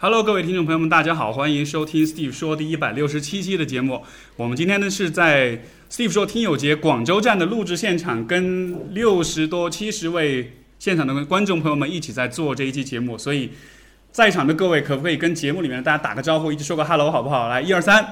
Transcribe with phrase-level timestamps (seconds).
[0.00, 4.00] Hello，各位听众朋友们，大家好，欢迎收听 Steve 说第一百六十七期的节目。
[4.36, 13.18] 我们今天呢是在 Steve 说听友节广州站的录制现场，跟六十多、七十位现场的观众朋友们一起在做这一期节目。
[13.18, 13.50] 所以，
[14.12, 17.48] 在场的各位可不可以跟节目里面的大家打个招呼，一起说个 Hello 好不好？
[17.48, 18.04] 来，一二三。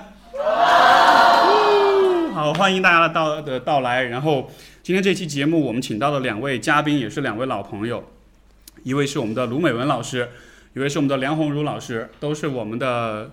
[2.34, 4.02] 好，欢迎大家的到的到来。
[4.02, 4.50] 然后，
[4.82, 8.02] 今天这期节目我们请到了两位嘉宾，也是两位老朋友，
[8.82, 10.28] 一位是我们的卢美文老师。
[10.76, 13.30] 一位是我们的梁红茹老师，都是我们的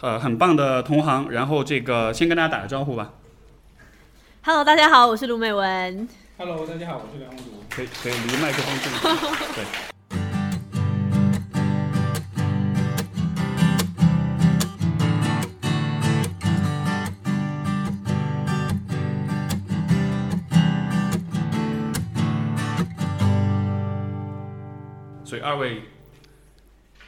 [0.00, 1.30] 呃很棒的同行。
[1.30, 3.12] 然后这个先跟大家打个招呼吧。
[4.42, 6.08] Hello，大家好，我是卢美文。
[6.38, 7.62] Hello，大家好，我是梁红茹。
[7.68, 9.14] 可以可以离麦克风近一点。
[9.54, 9.64] 对。
[25.26, 25.82] 所以二位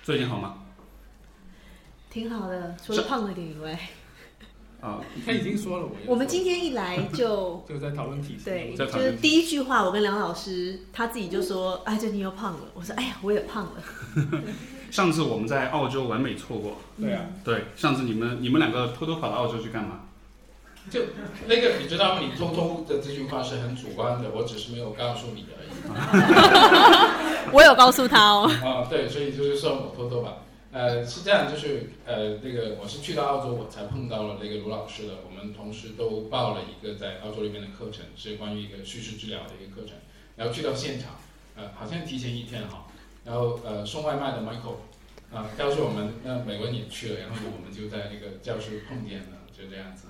[0.09, 0.55] 最近好吗？
[2.09, 3.79] 挺好的，除了胖了点以外，
[4.81, 8.45] 啊， 他已经说了，我也我们今天一来就 就在讨论体型。
[8.47, 13.73] 对，在讨论就是第一句话，我跟梁老师他自己就说：“哎，最近又胖了。”我说：“哎呀，我也胖了。
[14.91, 16.79] 上次我们在澳洲完美错过。
[16.99, 20.08] 对啊，对，上次你们你们两个偷偷跑到澳洲去干嘛？
[20.91, 21.01] 就
[21.47, 22.21] 那个，你知道吗？
[22.21, 25.69] 你偷偷的这句话是很主观的，我只是没有告诉你而已。
[27.53, 28.51] ”我有告诉他哦。
[28.65, 30.39] 啊，对，所以就是算我偷偷吧。
[30.71, 35.15] 呃，是这样，就是呃，那个我是去到澳洲，我才碰到了那个卢老师的。
[35.27, 39.97] 我们同时都报了一个在澳洲里面的课程，是关于一个叙事治疗的一个课程。
[40.37, 41.17] 然后去到现场，
[41.57, 42.87] 呃，好像提前一天哈。
[43.25, 44.77] 然后呃，送外卖的 Michael
[45.35, 50.07] 啊、告诉我们，那美文也去了，然后我们就在那个教室碰见了，就这样子。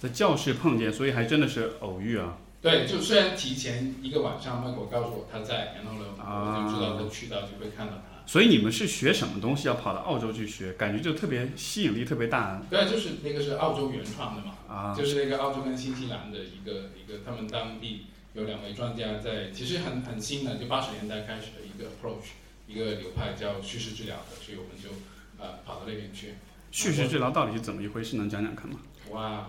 [0.00, 2.38] 在教室碰见，所以还真的是偶遇啊。
[2.60, 8.26] 对，就虽然提前一个晚上，Michael 告诉我他在，然后呢，啊我就知道他去到就会看到他。
[8.26, 10.72] 所以你们是学什么东西要跑到澳洲去学？
[10.72, 14.94] 感觉就特别吸引力特别大对，就是那个是澳洲原创的嘛，啊。
[14.96, 22.34] 就是那个澳洲跟新西兰的一个一个，他们当地有两位专家在，其实很很新的，就八十年代开始的一个 approach，
[22.66, 24.90] 一个流派叫叙事治疗的，所以我们就
[25.38, 26.34] 呃跑到那边去。
[26.72, 28.16] 叙事治疗到底是怎么一回事？
[28.16, 28.80] 能讲讲看吗？
[29.10, 29.46] 哇，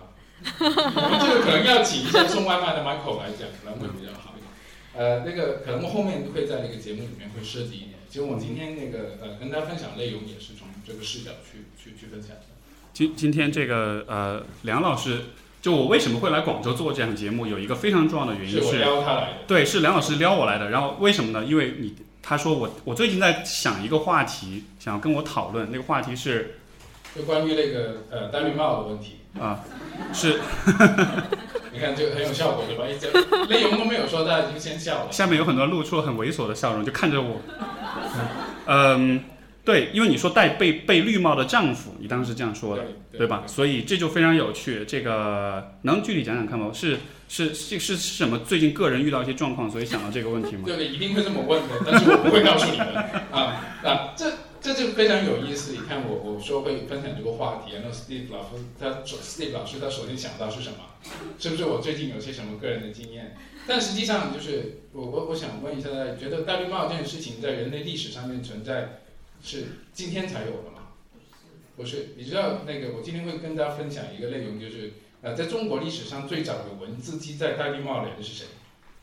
[0.60, 4.48] 我们这个可能要请一下送外卖的 Michael 来讲，可能会比较好一点。
[4.94, 7.94] 呃，那个可能我后面会在那个节目里面会涉及一点。
[8.10, 12.44] 其实我今天那个呃跟大家分享内容也是从这个视角去去去分享的。
[12.94, 15.26] 今今天这个呃，梁老师，
[15.62, 19.38] 就我为什么会来广州做这样的节目，有一个非常重要的原因是我是，邀他来的。
[19.48, 20.70] 对，是梁老师撩我来的。
[20.70, 21.46] 然后为什么呢？
[21.46, 26.56] 因为你他说我我最近在想一个话题，想要跟我讨论，那个话题是
[27.16, 29.60] 就关于那个呃戴绿帽的问题，啊、
[30.14, 30.40] 是
[31.74, 32.86] 你看这个很有效果对吧？
[32.88, 33.12] 一讲
[33.50, 35.12] 内容都没有说，大家已经先笑了。
[35.12, 37.40] 下面有很多露出了很猥琐的笑容，就看着我。
[38.66, 39.24] 嗯，
[39.64, 42.84] 对，因为你说戴被被绿帽的丈夫，你当时这样说的。
[43.12, 43.44] 对对吧？？
[43.48, 44.86] 所以这就非常有趣。
[44.86, 46.70] 这个能具体讲讲看吗？
[46.74, 46.98] 是
[47.28, 48.38] 是是是是什么？
[48.40, 50.64] 最近个人遇到一些状况，所以想到这个问题吗？
[50.66, 52.88] 对对，一定会这么问的，但是我不会告诉你们
[53.32, 54.32] 啊啊，这
[54.62, 55.72] 这就非常有意思。
[55.74, 60.78] 你看我我说会分享这个话题，然后 Steve 老师他首 Steve 老师他首先想到是什么？
[61.40, 63.36] 是不是我最近有些什么个人的经验？
[63.68, 69.02] 但实际上就是我我我想问一下大家，觉得戴绿帽这件事情在人类历史上面存在
[69.44, 70.90] 是今天才有的吗？
[71.76, 78.46] 不是，你知道那个我今天会跟大家分享一个内容，就是呃，在中国历史上最早有文字记载戴绿帽的人是谁？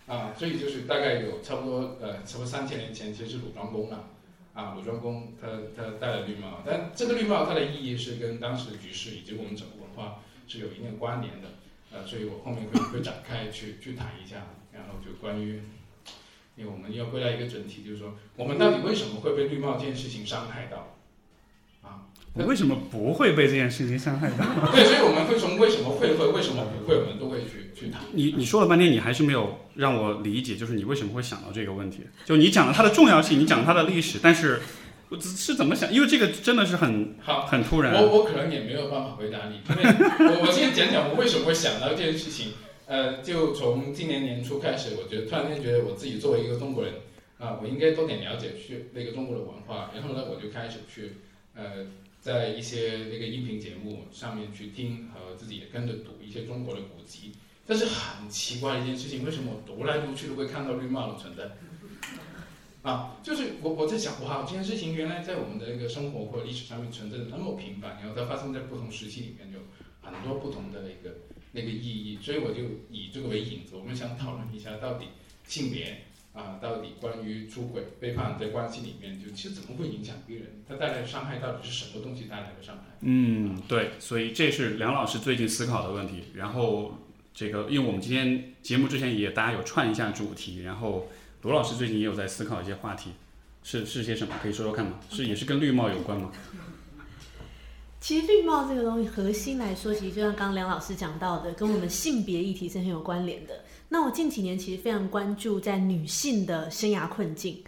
[0.06, 4.10] 啊，所以就是大概有差不多呃，差不多三千年前，其实是鲁庄公啊，
[4.54, 11.48] 啊，鲁庄公他他戴了绿帽，但这个绿帽它的意义是跟当时的局势以及我们整个文化是有一定关联的，
[11.92, 15.60] 呃，所以我后面会会展开去去谈一下，然后就关于，
[16.54, 20.94] 因为我们要归纳一个整体，就是说我们到底为什么会被绿帽这件事情伤害到？
[21.82, 24.44] 啊，我为什么不会被这件事情伤害到？
[24.70, 28.00] 对，所以我们会从为什么会会为什么不会，我们都会去去谈。
[28.12, 32.00] 你你说了半天，你还是没有让我理解，就是你为什么会想到这个问题？
[32.24, 34.60] 就你讲了它的重要性，你讲了它的历史，但是
[35.08, 35.92] 我是怎么想？
[35.92, 37.94] 因为这个真的是很好，很突然。
[37.94, 42.52] 我我可能也没有办法回答你，因为我我先讲讲我为什么会想到这件事情。
[42.86, 46.92] 呃，就从今年年初开始，我觉得突然间觉得我自己作为一个中国人
[47.38, 49.90] 啊、我应该多点了解去那个中国的文化。
[49.94, 51.12] 然后呢，我就开始去
[51.54, 51.86] 呃，
[52.20, 57.32] 在一些那个音频节目上面去听和自己也跟着读一些中国的古籍。
[57.66, 61.44] 但是很奇怪的一件事情，为什么我读来读去都会看到绿帽的存在？
[62.82, 69.60] 啊，就是我我在想，哇，这件事情原来在我们的那个生活或历史上面存在的那么频繁，然后它发生在不同时期里面，有
[70.02, 71.16] 很多不同的那个
[71.52, 75.06] 那个意义，所以我就以这个为引子，我们想讨论一下到底
[75.46, 76.02] 性别
[76.34, 80.62] 啊，到底关于出轨、背叛在关系里面，就其实怎么会影响别人？
[80.68, 82.82] 它带来的伤害到底是什么东西带来的伤害？
[83.00, 86.24] 嗯，对，所以这是梁老师最近思考的问题。
[86.34, 86.98] 然后
[87.34, 91.08] 这个，因为我们今天节目之前也大家有串一下主题，然后
[91.42, 93.10] 罗老师最近也有在思考一些话题，
[93.64, 94.34] 是是些什么？
[94.40, 95.00] 可以说说看吗？
[95.10, 96.30] 是也是跟绿帽有关吗？
[98.00, 103.64] 其实绿帽这个东西核心来说，其实就像刚刚梁老师讲到的，跟我们性别议题是很有关联的。
[103.88, 107.64] 那我近几年其实非常关注在女性的生涯困境，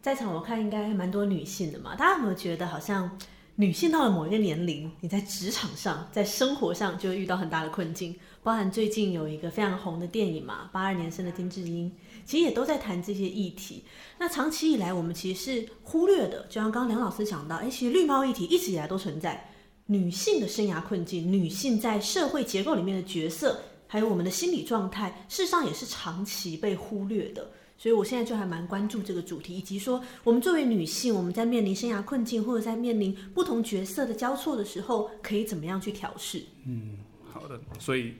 [0.00, 3.18] 在场我看应该蛮多女性的嘛，大家有没有觉得好像
[3.56, 8.14] 女性到了某一个年龄，你在职场上、在生活上就会遇到很大的困境？
[8.44, 11.90] 包含最近有一个非常红的电影嘛，八二年生的金智英，
[12.26, 13.82] 其实也都在谈这些议题。
[14.18, 19.50] 那长期以来我们其实是忽略的，就像刚刚梁老师讲到，哎，其实绿帽议题一直以来都存在。
[19.86, 27.50] 女性的生涯困境，女性在社会结构里面的角色，还有我们的心理状态，事实上也是长期被忽略的。
[27.76, 36.42] 所以我现在就还蛮关注这个主题，以及说我们作为女性，我们在面临生涯困境或者在面临不同角色的交错的时候，可以怎么样去调试？
[36.64, 36.98] 嗯，
[37.30, 37.60] 好的。
[37.78, 38.14] 所以，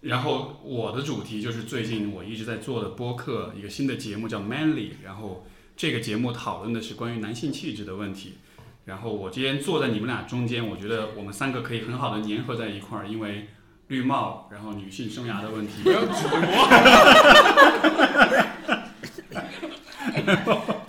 [0.00, 5.44] 然后我的主题就是最近我一直在做的播客，一个新的节目叫 Manly，然后
[5.76, 8.38] 这个节目讨论的是关于男性气质的问题。
[8.84, 13.48] 然后我今天坐在你们俩中间，我觉得我们三个可以很好的粘合在一块儿，因为
[13.88, 15.82] 绿帽，然后女性生涯的问题。
[15.82, 16.48] 不要指我。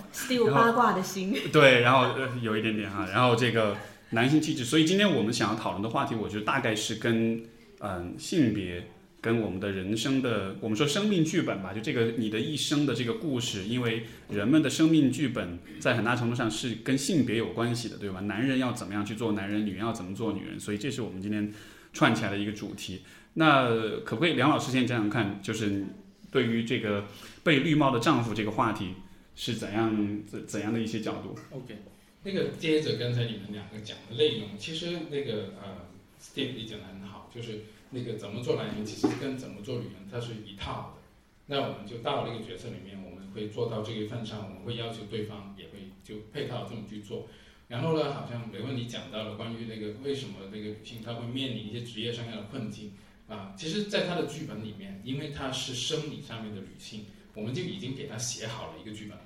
[0.14, 1.36] Steve 八卦的心。
[1.52, 3.76] 对，然后呃有一点点哈，然后这个
[4.10, 7.42] 男性气质，所以今天我们想要讨论的话题，我觉得大概是跟
[7.80, 8.88] 嗯性别。
[9.20, 18.20] 跟我们的人生的，我们说生命剧本吧，就这个你的一生的这个故事，因为人们的生命剧本在很大程度上是跟性别有关系的，对吧？
[18.20, 21.52] 男人要怎么样去做男人，女人要怎么做女人，所以这是我们今天
[21.92, 23.02] 串起来的一个主题。
[23.34, 25.84] 那可不可以梁老师先讲讲看，就是
[26.30, 27.04] 对于这个
[27.44, 28.94] 被绿帽的丈夫这个话题
[29.36, 31.76] 是怎样怎怎样的一些角度？OK，
[32.24, 35.79] 那个接着刚才你们两个讲的内容，其实那个呃
[36.20, 37.62] ，Steve 也讲的很好，就是。
[37.92, 41.02] 那个怎么做男人，其实跟怎么做女人，它是一套的。
[41.46, 47.26] 那我们就到那个角色里面，我们会做到这一份上，我们会要求对方也会就配套这么去做。
[47.66, 52.92] 然后呢，好像没问你讲到了关于那个为什么那个女性她会面临一些职业上面的困境
[53.26, 53.56] 啊？
[53.58, 59.18] 其实，在她的剧本里面，因为她是生理上面的女性，我们就已经给她写好了一个剧本，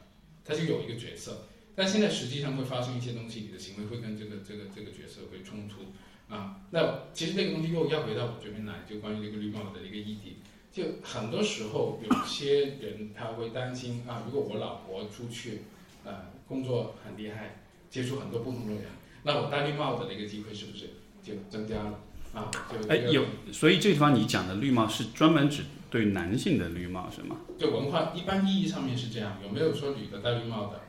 [0.43, 1.49] 她就有一个角色。
[1.75, 5.83] 但现在实际上会发生一些东西，你的行为会跟这个这个这个角色会冲突。
[6.29, 10.39] 啊，那其实这个东西又要回到我这边来，就关于这个绿帽的一个议题。
[10.73, 15.63] 就很多时候，有些人他会担心啊，如果我老婆出去，
[16.05, 16.13] 呃，
[16.49, 18.85] 工作很厉害，接触很多不同的人，
[19.23, 20.91] 那我戴绿帽的那个机会是不是
[21.23, 22.01] 就增加了？
[22.35, 27.37] 啊，就哎有，所以这地方你讲的绿帽是专门指对男性的绿帽是吗？
[27.57, 30.81] 就文化一般意义上面是这样，有没有说女的戴绿帽的？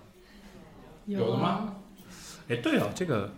[1.06, 1.76] 有的吗？
[2.48, 3.32] 哎，对哦，这个。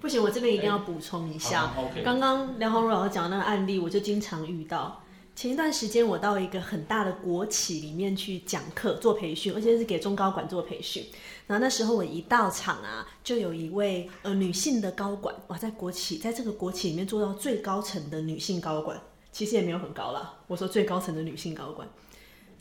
[0.00, 1.74] 不行，我这边一定要补充一下。
[2.04, 5.02] 刚刚梁宏儒老师讲的那个案例，我就经常遇到。
[5.34, 11.04] 前一段时间，我到一个很大的国企里面去讲课、做培训，而且是给中高管做培训。
[11.46, 19.00] 然后那时候我一到场啊，就有一位呃女性的高管，哇，在国企，在这个国企里面做到最高层的女性高管，
[19.30, 20.34] 其实也没有很高啦。
[20.46, 21.88] 我说最高层的女性高管，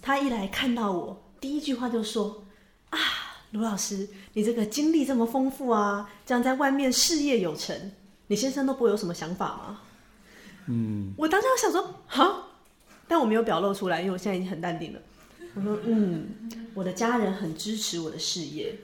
[0.02, 2.44] 她一来看到我，第一句话就说
[2.90, 3.00] 啊。
[3.52, 7.92] 卢老师，你这个经历这么丰富啊，这样在外面事业有成，
[8.28, 9.82] 你先生都不会有什么想法吗？
[10.66, 12.50] 嗯，我当时想说好，
[13.08, 15.00] 但我没有表露出来，因为我现在已经很淡定了。
[15.56, 16.28] 我说嗯，
[16.74, 18.76] 我的家人很支持我的事业。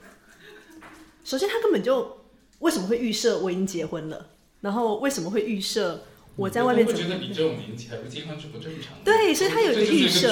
[1.25, 2.19] 首先，他根本就
[2.59, 4.29] 为什么会预设我已经结婚了？
[4.61, 6.05] 然后为什么会预设
[6.37, 6.87] 我在外面？
[6.87, 9.03] 我觉得你这种年纪还不结婚是不正常的。
[9.03, 10.29] 对，所以他有一个预设，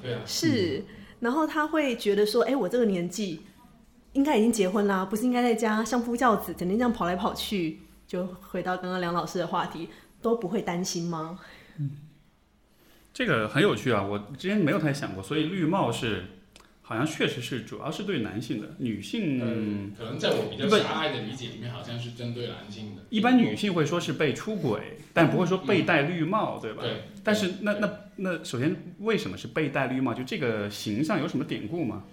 [0.00, 0.84] 对啊，是。
[1.18, 3.40] 然后他会觉得说，哎，我这个年纪。
[4.14, 7.78] 应该已经结婚啦，不是应该在家相夫教子，整天这样跑来跑去？
[8.06, 9.88] 就回到刚刚梁老师的话题，
[10.20, 11.38] 都不会担心吗？
[11.78, 11.90] 嗯，
[13.12, 15.22] 这个很有趣啊，我之前没有太想过。
[15.22, 16.24] 所以绿帽是，
[16.82, 23.02] 好像确实是主要是对男性的，女性嗯可能在我比较狭隘的理解里面，好像是针对男性的。
[23.08, 26.82] 一般女性会说是被出轨，但不会说被戴绿帽，对吧？
[26.82, 27.04] 对。
[27.24, 30.12] 但是那那那，首先为什么是被戴绿帽？
[30.14, 32.04] 就这个形象有什么典故吗？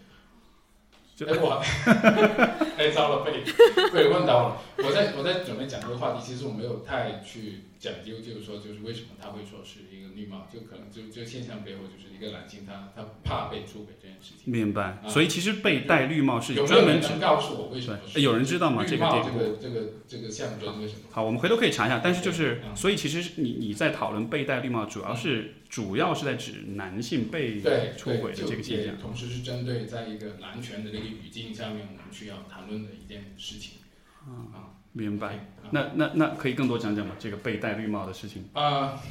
[1.28, 1.62] 哎我，
[2.78, 3.44] 哎糟了，被
[3.92, 4.62] 被问到了。
[4.78, 14.51] 我在我在准备讲这个话题，其实我没有太去讲究，就是说，就是为什么他会说是一个绿帽，就可能就这个现象背后就是一个男性他他怕被出轨这件事情。
[14.51, 14.84] 明白。
[14.84, 18.84] 啊所以其实被戴绿帽是有专门指有人能告诉我为什么有人知道吗？
[18.88, 19.06] 这个。
[19.24, 21.01] 这个这个这个象征为什么？
[21.12, 22.01] 好，我们回头可以查一下。
[22.04, 28.98] 但是就是，嗯所以其实你你在讨论被戴绿帽，主要是主要是在指男性被对，出轨的这个现象。
[28.98, 33.78] 同时是针对在一个男权的这个语境下面，我们需要谈论的一件事情。
[34.28, 35.36] 啊，明白。
[35.63, 37.16] 啊那那那可以更多讲讲吗？
[37.18, 38.50] 这个被戴绿帽的事情。
[38.51, 39.01] 啊，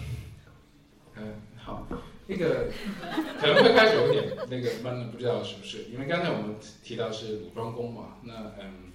[1.17, 1.89] 嗯，好，
[2.27, 2.69] 那个
[3.41, 4.71] 可能会开始有点那个
[5.11, 5.85] 不知道是不是？
[5.91, 8.93] 因为刚才我们提到是鲁庄公嘛，那嗯，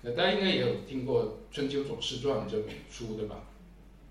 [0.00, 3.36] 那大家应该也有听过《春秋左氏传》这本书对吧？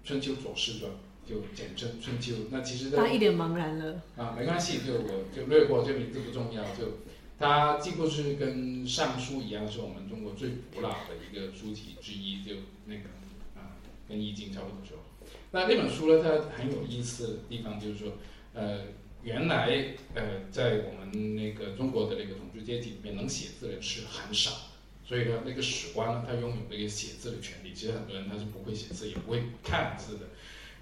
[0.07, 0.91] 《春秋左氏传》
[1.27, 4.01] 就简称《春秋》，那其实他一脸茫然了。
[4.17, 6.63] 啊，没关系，就我就略过，这名字不重要。
[6.75, 6.99] 就
[7.39, 13.01] 它几乎是跟《尚书》一样，是我们中国最古老的一个书籍之一，就那个
[13.55, 14.97] 啊，跟《易经》差不多说。
[15.51, 18.13] 那那本书呢，它很有意思的地方就是说，
[18.53, 18.81] 呃，
[19.23, 24.51] 原来呃，在我们那个中国的那个统治阶级里面，能写字的人是很少。
[25.03, 27.73] 所以呢，那个史官呢，他拥有那个写字的权利。
[27.73, 30.27] 其实很多人他是不会写字，也不会看字的。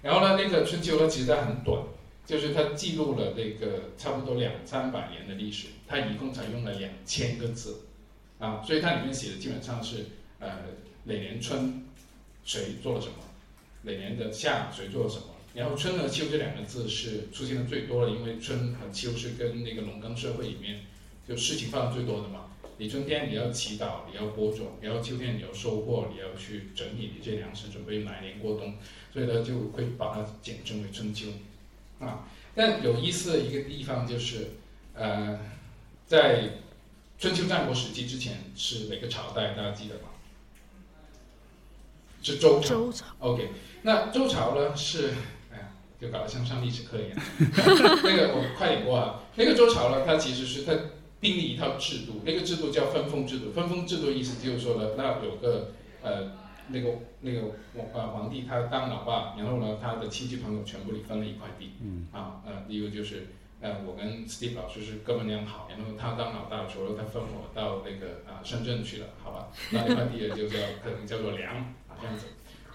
[0.02, 1.82] 然后呢，那个春秋呢，其实它很短，
[2.24, 7.80] 就是它记录了这个差不多两三百年的历史，它一共才用了两千个字，
[8.38, 10.06] 啊，所以它里面写的基本上是
[10.38, 10.48] 呃
[11.04, 11.84] 哪年春
[12.44, 13.14] 谁做了什么，
[13.82, 20.80] 哪年的夏谁做了什么，然后春和秋这两个字是出现的最多的，因为春和秋是跟那个农耕社会里面
[21.28, 22.46] 就事情发生最多的嘛。
[22.80, 28.74] 你春天你要祈祷，你要播种，然后秋天你要收获，你要去整理你这粮食，准备来年过冬，
[29.12, 31.26] 所以呢就会把它简称为春秋，
[31.98, 32.26] 啊。
[32.54, 34.52] 但有意思的一个地方就是，
[34.94, 35.38] 呃，
[36.06, 36.52] 在
[37.18, 39.48] 春秋战国时期之前是哪个朝代？
[39.52, 40.08] 大家记得吗？
[42.22, 42.68] 是周朝。
[42.70, 43.50] 周朝 OK，
[43.82, 45.10] 那周朝呢是，
[45.52, 45.68] 哎呀，
[46.00, 47.18] 就搞得像上历史课一样。
[48.02, 49.20] 那个我快点过啊。
[49.36, 50.72] 那个周朝呢，它其实是它
[51.20, 53.52] 订立一套制度，那个制度叫分封制度。
[53.52, 55.72] 分封制度意思就是说呢，那有个
[56.02, 56.32] 呃
[56.68, 57.40] 那个那个
[57.92, 61.72] 呃皇帝他当老爸，然后呢他的亲戚朋友全部里分了一块地。
[61.82, 62.06] 嗯。
[62.12, 63.26] 啊呃，一个就是
[63.60, 69.48] 呃我跟 Steve 老师是哥们俩好，然后他当老大的时候，他分我到那个啊、深圳去了，好吧？
[69.72, 71.54] 那那块地就叫可能叫做梁
[71.88, 72.26] 啊这样子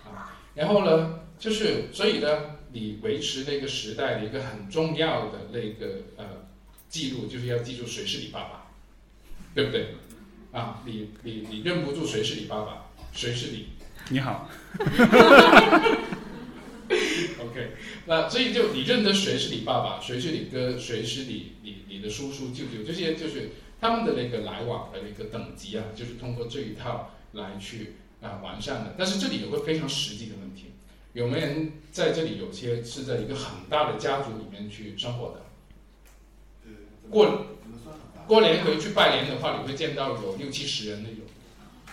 [0.05, 0.37] 啊。
[0.53, 6.25] 然后呢，就是所以呢，你维持那个时代的一个很重要的那个呃
[6.95, 8.71] 记录，就是要记住谁是你爸爸，
[9.53, 9.95] 对不对？
[10.53, 13.67] 啊，你你你认不住谁是你爸爸，谁是你
[14.07, 14.49] 你好，
[17.43, 17.71] OK，
[18.05, 23.49] 那所以就你认得谁是你爸爸，谁是你哥，谁是你你你的叔叔舅舅，这些就是
[23.81, 28.95] 他们的那个来往的那个等级啊，就是通过这一套来去啊、完善的。
[28.97, 30.67] 但是这里有个非常实际的问题，
[31.11, 35.44] 有没有人在这里有些是在一个很大的家族里面去生活的？
[37.09, 37.45] 过？
[38.27, 41.25] 过年回去拜年的话，你会见到有六七十人那种。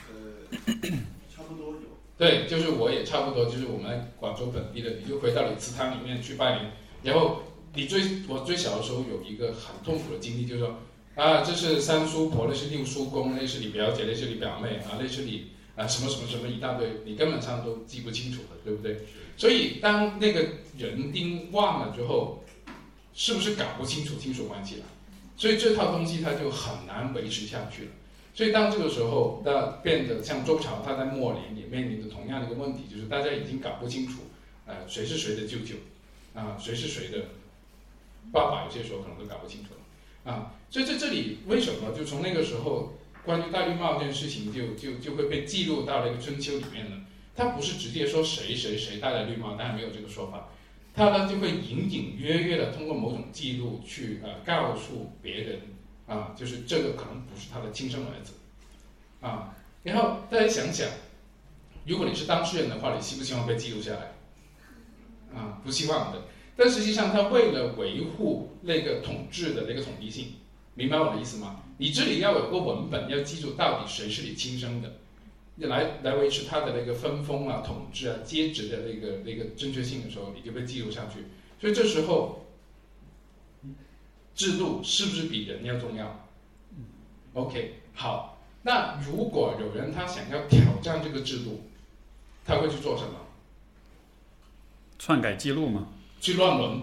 [0.09, 0.89] 呃，
[1.29, 1.81] 差不多有。
[2.17, 7.43] 对，就是我也差不多，就是我们广州本地的，你就回到你祠堂里面去拜年，然后
[7.75, 10.79] 你最我最小的时候有一个很痛苦的经历，就是说
[11.17, 19.01] 啊，这是三叔婆，那是六叔公，那是你表姐，那是你表妹啊，那是你啊什么什么什么一大堆，你根本上都记不清楚的，对不对？
[19.37, 20.41] 所以当那个
[20.79, 22.43] 人丁忘了之后，
[23.13, 24.85] 是不是搞不清楚亲属关系了？
[25.37, 27.91] 所以这套东西它就很难维持下去了。
[28.35, 34.23] 所以当这个时候，那变得像周朝，它在末年也面临着同样的一个问题，就是大家已经搞不清楚，
[34.65, 35.75] 呃，谁是谁的舅舅，
[36.35, 37.27] 啊、谁是谁的
[38.33, 46.97] 爸爸，有些时候可能都搞不清楚了，啊，所以在这里为什么就从那个时候，关于戴绿帽这件事情就就就会被记录到了一个春秋里面呢？
[47.37, 50.49] 它不是直接说谁谁谁戴了绿帽，当然没有这个说法，
[50.95, 55.61] 他呢就会隐隐约约的通过某种记录去呃告诉别人。
[56.05, 58.35] 啊，就是这个可能不是他的亲生儿子，
[59.21, 60.87] 啊，然后大家想想，
[61.87, 64.13] 如果你是当事人的话，你希不希望被记录下来？
[65.35, 66.23] 啊，不希望的。
[66.55, 70.35] 但实际上，他为了维护那个统治的那个统一性，
[70.75, 71.63] 明白我的意思吗？
[71.79, 74.93] 你这里要有个文本，要记住到底谁是你亲生的，
[75.57, 81.27] 来来维持他的那个分封啊、统治啊、阶职的那个那个正确性的时候，你就被记录上去。
[81.61, 82.39] 所以这时候。
[84.35, 86.27] 制度是不是比人要重要
[87.35, 88.43] ？OK，好。
[88.63, 91.69] 那如果有人他想要挑战这个制度，
[92.43, 93.11] 他会去做什么？
[94.99, 95.87] 篡改记录吗？
[96.19, 96.83] 去乱伦。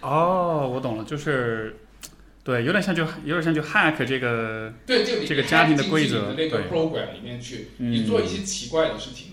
[0.00, 1.78] 哦，我懂了，就是
[2.42, 9.26] 对，有点像就有点像就 hack 这个，对，就你这个家庭的规则的那个 program 里面去，嗯你做一些奇怪的事情。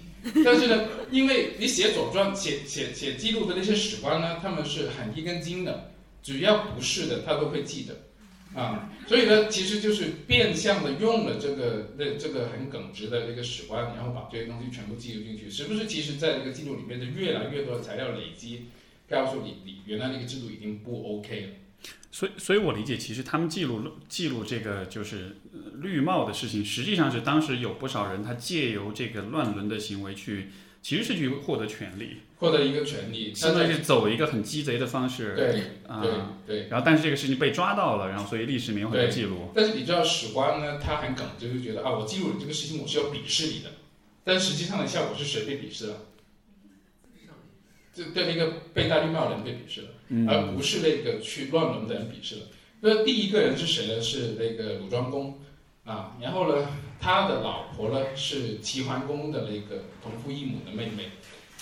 [0.43, 8.89] 但是呢，因为你写左传、写写写记录的那些史官呢，他们是很一根筋的，只要不是的，他都会记得啊。
[9.07, 15.87] 所以呢，其实就是变相的用了这个那这个很耿直的这个史官，然后把这些东西全部记录进去，是不是？
[15.87, 18.65] 其实，在这个记录里面的越来越多的材料累积，
[19.09, 21.47] 告诉你，你原来那个制度已经不 OK 了。
[22.11, 30.49] 所以所以我理解，其实他们记录记录这个就是呃绿帽的事情，实际上是当时有不少人他借由这个乱伦的行为去，
[30.81, 36.11] 其实是去获得权利，获得一个权利，相当于是走一个很鸡贼的方式，对啊、对
[36.47, 36.67] 对。
[36.69, 39.51] 然后但是这个事情被抓到了，然后所以历史里面有很多记录。
[39.53, 43.69] 但是你知道史官呢，他很耿直，就觉得啊，我记录你这个事情，我是要鄙视你的，
[44.23, 45.97] 但实际上的效果是谁被鄙视了？
[47.93, 49.87] 就对那个被戴绿帽的人被鄙视了，
[50.27, 52.41] 而不是那个去乱伦的人鄙视了。
[52.81, 54.01] 那第一个人是谁呢？
[54.01, 55.39] 是那个鲁庄公
[55.83, 56.67] 啊，然后呢，
[56.99, 61.09] 他的老婆呢是齐桓公的那个同父异母的妹妹。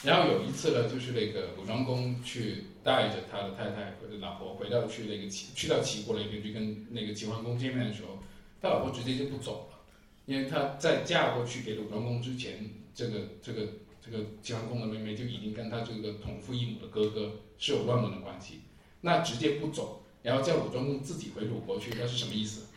[0.04, 8.20] 然后有一次呢，就是那个鲁庄公去带着他的太太或者老婆回到去那个齐去到齐国那边去跟那个齐桓公见面的时候，
[8.62, 9.80] 他老婆直接就不走了，
[10.28, 13.68] 因为他在嫁过去给鲁庄公之前，这个这个
[14.04, 18.62] 这个齐桓公的妹妹就已经跟他这个同父异母的哥哥是有乱伦的关系，
[19.02, 22.68] 那直接不走，然后叫鲁庄公自己回鲁国去，那是什么意思？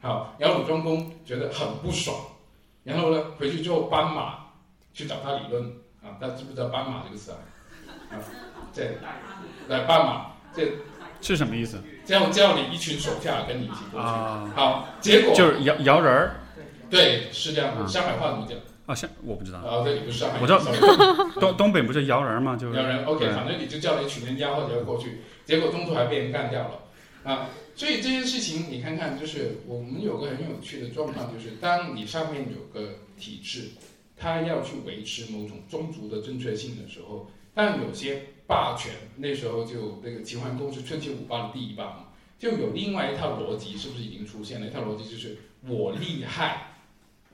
[0.00, 2.16] 好，然后鲁庄公觉得很不爽，
[2.82, 4.46] 然后呢回去之后斑马
[4.92, 5.64] 去找他理论
[6.02, 7.38] 啊，大家知不知道斑马这个词啊？
[8.10, 8.20] 啊，
[8.72, 8.98] 这
[9.68, 10.72] 来斑马这
[11.22, 14.06] 是什么意思叫叫你一群手下跟你一起过去。
[14.06, 14.52] 啊？
[14.54, 16.36] 好，结果就是摇摇人儿
[16.90, 18.58] 对是这样的，啊上海话怎么讲？
[18.86, 22.54] 啊，像我不知道，啊，对，你不是上海人，我知道东东北不是摇人吗？
[22.56, 26.80] 就是有人 OK，反正你就叫了一群人家伙就要过去，结果中途还被人干掉了
[27.24, 27.48] 啊！
[27.74, 33.70] 所以这件事情你看看，就是我们有个很有趣的状况，就是当你上面有个体制，
[34.16, 42.04] 它要去维持某种宗族的正确性的时候，但有些霸权，那时候就那个齐桓公是春秋五霸的第一霸嘛，
[42.38, 44.66] 就有另外一套逻辑，是不是已经出现了？
[44.66, 46.73] 一套逻辑就是我厉害，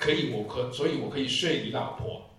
[0.00, 2.30] 可以我可，所以我可以睡你老婆。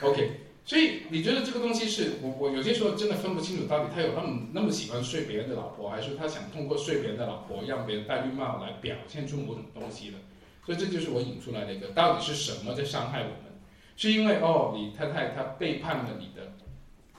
[0.00, 0.30] OK，
[0.64, 10.18] 所以你觉得这个东西是我我有些时候真的分不清楚，到底他有那么那么喜欢睡别人的老婆，还是他想通过睡别人的老婆让别人戴绿帽来表现出某种东西的？
[10.64, 13.60] 所以这就是我引出来的一个，到底是什么在伤害我们？
[13.96, 16.52] 是因为哦，你太太她背叛了你的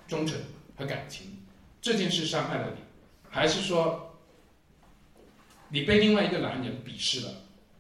[0.08, 0.40] 忠诚
[0.78, 1.44] 和感情，
[1.82, 2.82] 这件事伤害了你，
[3.30, 4.18] 还是说
[5.70, 7.34] 你被另外一个男人鄙视了，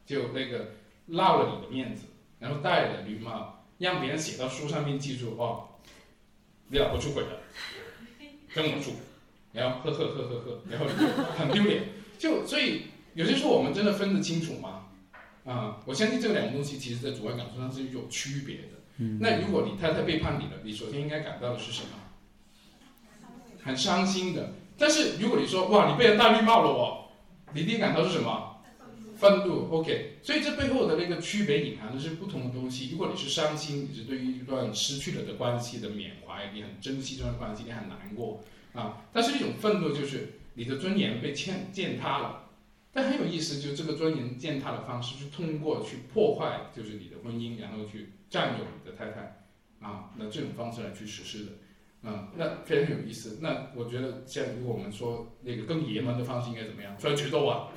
[0.05, 0.74] 就那个
[1.07, 2.07] 落了你的面子，
[2.39, 3.63] 然后戴了绿帽？
[3.77, 5.67] 让别人写到书上面记住哦，
[6.69, 7.41] 你老婆出轨了，
[8.53, 8.93] 跟我住，
[9.51, 10.85] 然后呵呵呵呵呵，然后
[11.37, 11.83] 很丢脸。
[12.17, 14.83] 就所以有些时候我们真的分得清楚吗？
[15.43, 18.67] 啊、我相信这两个东西其实在主观感受上是有区别的。
[18.97, 21.89] 嗯那如果你太太背叛你了，你首先应该感到的是什么？
[23.61, 24.53] 很伤心的。
[24.77, 27.09] 但是如果你说哇，你被人戴绿帽了哦，
[27.53, 28.54] 你第一感到是什么？
[29.15, 32.89] 愤怒，OK，所以这背后的那个区别隐含的是不同的东西。
[32.91, 39.01] 如果你是伤心，你是对于一段失去了的关系的缅怀，你很珍惜这段关系，你很难过啊。
[39.13, 42.41] 但是一种愤怒就是你的尊严被践践踏了。
[42.91, 49.43] 但很有意思，就这个尊严践踏的方式是通过去破坏，就是你的婚姻，然后去占有你的太太
[49.85, 51.51] 啊，那这种方式来去实施的。
[52.03, 53.39] 嗯，那非常有意思。
[53.41, 56.97] 那我觉得，像如果我们说那个更爷们的方式应该怎么样？
[56.97, 57.69] 出来决斗啊，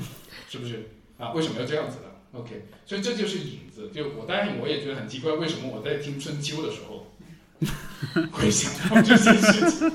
[0.49, 0.89] 是不是？
[1.19, 3.91] 啊，为什么要这样子呢？OK，所以这就是影子。
[3.93, 7.13] 就我当然我也觉得很奇怪，为什么我在听春秋的时候
[8.31, 9.89] 会想到这些事情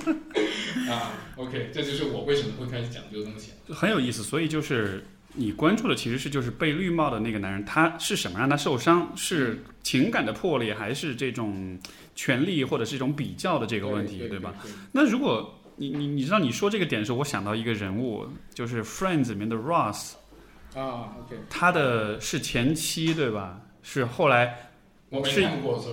[0.92, 3.52] 啊？OK，这就是我为什么会开始讲这个东西。
[3.70, 4.22] 很有意思。
[4.22, 9.12] 所以就是你关注的其实是就是被绿帽的那个男人，他是什么让他受伤？
[9.16, 11.80] 是情感的破裂，还是这种
[12.16, 14.54] 权力或者是一种比较的这这个问题，对吧？？
[14.92, 20.12] 那如果你你你知道你说这个点的时候，我想到一个人物，就是《Friends》里面的 Ross，
[20.76, 23.62] 啊，OK，他的是前妻对吧？
[23.82, 24.70] 是后来
[25.26, 25.48] 是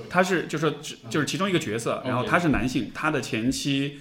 [0.08, 4.00] 他是就是说就是其中一个角色，然后他是男性，他的前妻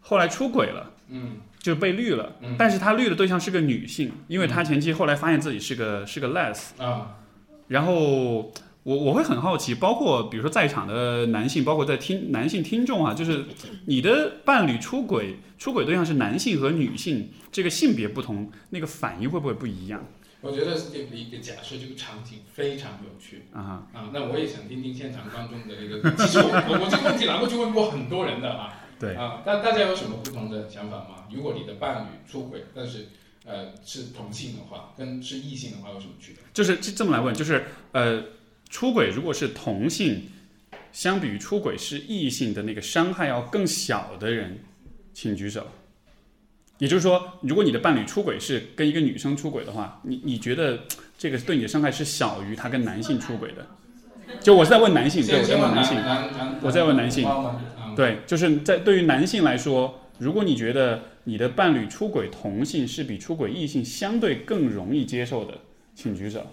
[0.00, 0.92] 后来出轨了。
[1.08, 1.38] 嗯。
[1.58, 2.54] 就被绿了，嗯。
[2.56, 7.16] 但是他绿的对象是个女性，因为他前妻后来发现自己是个是个 les，啊。
[7.66, 8.52] 然后
[8.86, 13.44] 我我会很好奇，包括比如说在场的男性，包括在听男性听众啊，就是
[13.86, 20.06] 你的伴侣出轨，出轨对象是男性和女性，这个性别不同，那个反应会不会不一样
[20.40, 23.82] 我觉得这个一个假设，这个场景非常有趣啊？
[23.92, 24.10] 啊。
[24.14, 28.84] 那我也想听听现场观众的这个，其实我我我这个问题拿过去问过很多人的啊。
[29.00, 31.26] 对啊，大大家有什么不同的想法吗？
[31.34, 33.08] 如果你的伴侣出轨，但是
[33.44, 36.42] 呃是同性的话，跟是异性的话有什么区别？
[36.54, 38.22] 就是这这么来问，就是呃，
[38.68, 40.22] 出轨如果是同性，
[40.92, 44.58] 相比于出轨是异性的那个伤害要更小的人，
[45.12, 45.66] 请举手。
[46.78, 50.80] 也就是说，如果你的伴侣出轨是跟一个女生出轨的话，你你觉得
[51.16, 53.66] 这个对你的伤害是小于他跟男性出轨的？
[54.40, 55.96] 就我是在问男性，对，我在问男性。
[56.60, 57.26] 我在问男性，
[57.96, 65.58] 对，就是在对于男性来说，如果你觉得你的伴侣出轨同性是比出轨异性相对更容易接受的，
[65.94, 66.46] 请举手。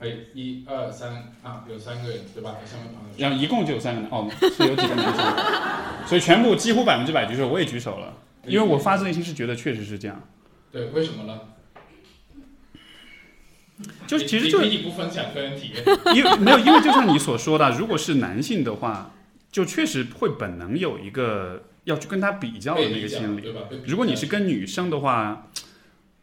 [0.00, 2.56] 哎，一二三啊，有三个人对吧？
[2.60, 3.14] 有三位朋友。
[3.18, 8.14] 然后一共就有三个人，哦，是有几个男生， 所以全部几乎百分之百举手，我也举手了，
[8.46, 10.22] 因为我发自内心是觉得确实是这样，
[10.72, 11.40] 对，为什么呢？
[14.06, 15.84] 就你你其实就你不分享个人体验，
[16.14, 19.12] 因为没有，因为就像你所说的，如果是男性的话，
[19.52, 23.54] 就确实会本能有一个要去跟他比较的那个心理。
[23.86, 25.50] 如果你是跟女生的话，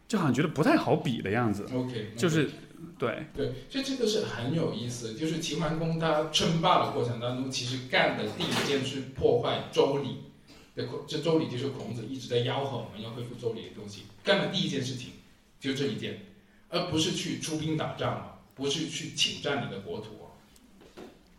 [0.07, 2.49] 就好像觉得不太好比的样子，OK，就是
[2.97, 5.13] 对，对，所以这个是很有意思。
[5.13, 10.23] 就是齐桓公他称霸的过程当中，其实干的第一件是破坏周礼
[10.75, 14.03] 的孔，这周礼就是孔子一直在吆喝我们要恢复周礼的东西。
[14.23, 15.11] 干的第一件事情
[15.59, 16.19] 就这一件，
[16.69, 20.07] 而不是去出兵打仗，不是去侵占你的国土，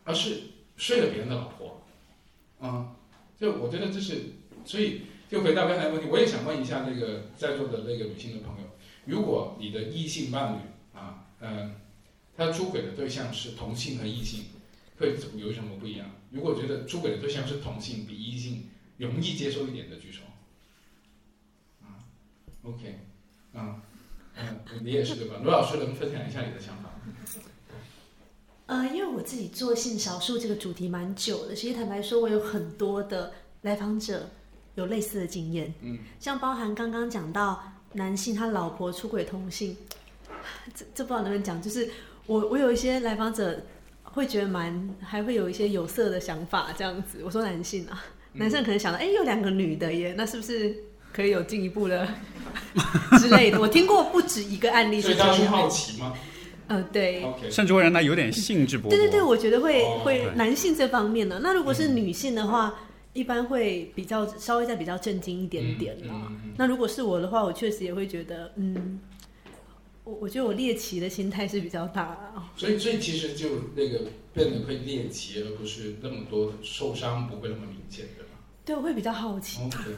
[0.04, 0.42] 而是
[0.76, 1.82] 睡了别人的老婆。
[2.60, 2.90] 啊、
[3.38, 4.22] 就我觉得这是，
[4.64, 8.68] 所以就回到刚才的问题，我也想问一下那个在座的那个女性的朋友，
[9.04, 10.58] 如果你的异性伴侣
[12.36, 14.44] 他出轨的对象是同性和异性，
[14.98, 16.10] 会有什么不一样？
[16.30, 20.22] 如果觉得出轨的对象是同性，比异性容易接受一点的举手。
[21.82, 22.04] 啊
[22.62, 22.98] ，OK，
[23.54, 23.82] 啊，
[24.36, 25.36] 嗯，你也是对吧？
[25.42, 26.90] 罗老师能分享一下你的想法？
[28.66, 34.28] 呃，因为我自己做性少数这个主题蛮久的，其实坦白说，我有很多的来访者
[34.74, 39.74] 有类似的经验，嗯，像包含刚刚讲到男性他老婆出轨同性，
[40.74, 41.88] 这这不知道能不能讲，就是
[42.26, 43.64] 我我有一些来访者
[44.02, 48.04] 会觉得蛮还会有一些有色的想法这样子，我说男性啊，
[48.34, 50.74] 嗯男生可能想到，哎、有两个女的耶，那是不是
[51.12, 52.06] 可以有进一步的
[53.18, 53.60] 之类的？
[53.60, 56.14] 我听过不止一个案例所以他是是这样，好奇吗
[56.68, 57.24] 呃，对。
[57.50, 58.88] 甚至会让他有点兴致勃勃。
[58.90, 61.40] 对对对，我觉得会、哦会男性这方面呢。
[61.42, 62.74] 那如果是女性的话，
[63.14, 66.12] 一般会比较稍微再比较震惊一点点啦。
[66.12, 69.00] 嗯嗯嗯那如果是我的话，我确实也会觉得，嗯，
[70.08, 72.50] 我我觉得我猎奇的心态是比较大啊。
[72.56, 78.30] 所以所以其实就那个变得会猎奇，而不是那么多受伤不会那么明显，对吧
[78.64, 79.60] 对，我会比较好奇。
[79.62, 79.92] ？OK OK，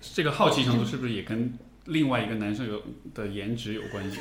[0.00, 2.82] 这个好奇程度是不是也跟另外一个男生有
[3.14, 4.18] 的颜值有关系？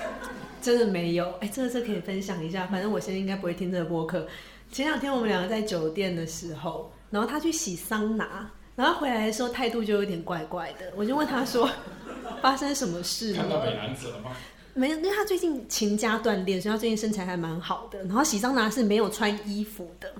[0.62, 2.66] 真的没有，哎，这个这可以分享一下。
[2.66, 4.26] 反正我现在应该不会听这个播客。
[4.72, 10.92] 前两天我们两个在酒店的时候，然后他去洗桑拿，然后回来的时候态度就有点怪怪的。
[10.94, 11.68] 我就问他说，
[12.40, 13.38] 发生什么事了？
[13.38, 14.30] 看到美男子了吗？
[14.74, 17.98] 没有，因为他最近勤加锻炼，所以他最近身材还蛮好的。
[18.00, 20.12] 然后洗桑拿是没有穿衣服的，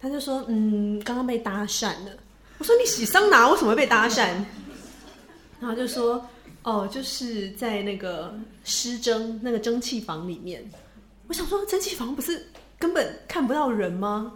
[0.00, 2.10] 他就说：“嗯，刚刚被搭讪了。”
[2.58, 4.26] 我说：“你洗桑拿为什么会被搭讪？”
[5.60, 6.26] 然后就说
[6.64, 10.68] ：“哦，就是在那个湿蒸那个蒸汽房里面。”
[11.28, 12.44] 我想说，蒸汽房不是
[12.76, 14.32] 根本看不到人吗？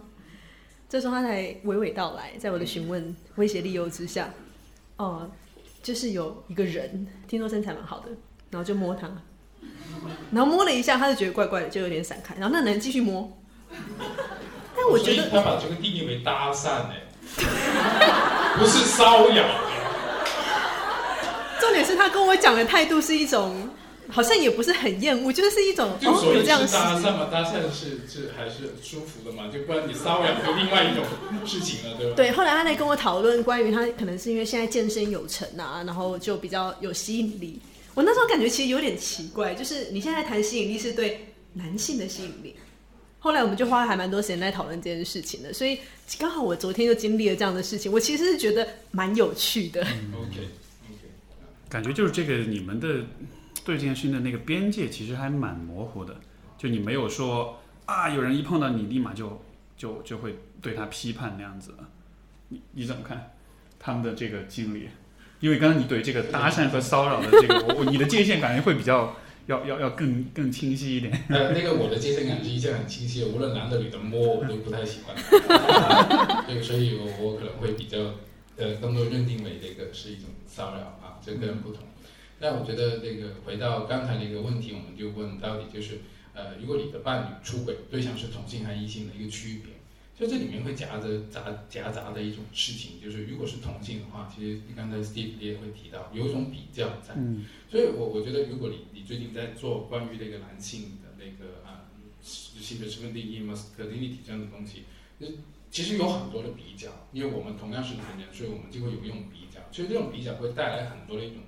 [0.89, 4.27] 这时候他才娓娓道来，在我的询问、威胁利诱之下，
[4.97, 5.29] 哦、
[5.83, 8.07] 就是有一个人，听说身材蛮好的，
[8.49, 9.07] 然后就摸他，
[10.31, 13.31] 然后摸了一下，他就觉得怪怪的，就有点闪开，然后那男人继续摸。
[14.75, 17.03] 但我觉得，他把这个定义为搭讪哎、
[18.57, 19.45] 不是骚扰。
[21.61, 23.69] 重点是他跟我讲的态度是一种，
[24.11, 31.05] 好像也不是很厌恶，就是一种哦就所以这样的事搭讪嘛，搭讪是是还是舒服的嘛，就不然你骚扰就另外一种
[31.45, 32.15] 事情了，对吧？
[32.15, 37.59] 对，后来他在跟我讨论关于他可能是因为现在健身有成啊，然后就比较有吸引力。
[37.93, 42.55] 我那时候感觉其实有点奇怪，就是你现在谈吸引力是对男性的吸引力。
[43.21, 45.77] 后来我们就花了还蛮多时间在讨论这件事情的，所以
[46.17, 49.81] 刚好我昨天就经历了这样的事情，我其实是觉得蛮有趣的。
[49.81, 50.37] ，OK
[50.87, 51.09] OK，
[51.67, 52.87] 感觉就是这个你们的
[53.65, 56.15] 对这件事情的那个边界其实还蛮模糊的，
[56.57, 59.41] 就你没有说啊，有人一碰到你立马就
[59.75, 61.73] 就就会对他批判那样子。
[62.49, 63.31] 你你怎么看
[63.79, 64.89] 他们的这个经历？
[65.39, 69.15] 因为刚刚你对这个搭讪和骚扰的这个，我你的界限感觉会比较
[69.47, 71.13] 要要要更更清晰一点。
[71.29, 75.15] 呃，那个我的界限感是一切很清晰，无论男的女的摸我都不太喜欢。
[76.47, 77.97] 这个，所以我我可能会比较
[78.57, 81.83] 呃更多认定为这个是一种骚扰啊，这个人不同。
[82.39, 85.99] 那我觉得这个回到刚才那个问题，我们就问到底就是
[86.33, 89.73] 呃，如果你的伴侣出轨对象是同性还是异性的一个区别，
[90.17, 97.13] 就这里面会夹着杂夹杂的一种事情，就是如果是同性的话，其实刚才 Steve 也会提到有一种比较在。
[97.15, 101.85] 嗯所以我我觉得，如果你你最近在做关于这个男性的那个啊
[102.21, 104.83] 性别身份定义 masculinity 这样的东西，
[105.19, 105.27] 那
[105.69, 109.59] 其实有很多的比较，因为我们同样是男人，所以我们就会有一种比较。
[109.71, 111.43] 所以这种比较会带来很多的一种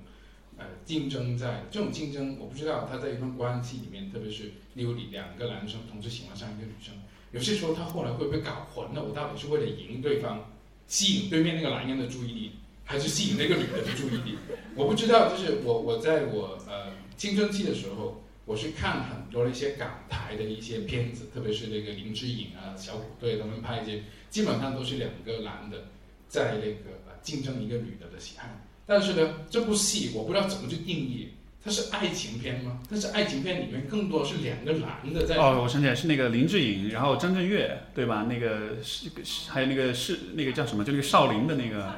[0.58, 6.94] 呃竞争在，这种竞争我不知道他在一段关系里面，特别是例如你两个男生同时喜欢上一个女生，
[7.32, 9.02] 有些时候他后来会不会搞混了？
[9.02, 10.50] 我到底是为了赢对方，
[10.86, 12.52] 吸引对面那个男人的注意力，
[12.84, 14.36] 还是吸引那个女的的注意力？
[14.76, 25.88] 我不知道，就是我我在我呃青春期的时候，我是看很多的一些港台的一些片子，特别是那个林志颖啊、小虎队他们拍一些，基本上都是两个男的
[26.28, 28.60] 在那个呃竞争一个女的的喜爱。
[28.86, 31.28] 但是呢，这部戏我不知道怎么去定义，
[31.64, 32.80] 它是爱情片吗？
[32.90, 38.26] 但是爱情片里面更多是两个男的在哦，我想起来是那个林志颖，然后张震岳，对吧？
[38.28, 40.84] 那个是是还有那个是那个叫什么？
[40.84, 41.92] 就那个少林的那个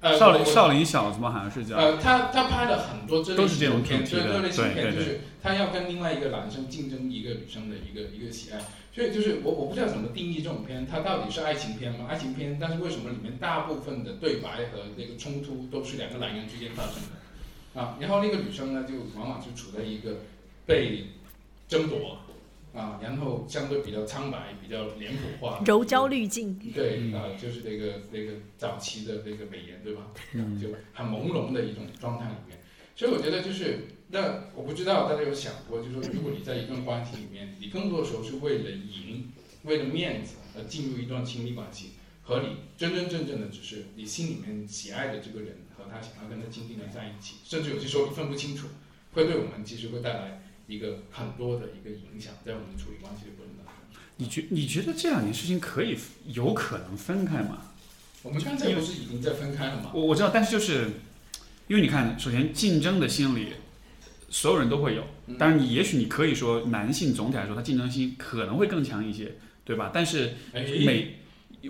[0.00, 1.30] 呃少林少林小子吗？
[1.32, 1.76] 好像是叫。
[1.76, 4.40] 呃，他他拍了很多这类都是这种片，对对
[4.74, 8.60] 对就是他要跟另外一个男生竞争一个女生的一个一个喜爱，
[8.94, 12.06] 所以就是我我不知道怎么定义这种片，它到底是爱情片吗？
[12.10, 17.96] 爱情片，但是为什么里面大部分的对白和那个冲突都是两个男人之间发生的啊？
[17.98, 20.18] 然后那个女生呢，就往往就处在一个
[20.66, 21.06] 被
[21.66, 22.18] 争夺
[22.74, 30.02] 啊，然后相对比较苍白、比较脸谱化、柔焦滤镜，对嗯啊、就是那个那个早期的那个美颜，对吧？
[30.34, 32.58] 嗯就很朦胧的一种状态里面。
[32.94, 48.66] 所以我觉得就是，那我不知道大家有想过，就是说，如果你在一段关系里面，你更多的时候是为了赢，为了面子而进入一段亲密关系，和你真真正正的只是你心里面喜爱的这个人和他想要跟他亲近的在一起，甚至有些时候你分不清楚，
[49.14, 53.72] 会对我们其实会带来一个很多的一个影响，在我们处理关系的过程当中。
[54.18, 55.96] 你觉你觉得这两件事情可以
[56.26, 57.72] 有可能分开吗？
[58.22, 59.90] 我们刚才不是已经在分开了吗？
[59.94, 60.90] 我我知道，但是就是
[61.66, 63.54] 因为你看，首先竞争的心理，
[64.32, 65.04] 所有人都会有。
[65.26, 69.90] 嗯当然，你也许你可以说，男性总体来说他竞争性可能会更强一些，对吧？
[69.94, 71.16] 但是哎，每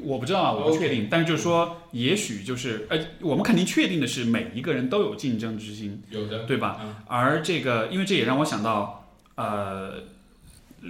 [0.03, 1.09] 我不知道啊，我不确定。
[1.11, 6.81] 但是就是说，也许就是呃，我们肯定确定的是，每一个人都有竞争之心，有的，对吧？
[6.83, 10.05] 嗯而这个，因为这也让我想到，呃，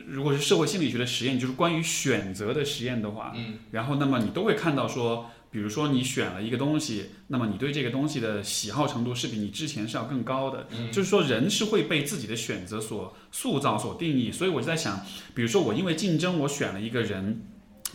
[0.06, 10.66] 如果是社会心理学的实验，就是关于选择的实验的话，嗯然后那么你都会看到说，比如说你选了一个东西，那么你对这个东西的喜好程度是比你之前是要更高的。
[10.70, 14.32] 嗯，就是说，人是会被自己的选择所塑造、所定义。
[14.32, 14.98] 所以我就在想，
[15.34, 17.42] 比如说我因为竞争，我选了一个人，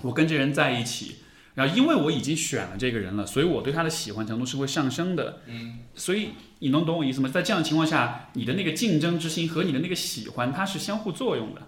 [0.04, 1.16] 我跟这人在一起，
[1.56, 5.42] 然后因为我已经选了这个人了，所以我对他的喜欢程度是会上升的。
[5.48, 7.28] 嗯所以你能懂我意思吗？
[7.28, 11.62] 在这样的情况下，你的那个竞争之心和你的那个喜欢，它是相互作用的。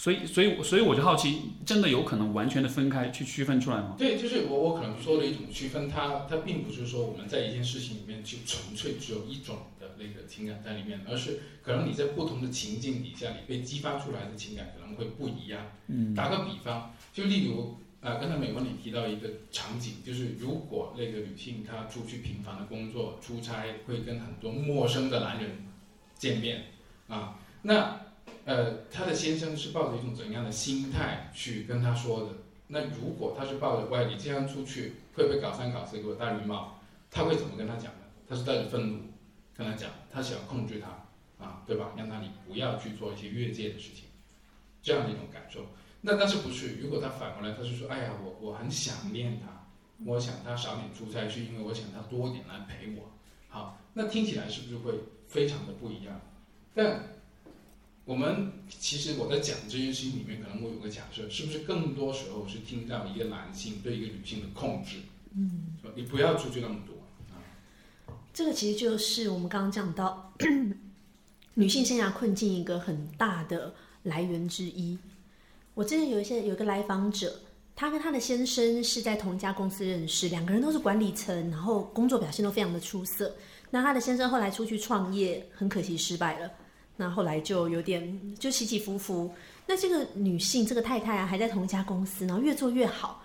[0.00, 3.96] 所以，所以，所以我就好奇，真的有可能完全的分开去区分出来吗？
[3.98, 15.66] 对，就是我我可能说的一种区分，它它并不是说我们在一件事情里面就纯粹只有一种的那个情感在里面，而是可能你在不同的情境底下，你被激发出来的情感可能会不一样。
[15.88, 25.66] 嗯打个比方，就例如呃，刚才美文你提到一个场景，就是如果那个女性她出去频繁的工作、出差，会跟很多陌生的男人
[26.16, 26.68] 见面
[27.06, 28.00] 啊，那
[28.44, 32.28] 呃，她的先生是抱着一种怎样的心态去跟她说的？
[32.72, 36.78] 那如果他是抱着“喂，你这样出去会不会搞三搞四给我戴绿帽”，
[37.10, 38.06] 他会怎么跟他讲呢？
[38.28, 39.00] 他是带着愤怒
[39.56, 41.90] 跟他讲，他想控制他啊，对吧？
[41.96, 44.04] 让他你不要去做一些越界的事情，
[44.80, 45.66] 这样的一种感受。
[46.00, 46.76] 那但是不是？
[46.76, 49.66] 如果他反过来，他是说：“哎呀，我我很想念他，
[50.06, 53.10] 我想他少点出差，是因为我想他多点来陪我。”
[53.50, 54.94] 好，那听起来是不是会
[55.26, 56.20] 非常的不一样？
[56.72, 57.02] 但
[58.04, 64.96] 我们其实我在讲这件事情里面，可能我有个假设，是不是更多时候是听到一个男性对一个女性的控制？
[65.36, 66.94] 嗯，你不要出去那么多
[67.32, 67.38] 啊。
[68.34, 70.32] 这个其实就是我们刚刚讲到
[71.54, 74.98] 女性生涯困境一个很大的来源之一。
[75.74, 77.40] 我之前有一些有一个来访者，
[77.76, 83.32] 他跟他的先生是在同一家公司认识，两个人都是管理层，然后工作表现都非常的出色。
[83.70, 86.50] 那他的先生后来出去创业，很可惜失败了。
[87.00, 89.32] 那后来就有点就起起伏伏。
[89.66, 93.22] 那这个女性这个太太啊，还在同一家公司，然后越做越好。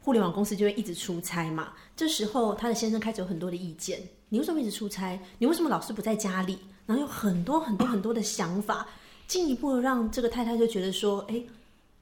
[0.00, 5.20] 互联网公司就会一直出差嘛，这时候她的先生开始有很多的意见，你为什么一直出差？
[5.36, 6.58] 你为什么老是不在家里？
[6.86, 8.88] 然后有很多很多很多的想法，
[9.26, 11.42] 进一步让这个太太就觉得说，哎，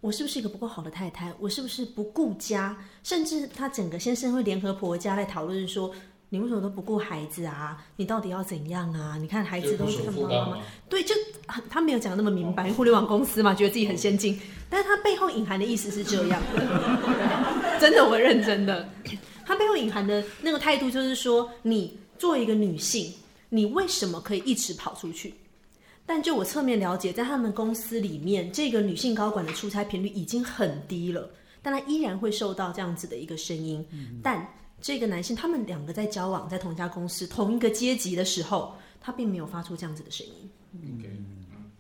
[0.01, 1.35] 我是不是一个不够好的太太？
[1.41, 2.77] 我是不是不顾家？
[3.03, 5.93] 甚至她整个先生会联合婆家来讨论说，
[6.29, 7.83] 你为什么都不顾孩子啊？
[7.97, 9.17] 你到底要怎样啊？
[9.21, 11.15] 你看孩子都是不看爸妈妈对，就
[11.71, 18.89] 他没有讲的那么明白，互联网公司嘛，觉得自己很先进，但是他背后隐含的意思是这样的， 真的，我认真的，
[19.45, 23.13] 他背后隐含的那个态度就是说，你作为一个女性，
[23.49, 25.33] 你为什么可以一直跑出去？
[26.05, 31.31] 但就我侧面了解，在他们公司里面，这个女性高管的出差频率已经很低了，
[31.63, 33.85] 但她依然会受到这样子的一个声音。
[34.23, 34.45] 但
[34.81, 40.51] 这个男性，他们两个在交往，在同一家公司、同一个阶级的时候，他并没有发出这样子的声音。
[40.75, 41.71] OK，嗯，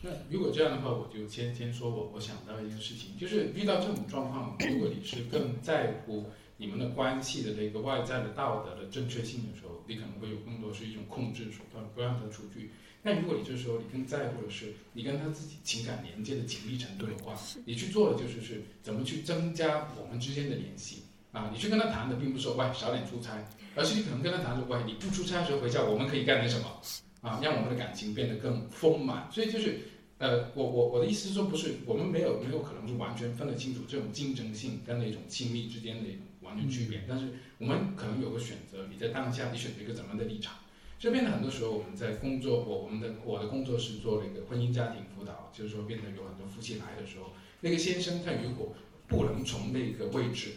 [0.00, 6.24] 那如果这样的话，我就先先说我我想到一件事情，就是遇到这种状况，如果你是更在乎
[6.56, 12.70] 你们的关系的这个外在的道德的正确性的时候，你可能会有更多是一种控制手段，不让他出去。
[13.02, 21.01] 那如果你这时候你更在乎的是你跟他自己情感连接的紧密程度的话，你去做的就是是怎么去增加我们之间的联系
[21.32, 21.50] 啊。
[21.52, 26.66] 你去跟他谈的并不是说喂少点出差，而是你可能跟他谈说喂你不出差的时候回家我们可以干点什么。
[27.22, 29.30] 啊，让我们的感情变得更丰满。
[29.30, 29.78] 所以就是，
[30.18, 40.54] 呃，我我我的意思是说，不是我们没有没有可能是完全分得清楚这种竞争性跟那种亲密之间的一种完全区别，但是我们可能有个选择，你在当下你选择一个怎么样的立场。
[40.98, 48.74] 这边呢很多时候我们在工作，我我们的我的工作是做了一个婚姻家庭辅导，就是说变得有很多夫妻来的时候，那个先生他如果
[49.06, 50.54] 不能从那个位置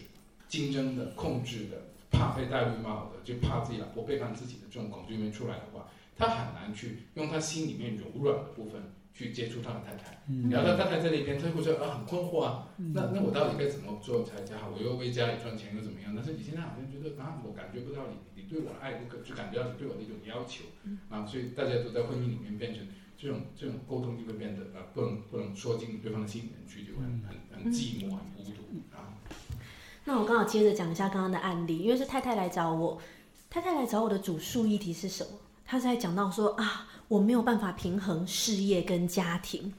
[0.48, 1.76] 竞争的、控制的、
[2.10, 8.80] 怕被戴绿帽的，就怕自己老婆背叛自己的这种恐惧里面出来的话，他很难去用他心里面柔软的部分
[9.12, 10.16] 去接触他的太太。
[10.50, 14.70] 然后他太太在那边，他会觉得啊很困惑啊，那那我到底该怎么做才才好？
[14.74, 16.12] 我又为家里赚钱又怎么样？
[16.16, 20.64] 但是你现在好像觉得啊，我感觉不到你你对我的爱，就感觉到你对我的一种要求
[21.08, 28.55] 啊，所以大家都在婚姻里面变成这种这种沟通就会变得啊不能不能说进对方的心里面去，就很很很寂寞很孤独啊。
[30.08, 32.96] 那我刚好接着讲一下刚刚的案例，因为是太太来找我，
[33.50, 35.30] 太太来找我的主诉议题是什么？
[35.66, 39.74] 她在讲到说啊，我没有办法平衡事业跟家庭，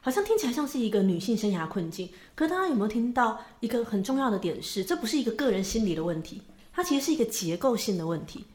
[0.00, 2.08] 好像听起来像是一个女性生涯困境。
[2.34, 6.40] 可是大家有没有听到一个很重要的点是，这不是一个个人心理的问题，
[6.72, 8.46] 它其实是一个结构性的问题。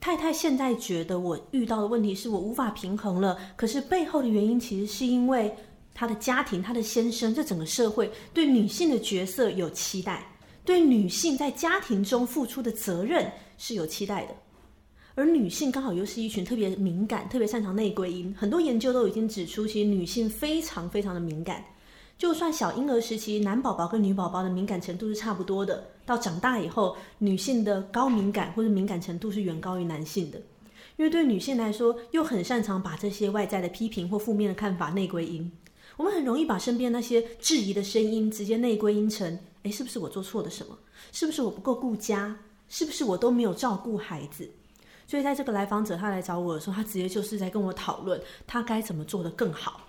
[0.00, 5.54] 太太现在觉得我遇到的问题是我无法平衡了，可是背后的原因其实是因为
[5.94, 10.26] 她的家庭、她的先生，这整个社会对女性的角色有期待，
[10.64, 14.34] 对女性在家庭中付出的责任是有期待的。
[15.16, 21.62] 而女性刚好又是一群特别敏感、特别擅长内归因，很多研究都已经指出，其实女性非常非常的敏感。
[22.16, 30.38] 就算小婴儿时期，男宝宝跟女宝宝的敏感程度是差不多的，到长大以后，女性的高敏感或者敏感程度是远高于男性的。
[30.96, 35.50] 因为对女性来说，又很擅长把这些外在的批评或负面的看法内归因。
[36.00, 40.78] 我们很容易把身边那些质疑的声音直接内归因成：诶，是不是我做错了什么？
[41.12, 42.38] 是不是我不够顾家？
[42.70, 44.50] 是不是我都没有照顾孩子？
[45.06, 49.82] 所以在这个来访者他来找我的时候，他直接就是在跟我讨论他该怎么做得更好，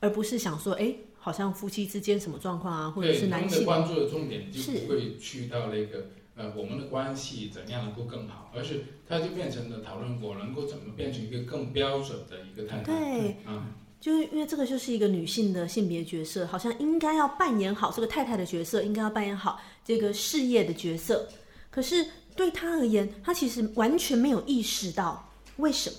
[0.00, 12.86] 而不是想说：诶，好像夫妻之间什么状况啊，或者，是男性们的关注的重点就是不会去到那个呃我们的关系怎样能够更好，而是它就变成了讨论我能够怎么变成一个更标准的一个态度。
[12.86, 21.28] 对，啊，就是因为这个就是一个女性的性别角色，好像应该要扮演好这个太太的角色，应该要扮演好这个事业的角色。
[21.70, 25.96] 可是对她而言，她其实完全没有意识到为什么。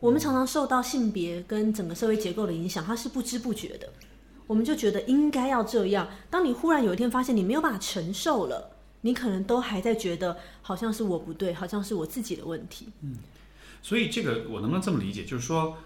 [0.00, 3.88] 我们常常受到性别跟整个社会结构的影响，她是不知不觉的。
[4.46, 6.08] 我们就觉得应该要这样。
[6.28, 12.88] 当你忽然有一天发现你没有办法承受了，你可能都还在觉得好像是我不对，好像是我自己的问题。
[13.02, 13.16] 嗯
[13.82, 15.24] 所以这个我能不能这么理解？
[15.24, 15.78] 就是说，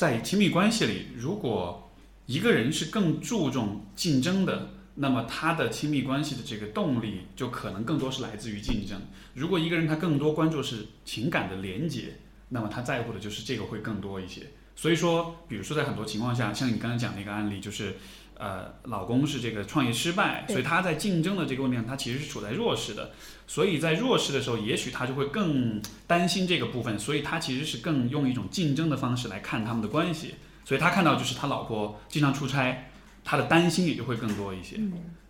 [0.00, 1.90] 在亲密关系里，如果
[2.24, 8.98] 一个人是更注重竞争的，那么他的亲密关系的这个动力就可能更多是来自于竞争。
[9.34, 12.14] 如果一个人他更多关注是情感的连接，
[12.48, 14.40] 那么他在乎的就是这个会更多一些。
[14.74, 17.96] 所以说，比如说在很多情况下，像你刚才讲那个案例，就是。
[18.40, 23.10] 呃，老公是这个创业失败，所以他在竞争的这个问题上，他其实是处在弱势的。
[23.46, 30.36] 所以在弱势的时候，也许他就会更担心这个部分，所以他其实是更用一种竞争的方式来看他们的关系。
[30.64, 32.88] 所以他看到就是他老婆经常出差，
[33.22, 34.80] 他的担心也就会更多一些。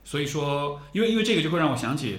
[0.05, 2.19] 所以说，因为因为这个就会让我想起，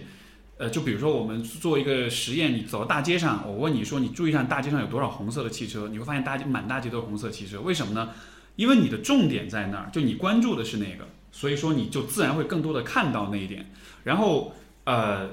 [0.57, 8.09] 呃，就比如说我们做一个实验，你走到大街上，我问你说你注意一下大街上有多少红色的汽车，你会发现大街满大街都是红色汽车，为什么呢？
[8.55, 13.71] 因为你的重点在那儿，就你关注的是那个，所以说你就自然会更多的看到那一点。
[14.03, 15.29] 然后，呃，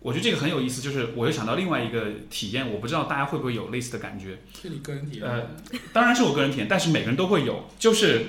[0.00, 4.38] 我觉得这个很有意思，就是我又想到另外一个体验，我不知道大家会不会有类似的感觉。
[4.60, 5.26] 是你个人体验。
[5.26, 5.50] 呃，
[5.92, 7.64] 当然是我个人体验，但是每个人都会有。
[7.78, 8.26] 就是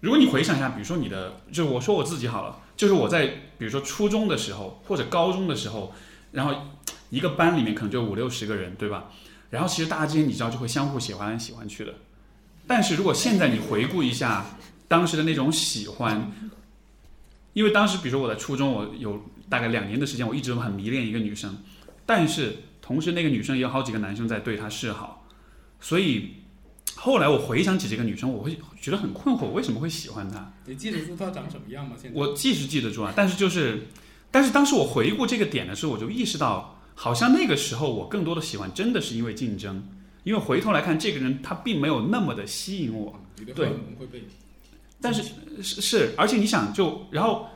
[0.00, 3.26] 如果你回想一下，比如说你的，就是我说我自己好了，就是我在
[3.58, 5.94] 比如说初中的时候或者高中的时候，
[6.32, 6.54] 然后
[7.10, 9.10] 一个班里面可能就五六十个人，对吧？
[9.50, 11.94] 然后其实大家之间你知道就会相互喜欢来喜欢去的。
[12.66, 14.44] 但是如果现在你回顾一下
[14.88, 16.32] 当时的那种喜欢，
[17.52, 21.56] 因为当时比如说我在初中，我有大概两年的时间，我一直都很迷恋一个女生，
[22.04, 25.26] 但是同时那个女生也有好几个男生在对她示好，
[25.80, 26.34] 所以
[26.94, 30.52] 后来我回想起这个女生，我会觉得很困惑，我为什么会喜欢她？
[30.66, 31.94] 你记得住她长什么样吗？
[32.00, 33.86] 现在我记是记得住啊，但是就是，
[34.30, 39.82] 但是当时我回顾这个点的时候，我就意识到，好像那个时候我更多的喜欢真的是因为竞争，
[40.26, 43.16] 因为回头来看，这个人他并没有那么的吸引我，
[43.54, 43.70] 对。
[45.00, 45.22] 但是
[45.62, 47.46] 是是，而且你想就然后，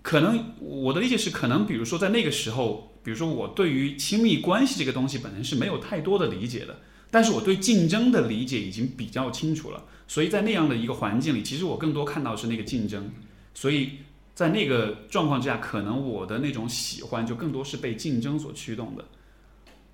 [0.00, 6.78] 可能我的理解是，可能比如说在那个时候，比如说我对于亲密关系这个东西本身是没有太多的理解的，
[7.10, 13.10] 但是我对竞争的理解已经比较清楚了，所以在那样的一个环境里，其实我更多看到是那个竞争，
[13.54, 13.90] 所以
[14.36, 19.04] 在那个状况之下，可能我的那种喜欢就更多是被竞争所驱动的。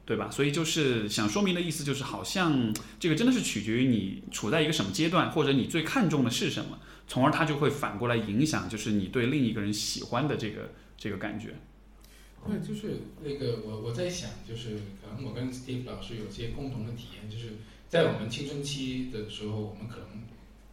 [0.09, 0.31] 对吧？
[0.31, 11.57] 所以就是想说明的意思，就是好像这个真的是取决于你处在一个什么阶段，或者你最看重的是什么，从而它就会反过来影响，就是你对另一个人喜欢的这个这个感觉。
[12.47, 20.23] 对，就是那个我我在想，就是可能我跟 Steve 老师有些共同的体验，就是在我们青春期的时候，我们可能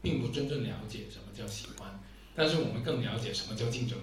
[0.01, 1.99] 并不真正了解什么叫喜欢，
[2.33, 3.97] 但是我们更了解什么叫竞争，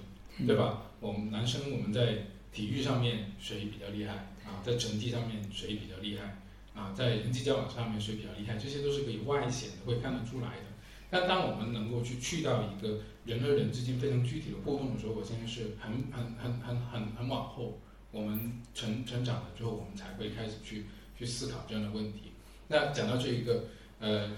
[0.46, 0.82] 对吧？
[1.00, 6.38] 我们男生我们在体育上面谁比较厉害啊，在成绩上面谁比较厉害
[6.74, 10.64] 啊，在人际交往上面谁比较厉害，这些都是可以外显的，会看得出来的。
[11.10, 17.78] 但当我们能够去去到一个人和人之间非常具体的互动的时候，我相信是很很很很很很往后，
[18.10, 20.86] 我们成成长了之后，我们才会开始去
[21.18, 22.32] 去思考这样的问题。
[22.68, 23.64] 那讲到这一个，
[24.00, 24.30] 呃，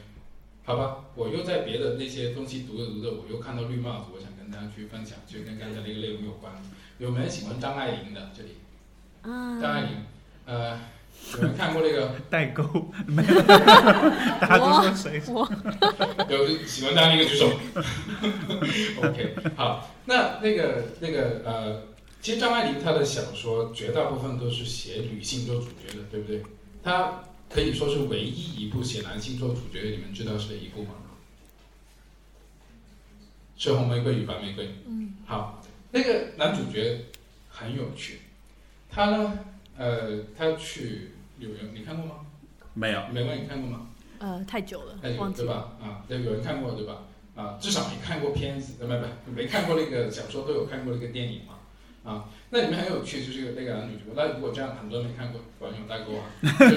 [0.65, 6.53] 好吧，我又在别的那些东西读着读着，我又看到绿帽子，我想跟大家去分享，就跟刚才那个内容有关。
[6.99, 8.31] 有没有喜欢张爱玲的？
[8.37, 8.51] 这里，
[9.25, 9.91] 啊，张爱玲，
[10.47, 10.79] 呃，
[11.35, 12.15] 有人看过那个？
[12.31, 12.63] 代沟
[13.07, 15.21] 没有， 大家都说谁？
[16.29, 17.51] 有喜欢张爱玲的举手。
[19.03, 21.83] OK，好，那那个那个呃，
[22.21, 26.43] 其实张爱玲她的小说绝大部分都是写女性做主角的，对不对？
[26.83, 30.91] 她可以说是唯一一部写男性做主角的，你们知道是哪一部吗？
[33.57, 34.67] 是《红玫瑰与白玫瑰》。
[34.87, 37.01] 嗯，好，那个男主角
[37.49, 38.21] 很有趣，
[38.95, 39.39] 他呢，
[39.77, 42.21] 呃，他去纽约，你看过吗？
[42.75, 43.89] 没有，没问你看过吗？
[44.19, 45.47] 呃，太久了那，有忘记了。
[45.47, 45.73] 对吧？
[45.83, 47.03] 啊，对，有人看过对吧？
[47.35, 51.55] 啊，至少你看过片子，呃不不， 没看过那个小说都有看过那个电影嘛？
[52.09, 54.13] 啊，那里面很有趣，就是那个男女主角。
[54.15, 56.31] 那如果这样很多人没看过，果然有代沟啊。
[56.43, 56.77] 就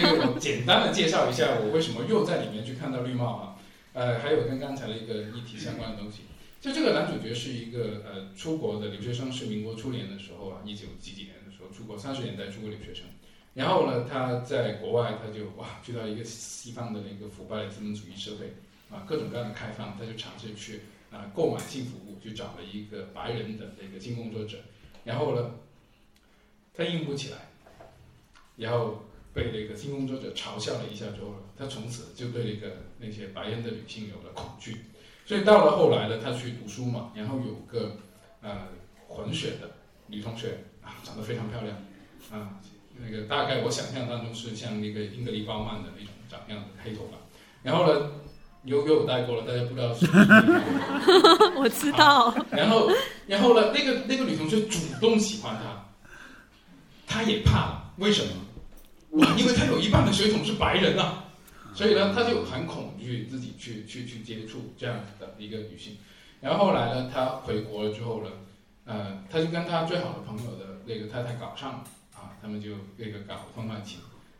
[0.00, 3.56] 那个我简单的介绍一下，我为什么又在里面去看到绿帽啊？
[3.92, 6.22] 呃，还有跟刚才的一个议题相关的东西。
[6.62, 11.34] 就这个男主角是一个呃出国的留学生，是民国初年的时候啊，一九几几年
[11.82, 13.04] 出国，三十年代出国留学生。
[13.54, 18.54] 然后呢，他在国外他就哇去到一个西方的那个腐败的资本主义社会
[18.90, 24.58] 啊，各种各样的开放，他就尝试去啊购买性服务，去找了一个白人的那个性工作者，
[25.04, 25.54] 然后呢，
[26.72, 27.38] 他硬不起来，
[28.56, 29.04] 然后
[29.34, 34.78] 被那个性工作者嘲笑了一下之后，他从此就对那个那些白人的女性有了恐惧，
[35.26, 37.98] 所以到了后来呢，他去读书嘛，然后有个
[38.40, 38.68] 呃
[39.08, 39.72] 混血的
[40.06, 41.76] 女同学啊，长得非常漂亮
[42.30, 42.60] 啊。
[42.98, 47.16] 那个大概我想象当中是像那个英格丽褒曼的那种长样的黑头发，
[47.62, 48.10] 然后呢，
[48.64, 52.90] 又给我带过了，大家不知道是不是英格丽褒曼我知道，然后，
[53.26, 55.86] 然后呢，那个那个女同学主动喜欢他，
[57.06, 58.32] 他也怕了，为什么？
[59.20, 61.24] 哇，因为他有一半的血统是白人啊，
[61.74, 65.96] 所以呢，他就很恐惧自己去去去接触这样子的一个女性。
[66.40, 68.30] 然后后来呢，他回国了之后呢，
[68.84, 73.98] 呃，他就跟他最好的朋友的那个太太搞上了啊，他们就那个搞婚外情。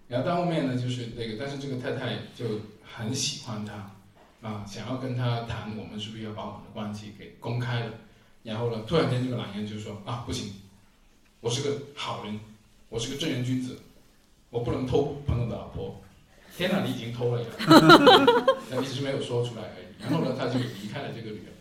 [0.08, 3.90] 然后到后面呢，就是那个，但是这个太太就很喜欢他，
[4.46, 7.92] 啊，想要跟他谈，我们是不是要把我们的关系给公开了？
[8.42, 10.52] 然后呢，突然间这个男人就说啊，不行，
[11.40, 12.38] 我是个好人，
[12.88, 13.78] 我是个正人君子，
[14.50, 15.98] 我不能偷朋友的老婆。
[16.54, 17.48] 天哪，你已经偷了呀！
[18.68, 19.86] 那你只是没有说出来而已。
[19.98, 21.51] 然后呢，他就离开了这个女人。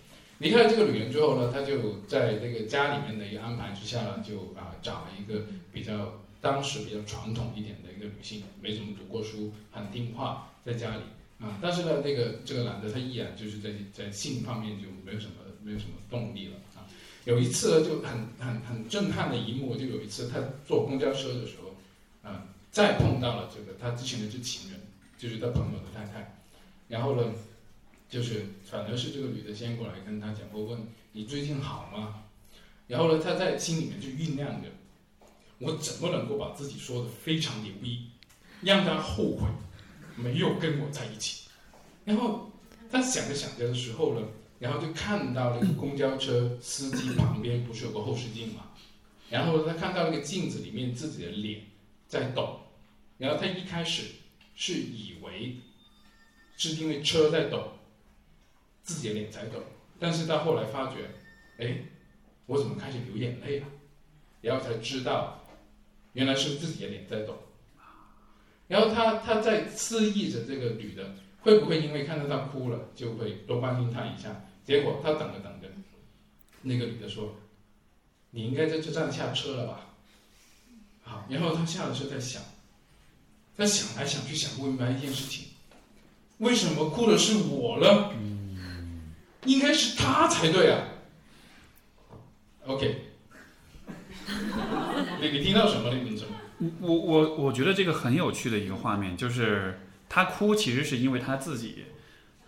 [0.42, 11.02] 离开了这个女人之后呢，他就在那个家里面的一个安排之下呢，就啊找了一个比较当时比较传统一点的一个女性，没怎么读过书，很听话，在家里
[11.40, 11.60] 啊。
[11.62, 16.90] 但是呢，那个这个男的他依然就是在在性方面就没有什么没有什么动力了啊。
[17.26, 24.80] 有一次呢，就很很很震撼的一幕，就有一次他坐公交车的时候，啊、再碰到了这个他之前的这情人，
[25.20, 26.42] 就是他朋友的太太，
[26.88, 27.32] 然后呢，
[28.12, 32.26] 就是反而是这个女的先过来跟他讲，我问你最近好吗？
[32.88, 34.68] 然后呢，他在心里面就酝酿着，
[35.60, 38.10] 我怎么能够把自己说的非常牛逼，
[38.60, 39.48] 让他后悔
[40.18, 41.48] 没有跟我在一起。
[42.04, 42.52] 然后
[42.92, 44.28] 他想着想着的时候呢，
[44.60, 48.72] 然后就看到那个公交车司机旁边不是有个后视镜嘛，
[49.30, 51.62] 然后他看到那个镜子里面自己的脸
[52.10, 52.60] 在抖，
[53.18, 54.04] 然后他一开始
[54.54, 55.56] 是以为
[56.58, 57.72] 是因为车在抖，
[58.92, 59.60] 自己的脸在抖，
[60.00, 61.10] 但是到后来发觉，
[61.58, 61.78] 哎，
[62.46, 63.68] 我怎么开始流眼泪了？
[64.42, 65.46] 然后才知道，
[66.14, 67.38] 原来是自己的脸在抖。
[68.68, 74.46] 然后他他在示意着这个女的会不会因为看到她哭了，就会多关心她一下。
[74.66, 75.68] 结果他等着等着，
[76.62, 77.36] 那个女的说
[78.30, 79.88] ：“你应该在这站下车了吧？”
[81.04, 82.42] 好，然后他下了车在想，
[83.58, 85.48] 他想来想去想不明白一件事情：
[86.38, 88.12] 为什么哭的是我呢？
[89.46, 90.88] 应该是他才对啊。
[92.66, 93.02] OK，
[95.20, 95.96] 你 你听到什么了？
[95.96, 96.36] 你怎么？
[96.80, 101.86] 我我我觉得这个很有趣的一个画面，就是他哭其实是因为他自己，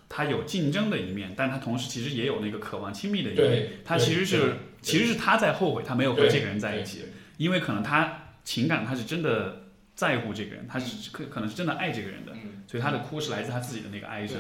[0.07, 3.69] 他有竞争的一面，但他同时其实也有那个渴望亲密的一面。
[3.83, 7.05] 他其实是其实是他在后悔，他没有和这个人在一起，
[7.37, 9.63] 因为可能他情感他是真的
[9.95, 14.37] 在乎这个人，他是可可能是真的爱这个人的，嗯，所以他的哭是来自他自己的那个哀伤。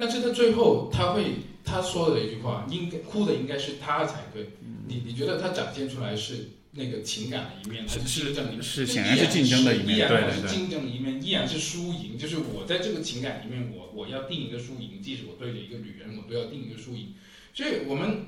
[0.00, 4.48] 但是他最后他会他说的一句话，应该哭的应该是他才对。
[4.88, 8.62] 你你觉得他展现出来是那个情感的一面，还是竞争的一面？
[8.62, 12.16] 是就显然是竞争的一面依然对对对是竞争的一面，依然是输赢。
[12.16, 17.14] 就是我在这个情感里面，我我要定一个输赢，即使我对着一个女人，我都要定一个输赢。
[17.52, 18.26] 所以我们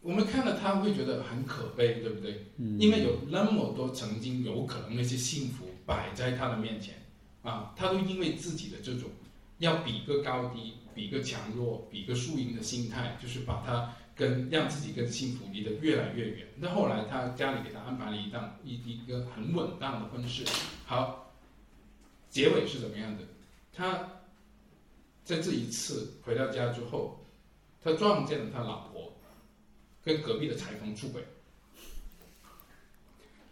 [0.00, 2.46] 我们看了他会觉得很可悲，对不对？
[2.58, 7.02] 嗯因为有那么多曾经有可能那些幸福摆在他的面前
[7.42, 9.10] 啊，他都因为自己的这种
[9.58, 16.48] 要比个高低、比个强弱、比个输赢的心态，就是把他跟让自己跟幸福离得越来越远。
[16.56, 20.44] 那后来他家里给他安排了一档一一个很稳当的婚事，
[20.86, 21.32] 好，
[22.28, 23.22] 结尾是怎么样的？
[23.72, 24.10] 他
[25.22, 27.24] 在这一次回到家之后，
[27.80, 29.16] 他撞见了他老婆
[30.02, 31.24] 跟隔壁的裁缝出轨。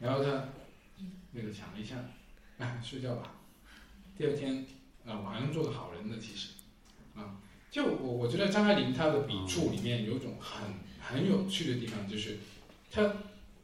[0.00, 0.48] 然后他
[1.30, 1.94] 那个想了一下，
[2.58, 3.36] 哎，睡觉吧。
[4.18, 4.66] 第二天
[5.06, 6.48] 啊、我还能做个好人呢，其实，
[7.70, 10.60] 就我我觉得张爱玲她的笔触里面有一种很
[11.00, 12.38] 很有趣的地方，就是
[12.90, 13.12] 她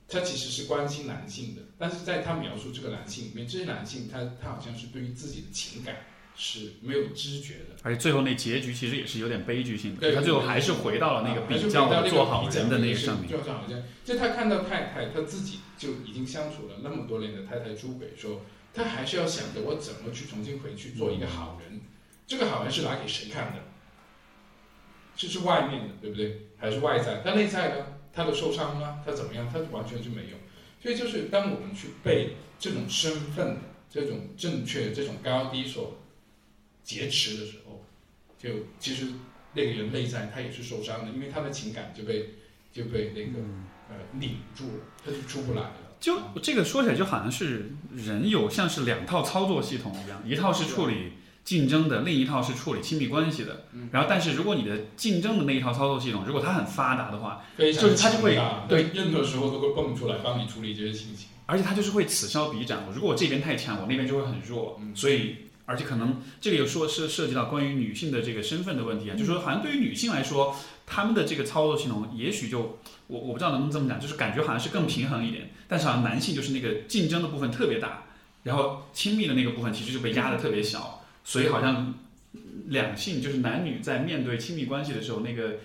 [0.08, 5.96] 她其实是关心男性的，但是在她描述这个男性里面，这些男性他他好像是对于自己的情感
[6.36, 7.76] 是没有知觉的。
[7.82, 13.30] 而且最后那结局其实也是有点悲剧性的，对他最后还是回到了那个比较做好人的那个上面。
[13.30, 18.44] 就好像，就他看到太太，他自己就已经相处了那么多年的太太出轨，说
[18.74, 21.80] 他还是要想着我怎么去重新回去做一个好人。
[22.26, 23.71] 这个好人是拿给谁看的？
[25.28, 26.48] 是是外面的，对不对？
[26.56, 27.22] 还是外在？
[27.24, 27.86] 但内在呢？
[28.12, 28.98] 他的受伤呢？
[29.06, 29.48] 他怎么样？
[29.50, 30.36] 他完全就没有。
[30.82, 33.58] 所以就是当我们去被这种身份、
[33.88, 35.96] 这种正确、这种高低所
[36.82, 37.84] 劫持的时候，
[38.36, 38.50] 就
[38.80, 39.06] 其实
[39.54, 42.30] 那个人内在他也是受伤的，因为他的情感就被
[42.72, 43.38] 就被那个、
[43.88, 45.76] 呃拧住了，他就出不来了。
[46.00, 51.12] 就这个说起来，就好像是人有像是两套操作系统一样，一套是处理
[51.44, 53.66] 竞争的，另一套是处理亲密关系的。
[53.72, 58.38] 嗯然后，但是如果你的竞争的那一套操作系统，如果它很发达的话，就是它就会
[58.68, 61.28] 对任何时候都会蹦出来帮你处理这些事情。
[61.46, 62.84] 而且它就是会此消彼长。
[62.94, 64.78] 如果我这边太强，我那边就会很弱。
[64.80, 65.36] 嗯所以，
[65.66, 72.78] 而且可能这个有说是涉及到关于女性的这个身份的问题啊，就是说好像对于女性来说，她们的这个操作系统也许就
[73.08, 75.50] 我我不知道能不能这么讲，就是感觉好像是更平衡一点。
[75.68, 78.04] 但是好像男性就是那个竞争的部分特别大，
[78.44, 81.94] 然后亲密的那个部分其实就被压得特别小，所以好像
[82.68, 85.56] 两性就是男女在面对亲密关系的时候，那个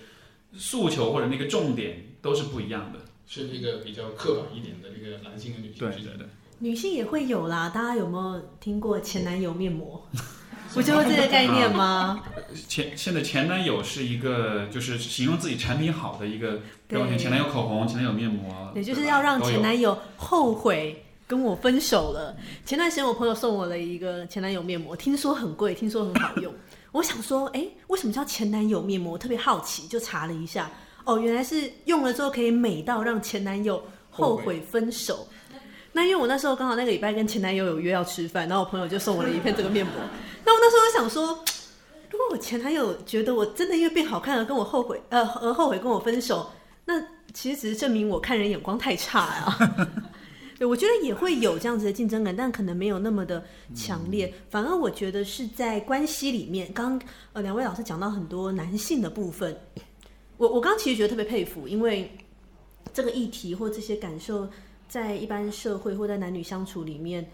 [0.54, 3.00] 诉求或者那个重点都是不一样的。
[3.26, 6.26] 是一个比较刻板一点的这个男性跟女性之间的。
[6.60, 10.02] 女性也会有啦，大家有没有听过前男友面膜？
[10.74, 12.22] 不就是这个概念吗？
[12.68, 22.34] 前现在前男友是一个就是形容自己产品好的一个标签，前男友口红，前男友面膜，也就是要让前男友后悔跟我分手了。
[22.64, 26.52] 前段时间我朋友送我了一个前男友面膜，听说很贵，听说很好用。
[26.90, 29.12] 我想说，哎，为什么叫前男友面膜？
[29.12, 30.70] 我特别好奇，就查了一下，
[31.04, 35.28] 哦，原来是用了之后可以美到让前男友后悔分手。
[35.92, 39.94] 那因为我那时候刚好那个礼拜跟前男友有约要吃饭，然后我朋友就送我了一片这个面膜。
[40.46, 41.44] 那我那时候就想说，
[42.10, 46.50] 如果我前男友觉得我真的因为变好看而跟我后悔，呃，而后悔跟我分手，
[46.86, 46.98] 那
[47.34, 49.58] 其实只是证明我看人眼光太差啊。
[50.58, 53.44] 对，我觉得也会有这样子的竞争感，但可能没有那么的
[53.76, 54.34] 强烈。
[54.50, 57.00] 反而我觉得是在关系里面，刚
[57.32, 59.56] 呃两位老师讲到很多男性的部分，
[60.36, 62.10] 我我刚刚其实觉得特别佩服，因为
[62.92, 64.48] 这个议题或这些感受，
[64.88, 67.24] 在一般社会或在男女相处里面，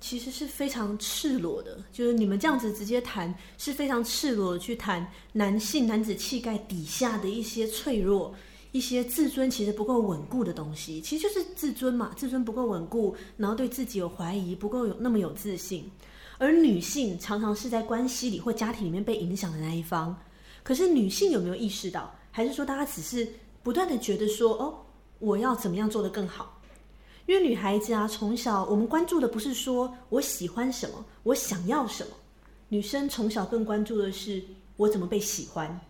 [0.00, 1.78] 其实是非常赤裸的。
[1.92, 8.34] 就是你们这样子直接谈，是非常赤裸的去谈男性男子气概底下的一些脆弱。
[8.72, 15.90] 一些自尊其实不够稳固的东西，其实就是自尊嘛，自尊不够稳固，然后对自己有怀疑，不够有那么有自信。
[16.38, 20.16] 而女性常常是在关系里或家庭里面被影响的那一方。
[20.62, 22.14] 可是女性有没有意识到？
[22.30, 23.28] 还是说大家只是
[23.62, 24.74] 不断的觉得说，哦，
[25.18, 26.60] 我要怎么样做得更好？
[27.26, 32.10] 因为女孩子啊，从小我们关注的不是说我喜欢什么，我想要什么。
[32.68, 34.42] 女生从小更关注的是
[34.76, 35.80] 我怎么被喜欢，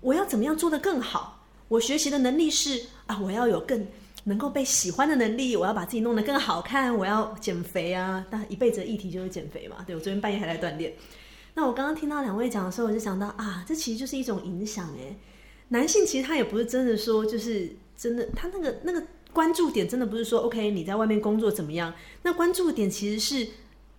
[0.00, 1.37] 我要怎么样做得更好。
[1.68, 3.86] 我学习的能力是啊，我要有更
[4.24, 8.26] 能够被喜欢的能力，我要把自己弄得更好看，我要减肥啊！
[8.30, 9.76] 但一辈子的议题就是减肥嘛。
[9.86, 10.92] 对我昨天半夜还在锻炼。
[11.54, 15.16] 那我刚刚听到两位讲的时候，我就想到啊，这其实就是一种影响诶。
[15.68, 19.02] 男性其实他也不是真的说，就是真的，他那个那个
[19.32, 21.92] 关注点真的不是说，OK，你在外面工作怎么样？
[22.22, 23.50] 那关注点其实是。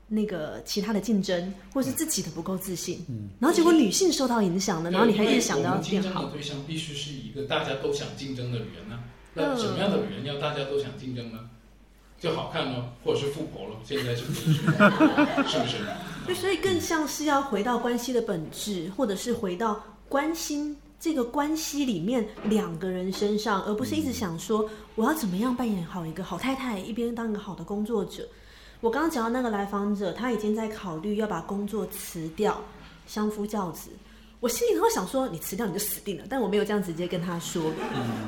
[0.10, 5.82] 那个其他的竞争，或是自己的不够自信，嗯，然后结果女性受到影响了，然后你还一直想到变好。
[5.82, 9.00] 竞争的对象必须是一个大家都想竞争的女人呢？
[9.36, 11.40] 那什么样的女人要大家都想竞争呢？
[12.20, 13.76] 就好看喽，或者是富婆了？
[13.86, 14.52] 现在是不是？
[15.48, 15.78] 是不是？
[16.28, 28.28] 就，所以更像是要回到关系的本质，或者是回到关心这个关系里面两个人身上，而不是一直想说我要怎么样扮演好一个好太太，一边当一个好的工作者。
[28.82, 32.62] 我刚刚讲到那个来访者，他已经在考虑要把工作辞掉，
[33.06, 33.90] 相夫教子。
[34.40, 36.24] 我心里会想说，你辞掉你就死定了。
[36.30, 37.62] 但我没有这样直接跟他说，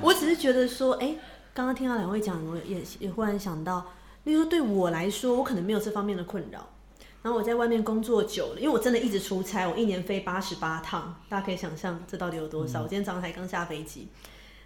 [0.01, 1.15] 我只是觉得说，哎，
[1.53, 3.85] 刚刚听到两位讲，我也也忽然想到，
[4.25, 6.67] 例如对我来说，我可能没有这方面的困扰。
[7.23, 12.81] 然后我在外面工作久了，因为我真的一直出差，我一年飞八十八趟，大家可以想象这到底有多少。
[12.81, 14.09] 我今天早上才刚下飞机，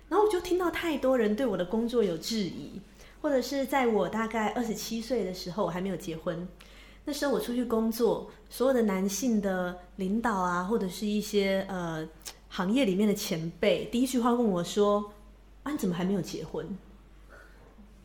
[0.10, 2.82] 然后我就听到太多人对我的工作有质疑。
[3.26, 6.48] 或者是在我大概二十七岁的时候，我还没有结婚。
[7.04, 12.08] 那时候我出去工作，所有的男性的领导啊，或者是一些呃
[12.50, 15.12] 行业里面的前辈，第一句话问我说
[15.66, 16.68] ：“啊，你怎么还没有结婚？”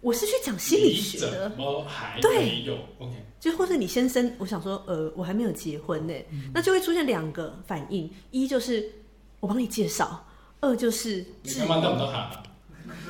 [0.01, 6.15] 我是去讲心理学的，怎么还没有？OK，就或是你先生，我想说，呃，我还没有结婚呢，
[6.55, 8.91] 那就会出现两个反应：一就是
[9.39, 10.27] 我帮你介绍，
[10.61, 11.23] 二就是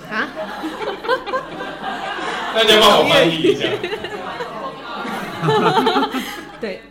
[0.08, 0.28] 啊？
[2.54, 3.68] 大家帮我翻译一下。
[6.60, 6.82] 对。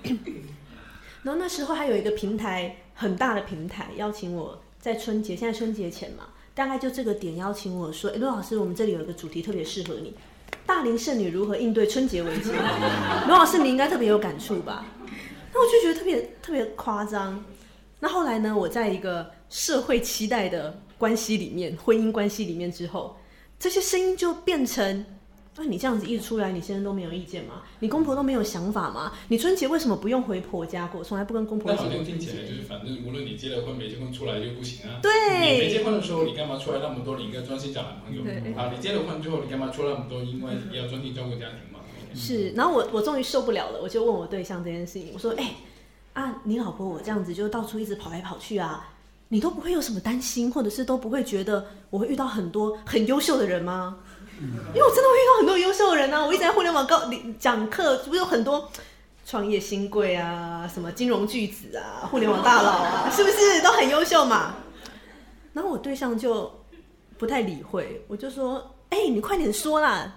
[1.22, 6.24] 然后那时候还有一个平台，很大的平台，邀请我在春节，现在春节前嘛，
[6.56, 10.14] 大概就这个点邀请我说：“哎，陆老师，我们这里有一个主题特别适合你，
[10.66, 12.52] 大龄剩女如何应对春节危机。
[13.28, 14.86] ”罗老师，你应该特别有感触吧？
[15.54, 17.44] 那我就觉得特别特别夸张。
[18.00, 18.56] 那后来呢？
[18.56, 23.18] 我在一个社会期待的关系里面，婚姻关系里面之后，
[23.58, 25.04] 这些声音就变成。
[25.56, 27.64] 那你这样子一直出来，你先生都没有意见吗？
[27.80, 29.12] 你公婆都没有想法吗？
[29.28, 31.04] 你春节为什么不用回婆家过？
[31.04, 35.02] 从来不跟公婆一起过听起来就是，反正无论你结了婚没结婚，出来就不行啊。
[35.02, 35.12] 对。
[35.12, 37.18] 你没结婚的时候，你干嘛出来那么多？
[37.18, 38.22] 你应该专心找男朋友。
[38.58, 40.22] 啊，你结了婚之后，你干嘛出来那么多？
[40.24, 41.80] 因为要专心照顾家庭嘛。
[42.16, 42.52] 是。
[42.52, 45.56] 然后我我终于受不了了，我就问我对象这件事情，我说：“哎，
[46.14, 48.94] 啊，你老婆我这样子就到处一直跑来跑去啊，
[49.30, 53.98] 你都不会有什么担心，或者是都不会觉得我会遇到很多很优秀的人吗？”
[54.74, 57.02] 因为我真的会遇到很多优秀的人啊，我一直在互联网高
[57.38, 58.72] 讲课，不是有很多
[59.26, 64.56] 创业新贵啊，什么金融巨子啊，互联网大佬啊， 是不是都很优秀嘛？
[65.52, 66.50] 然后我对象就
[67.18, 70.16] 不太理会，我就说：“哎，你快点说啦！”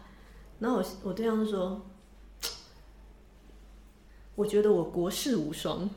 [0.61, 1.85] 然后我我对象就说
[4.37, 5.91] ：“我觉得我国士无双，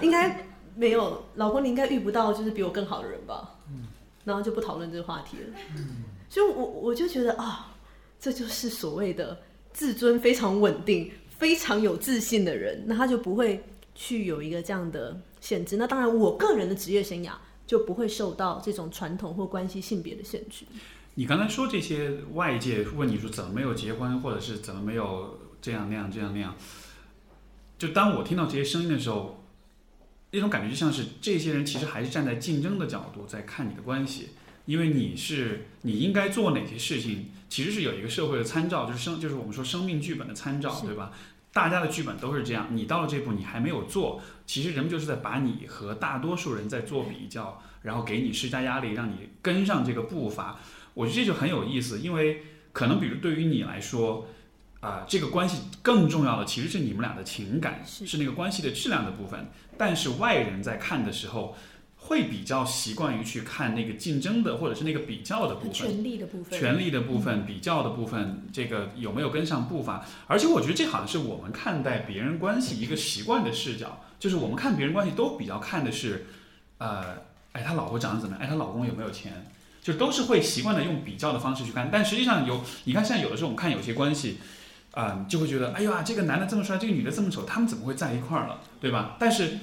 [0.00, 0.44] 应该
[0.76, 3.88] 没有老婆，你应该遇不到就是比我更好的人吧？”嗯
[4.24, 5.54] 然后就不讨论这个话题了。
[6.30, 7.76] 就我我就觉得啊，
[8.18, 9.38] 这就是所谓的
[9.74, 13.62] 自尊非常稳定、非常有自信的人，那他就不会
[13.94, 15.76] 去有一个这样的限制。
[15.76, 17.32] 那当然，我个人的职业生涯
[17.66, 20.64] 就不会受到这种传统或关系性别的限制。
[21.14, 26.56] 你刚才说这些外界问你说怎么没有结婚，或者是怎么没有这样那样这样那样，
[27.78, 29.43] 就当我听到这些声音的时候，
[30.34, 34.30] 那种感觉就像是这些人其实还是站在竞争的角度在看你的关系。
[34.66, 41.12] 因为你是你应该做哪些事情，其实是有一个社会的参照，就是生就是我们说生命剧本的参照，对吧？
[41.52, 50.58] 大家的剧本都是这样，你到了这步你还没有做，其实人们就是在把你和大多数人在做比较，然后给你施加压力，让你跟上这个步伐。
[50.94, 54.26] 我觉得这就很有意思，因为可能比如对于你来说，
[54.80, 59.50] 啊、这个关系更重要的其实是你们俩的情感，是是那个关系的质量的部分。
[59.76, 61.56] 但是外人在看的时候，
[61.96, 65.72] 会比较习惯于去看那个竞争的或者是那个比较的部分。
[65.72, 70.04] 权力的部分，权力的部分、比较的部分，这个有没有跟上步伐？
[70.26, 76.26] 而且我觉得这好像是我们看待别人关系一个习惯的视角，就是我们看别人关系都比较看的是，
[76.78, 77.22] 呃，
[77.52, 78.44] 哎，他老婆长得怎么样？
[78.44, 79.46] 哎，她老公有没有钱？
[79.82, 81.90] 就都是会习惯的用比较的方式去看。
[81.92, 84.38] 但实际上有，你看现在有的时候我们看有些关系，
[84.94, 89.16] 啊、就会觉得，哎呀，这个男的这么帅，这个女的这么丑，他们怎么会在一块儿了，对吧？
[89.18, 89.58] 但是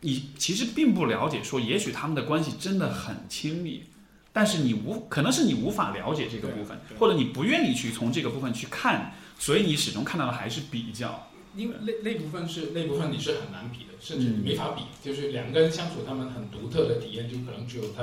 [0.00, 3.84] 你其实并不了解，说也许他们的关系真的很亲密。
[4.32, 11.28] 但是你无可能是你无法了解这个部分，或者你不愿意去从这个部分去看，所以你始终看到的还是比较。
[11.56, 14.82] 因为那那部分是那部分你是很难比的，甚至你嗯没法比。
[15.02, 18.02] 就是两个人相处，他们很独特的体验，就可能只有他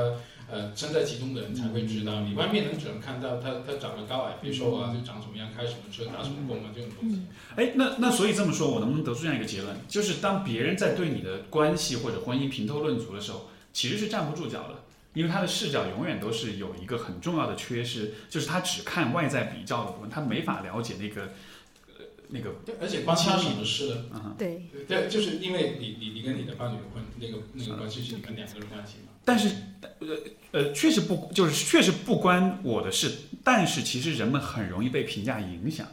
[0.49, 2.21] 呃身在其中的人才会知道。
[2.21, 7.21] 你外面人只能看到他他长得高矮肥瘦啊，就长什么样，开什么车，打什么工啊这种东西。
[7.55, 14.83] 哎，那那所以这么说，我能不能得出这样一个结论，就是当别人在对你的关系或者婚姻评头论足的时候，其实是站不住脚的，
[15.13, 21.23] 因为他的视角永远都是有一个很重要的缺失，就是他只看外在比较的部分，他没法了解那个
[21.97, 24.35] 呃那个对，而且关他什么事呢？
[24.37, 29.11] 对，对，就是因为你你你跟你的伴侣的婚那个那个关系是你们两个人关系嘛。
[29.27, 29.49] 但是，
[29.81, 30.07] 呃
[30.53, 33.11] 呃，确实不就是确实不关我的事，
[33.43, 35.85] 但是其实人们很容易被评价影响，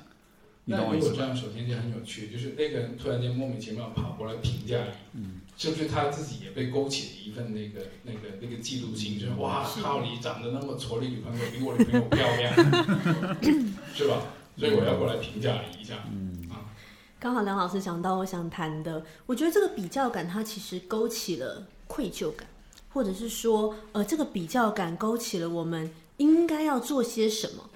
[0.66, 1.11] 你懂我意思吗？
[1.11, 4.78] 如果这样，首先就很有趣，就是那个人突然间莫名其妙跑过来评价
[5.11, 9.18] 你，嗯，是不是他自己也被勾起了一份那个那个那个嫉妒心？
[9.18, 12.55] 就是哇是靠，你长得那么矬的女朋友比我女朋友漂亮，
[13.93, 14.22] 是吧？
[14.57, 16.05] 所以我要过来评价你一下。
[16.09, 16.70] 嗯啊
[17.18, 22.47] 刚好梁老师讲到我想谈的，我觉得这个比较感它其实勾起了愧疚感，
[22.95, 27.68] 或者是说，呃，这个比较感勾起了我们应该要做些什么。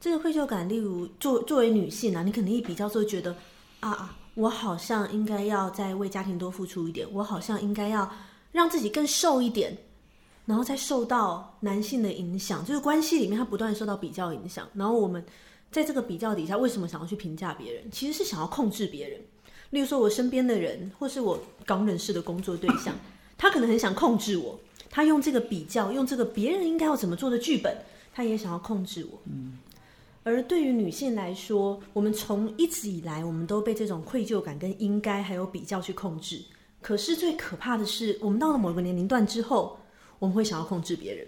[0.00, 3.36] 这个愧疚感，例如作作为女性啊，你可能一比较就会觉得
[3.80, 8.10] 啊啊，我好像应该要再为家庭多付出一点，我好像应该要
[8.52, 9.76] 让自己更瘦一点，
[10.46, 15.22] 然后再受到男性的影响，就是关系里面它不断受到比较影响，然后我们
[15.70, 17.84] 在这个比较底下，为什么想要去评价别人？
[17.90, 19.20] 其实是想要控制别人。
[19.70, 22.94] 例如说，我身边的人，或是我刚认识的工作对象，
[23.36, 24.58] 他可能很想控制我，
[24.90, 27.76] 他用这个比较，用这个别人应该要怎么做的剧本，
[28.12, 29.18] 他也想要控制我。
[30.22, 36.40] 而对于女性来说，我们从一直以来，我们都被这种愧疚感、跟应该还有比较去控制。
[36.80, 39.78] 可是最可怕的是，我们到了某个年龄段之后，
[40.18, 41.26] 我们会想要控制别人。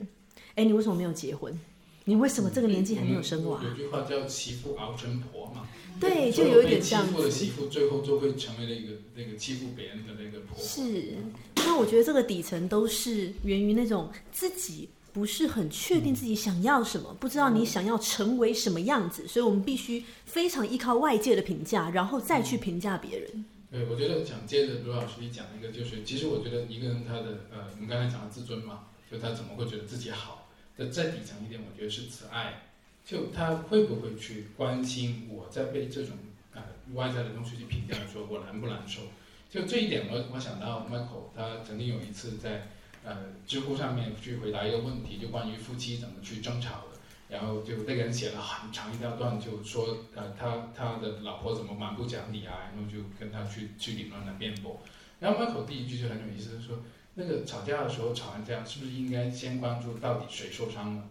[0.55, 1.59] 哎，你为什么没有结婚？
[2.05, 3.61] 你为什么这个年纪还没有生娃？
[3.65, 5.67] 有句话叫“媳妇熬成婆”嘛。
[6.01, 7.47] 对，就有一点这样被欺负的媳。
[7.51, 10.63] 妇，最后就会成为那个那个欺负别人的那个婆。
[10.63, 11.15] 是，
[11.57, 23.45] 那我觉得这个底层都是源于那种自己不是很确定自己想要什么，不知道你想要成为什么样子，所以我们必须非常依靠外界的评价，然后再去评价别人。
[23.71, 30.49] 对，我觉得想接着卢老师你讲一个，就是其实我觉得一个人他的呃，我们刚才讲的自尊嘛，就他怎么会觉得自己好？
[30.77, 32.66] 那再底层一点，我觉得是慈爱，
[33.07, 36.17] 就他会不会去关心我在被这种
[36.53, 36.61] 呃
[36.93, 39.03] 外在的东西去评价的时候，我难不难受？
[39.49, 42.67] 就这一点我，我想到 Michael 他曾经有一次在
[43.05, 46.99] 呃知乎上面去回答一个问题，就关于夫妻怎么去争吵的。
[47.29, 54.81] 然后就那个人写了很长一大段，就说呃他他的老婆怎么蛮不讲理啊，然后就跟他去去理论来辩驳。
[55.21, 56.79] 然后 Michael 第一句就很有意思，说
[57.15, 61.03] 那个吵架的时候吵完架，是不是应该先关注到底谁受伤了？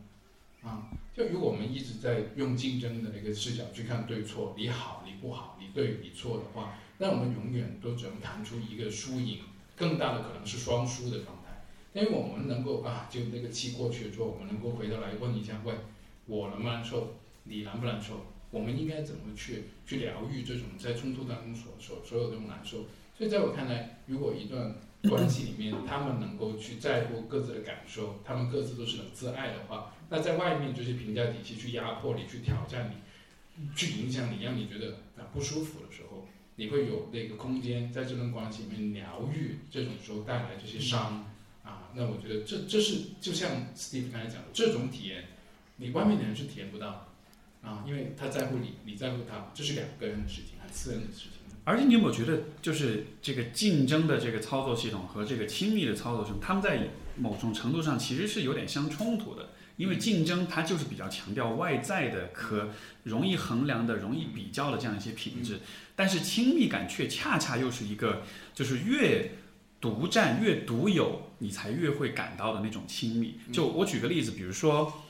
[0.63, 9.39] 啊，就如果我们一直在用竞争的那个视角去看对错，你好你不好，你对你错的话，那我们永远都只能谈出一个输赢，
[9.77, 11.63] 更大的可能是双输的状态。
[11.93, 15.73] 因为我们能够啊，就那个气过去之后，我们能够回头来问一下，喂，
[16.25, 17.15] 我能不能受？
[17.45, 18.25] 你难不难受？
[18.51, 22.79] 我们应该怎么去去疗愈这种在冲突当中所所所有这种难受？
[23.17, 24.75] 所以在我看来，如果一段
[25.09, 41.25] 关系里面他们能够去在乎各自的感受，他们各自都是能自爱的话，那在外面这些评价体系去压迫你、去挑战你、去影响你，让你觉得啊不舒服的时候，你会有那个空间在这段关系里面疗愈这种时候带来这些伤
[41.63, 41.89] 啊。
[41.95, 45.25] 那我觉得这这是就像 Steve 刚才讲的，这种体验
[45.77, 47.07] 你外面的人是体验不到
[47.61, 51.29] 啊，因为他在乎你，你在乎他，这是两个人的事情，很私人的事情。
[51.65, 59.49] 而且你有没有觉得，就是这个竞争的这个操作系统和这个亲密的操作系统，他们在某种程度上其实是有点相冲突的。
[59.77, 62.69] 因为竞争它就是比较强调外在的、可
[63.03, 65.59] 容易衡量的、容易比较的这样一些品质，
[65.97, 68.21] 但是亲密感却恰恰又是一个，
[68.53, 69.31] 就是越
[69.81, 73.35] 独占、越独有，你才越会感到的那种亲密。
[73.51, 75.01] 就我举个例子，比如说。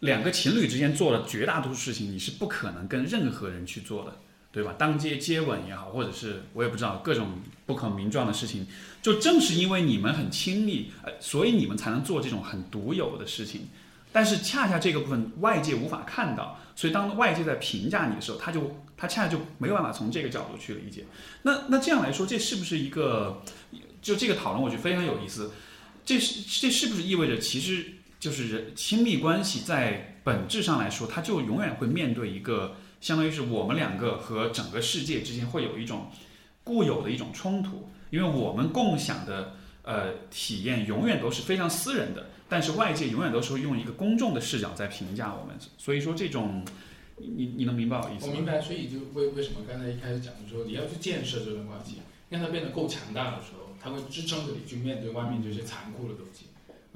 [0.00, 4.20] 两个情侣之间做的绝大多数事情，你是不可能跟任何人去做的，
[4.56, 4.74] 对吧？
[4.78, 8.66] 当街接吻也好，或者是我也不知道各种不可名状的事情，
[9.02, 13.68] 就正是因为你们很亲密，呃，所以你们才能做这种很独有的事情。
[14.12, 21.04] 但是恰恰这个部分外界无法看到，所以当外界在评价你的时候，他就他恰恰就没有办法从这个角度去理解。
[21.42, 23.42] 那那这样来说，这是不是一个
[24.00, 25.52] 就这个讨论，我觉得非常有意思。
[26.02, 27.92] 这是这是不是意味着其实？
[28.18, 36.10] 就是人亲密关系在本质上来说，它就永远会面对一个，相当于是我们两个和整个世界之间会有一种
[36.64, 46.64] 固有的一种冲突，因为我们共享的呃体验永远都是非常私人的，但是外界永远都是会用一个公众的视角在评价我们，所以说这种，
[47.18, 48.32] 你你能明白我意思吗？
[48.32, 51.98] 我明白，所以就为为什么刚才一开始讲的说你要去建设这段关系，
[52.30, 56.45] 让它变得够强大的时候，它会支撑着你去面对外面这些残酷的东西。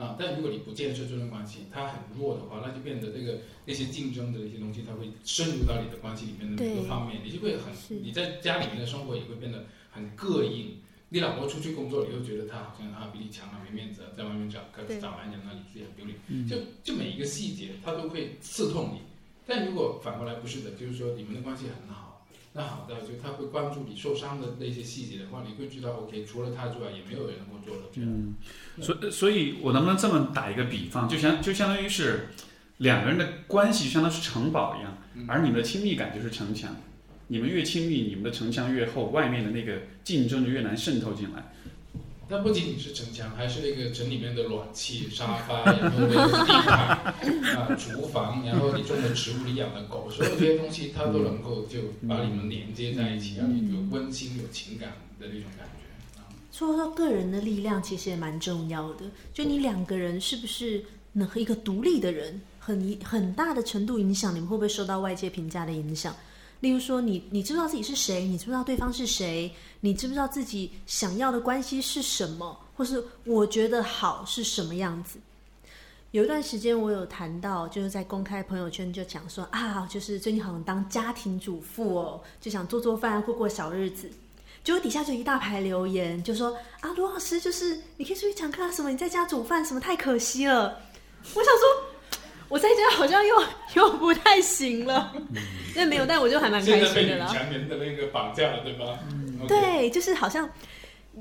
[0.00, 7.70] 啊，但如果你不建设这段关系，它很弱的话，那就变得这个那些竞争的一些东西，它会深入到你的关系里面的每个方面，你就会很
[8.02, 10.78] 你在家里面的生活也会变得很膈应。
[11.10, 14.60] 你老婆出去工作，你又觉得她好像啊比你强啊没面子，在外面找
[15.00, 16.48] 找男人，那你自己很丢脸。
[16.48, 19.00] 就就每一个细节，它都会刺痛你。
[19.46, 22.09] 但如果反过来不是的，就是说你们的关系很好。
[22.52, 28.10] 那好的，就他会关注你受伤的那些细节的话，你会知道，OK，除了他之外，也没有人能够做到这样。
[28.10, 28.34] 嗯，
[28.82, 32.28] 所所以，我能不能这么打一个比方，就相就相当于是
[32.78, 34.98] 两个人的关系，相当是城堡一样，
[35.28, 36.74] 而你们的亲密感就是城墙。
[37.28, 41.49] 你们越亲密，你们的城墙越厚，外面的那个竞争就越难渗透进来。
[42.30, 46.96] 它不仅仅是城墙，还是那个城里面的暖气、沙发，然后那个地毯
[47.56, 55.80] 啊、厨房，然后你种的植物、你养的狗，所有这些东西，它都能够就把你们连接在一起，让你有温馨、有情感的那种感觉。
[56.52, 59.06] 说到个人的力量，其实也蛮重要的。
[59.34, 66.14] 就你两个人是不是能和一个独立的人，很很大的程度影响你们会不会受到外界评价的影响？
[66.60, 68.24] 例如说，你你知不知道自己是谁？
[68.24, 69.50] 你知不知道对方是谁？
[69.80, 72.58] 你知不知道自己想要的关系是什么？
[72.76, 75.18] 或是我觉得好是什么样子？
[76.10, 84.10] 有一段时间，我有谈到，就是在公开朋友圈就讲说啊，就是最近好像当家庭主妇哦，就想做做饭，过过小日子。
[84.62, 88.90] 结果底下就一大排留言，就说啊，卢老师，就是你可以出去讲课啊什么？
[88.90, 89.80] 你在家煮饭什么？
[89.80, 90.78] 太可惜了。
[91.34, 91.90] 我想说。
[92.50, 93.42] 我在家好像又
[93.74, 95.14] 又不太行了，
[95.74, 97.26] 那没有，但我就还蛮开心的啦。
[97.28, 98.98] 强人的那个绑架了，对吧？
[99.46, 100.50] 对，就是好像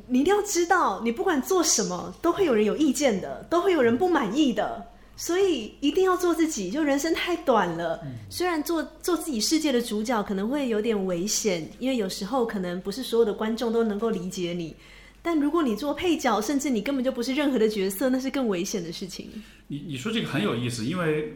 [0.07, 4.83] 你一定要知道，你不管做什么，都会有人有意见的，都会有人不满意的，
[5.15, 6.71] 所以一定要做自己。
[6.71, 8.01] 就人生太短了，
[8.31, 14.75] 虽然做做自己世界的主角可能会有点危险，因为有时候可能不是所有的观众都能够理解你。
[15.21, 19.29] 但如果你做配角，甚至你根本就不是任何的角色，那是更危险的事情。
[19.67, 21.33] 你你说这个很有意思，因为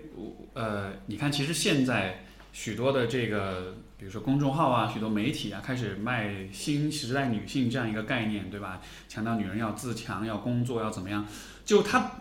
[0.54, 8.82] 呃，你看，其实现在许多的这个，比如说公众号啊，许多媒体啊，开始卖新时代女性这样一个概念，对吧？
[9.10, 11.26] 强调女人要自强，要工作，要怎么样？
[11.66, 12.12] 就它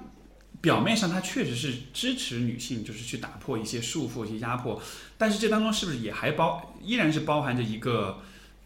[0.60, 4.82] 表面上它确实是支持女性，就是去打破一些束缚、一些压迫，
[5.16, 8.18] 但是这当中是不是也还包，依然是包含着一个？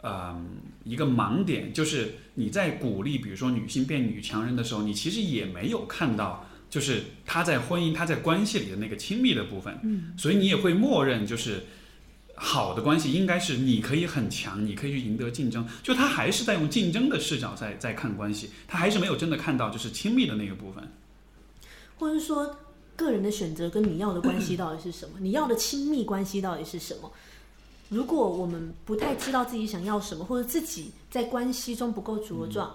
[0.02, 9.78] 嗯，一个盲点就是你在鼓励，比如说女性变女强人的时候，你其实也没有看到，就是她在婚姻、她在关系里的那个亲密的部分。
[9.82, 11.64] 嗯，所以你也会默认，就是
[12.34, 15.66] 好的关系应该是你可以很强，你可以去赢得竞争。
[15.82, 20.84] 就他还是在用竞争的视角在在看关系，他还是没有真的看到就是亲密的那个部分。
[21.98, 22.58] 或者说，
[22.94, 25.12] 个人的选择跟你要的关系到底是什么？
[25.20, 27.10] 你要的亲密关系到底是什么？
[27.88, 32.74] 如果我们不太知道自己想要什么，或者自己在关系中不够茁壮，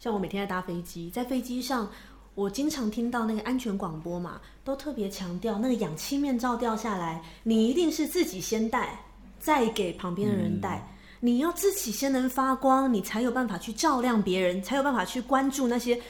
[0.00, 1.90] 像我每天在搭飞机，在飞机上，
[2.34, 8.98] 我经常听到那个安全广播嘛，都特别强调那个氧气面罩掉下来，你一定是自己先戴，
[9.38, 10.90] 再给旁边的人戴。
[11.20, 16.00] 你要自己先能发光，你才有办法去照亮别人，才有办法去关注那些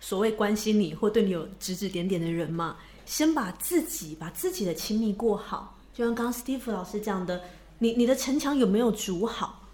[0.00, 2.76] 所谓关心你或对你有指指点点的人嘛。
[3.04, 7.42] 先把自己把自己的亲密过好，就像刚刚 Steve 老师讲的。
[7.80, 9.68] 你你的城墙有没有筑好？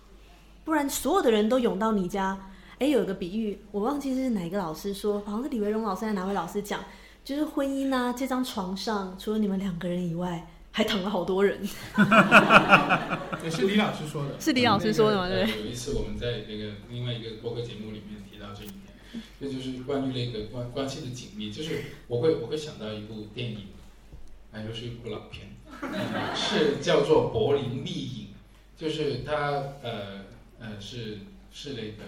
[0.65, 2.51] 不然所有的人都涌到你家。
[2.79, 6.85] 哎，有一个比喻，我忘记是哪个老师说，好像是李维荣老师还是哪位老师讲，
[7.25, 11.59] 就是婚姻呢，这张床上除了你们两个人以外，还躺了好多人。
[13.43, 15.27] 也是李老师说的，是李老师说的吗？
[15.27, 15.41] 对。
[15.41, 21.51] 有一次我们在那个另外一个播客节目里面提到这一点，这就是关于那个关关系的紧密。
[21.51, 23.69] 就是我会我会想到一部电影，
[24.53, 25.56] 啊，又是一部老片，
[26.35, 28.27] 是叫做《柏林密影》，
[28.81, 29.51] 就是他
[29.83, 30.25] 呃
[30.59, 31.19] 呃是
[31.53, 32.05] 是那个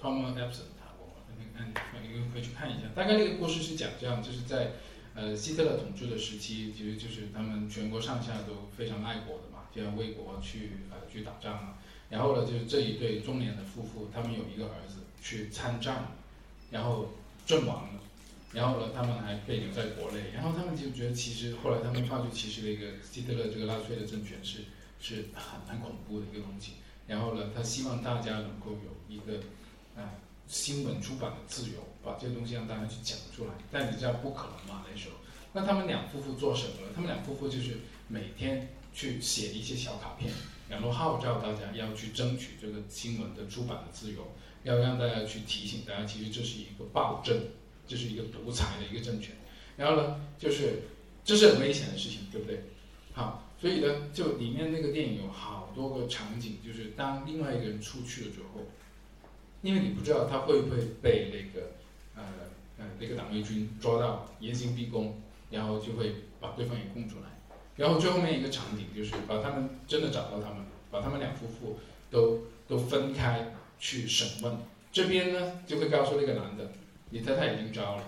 [0.00, 4.72] Tom Epson 他我那个看你可以去看一下，大概那个故事是讲这样，就是在
[5.14, 11.74] 呃希特勒统治的时期，其实就是他们全国上下都非常爱国的嘛，就要为国去呃去打仗嘛。
[12.08, 16.08] 然后呢，就是这一对中年的夫妇，他们有一个儿子去参战，
[16.70, 17.12] 然后
[17.46, 17.99] 阵亡了。
[18.52, 20.30] 然后呢，他们还被留在国内。
[20.34, 24.64] 然后他们就觉得，其实后来他们发觉，其实那个希特勒这个纳粹的政权是
[25.00, 26.72] 是很很恐怖的一个东西。
[27.06, 29.38] 然后呢，他希望大家能够有一个
[29.96, 30.14] 啊、
[30.46, 33.50] 新闻出版的自由，把这个东西让大家去讲出来。
[33.70, 35.16] 但你知道不可能嘛那时候。
[35.52, 36.92] 那他们两夫妇做什么呢？
[36.94, 37.78] 他们两夫妇就是
[38.08, 40.32] 每天去写一些小卡片。
[40.68, 44.32] 然后号召大家要去争取这个新闻的出版的自由，
[44.62, 47.36] 要让大家去提醒大家，其实这是一个暴政，
[47.90, 49.34] 这是一个独裁的一个政权。
[49.76, 50.82] 然后呢，就是
[51.24, 52.62] 这是很危险的事情，对不对？
[53.12, 58.66] 好，所以呢，就里面那个电影有好多个场景，就是当另外一个人出去了之后，
[59.62, 61.72] 因为你不知道他会不会被那个
[62.14, 62.22] 呃
[62.78, 65.20] 呃那个党卫军抓到严刑逼供，
[65.50, 67.24] 然后就会把对方也供出来。
[67.76, 71.78] 然后最后面一个场景就是把他们真的找到他们，把他们两夫妇
[72.10, 74.56] 都都分开去审问。
[74.92, 76.70] 这边呢就会告诉那个男的，
[77.10, 78.04] 你太太已经招了，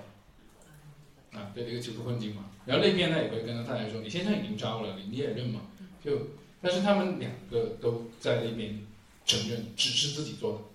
[1.33, 2.47] 啊，对这个囚徒困境嘛。
[2.65, 5.61] 然后那边呢也会跟他太太说，你先生已经招了，你你也认嘛。
[6.05, 6.29] 就
[6.61, 8.81] 但是他们两个都在那边
[9.25, 10.71] 承认只是自己做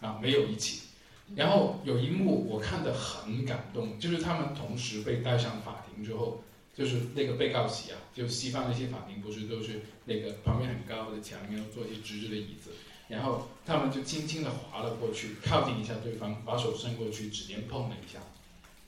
[0.00, 0.88] 的，啊，没有一起。
[1.36, 6.42] 然后有一幕我看得很感动，就是他们同时被带上法庭之后。
[6.78, 12.70] 就是那个被告席啊，就西方那些法庭不是都是那个旁边很高的墙，然后坐一些直直的椅子，
[13.08, 18.20] 然后他们就轻轻的滑了过去，靠近一下对方，把手伸过去，指尖碰了一下，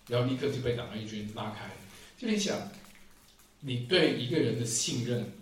[0.08, 1.70] 然后立刻就被党卫军拉开。
[2.18, 2.70] 就你想，
[3.60, 5.32] 你对一个人的信任，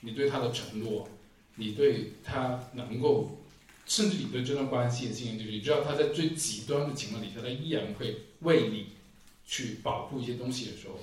[0.00, 1.08] 你对他的承诺，
[1.54, 3.42] 你对他能够，
[3.86, 8.88] 甚至你对这段关系的信任，就是你知道他在最极端的情况底下，他依然会为你
[9.46, 10.98] 去保护一些东西的时候。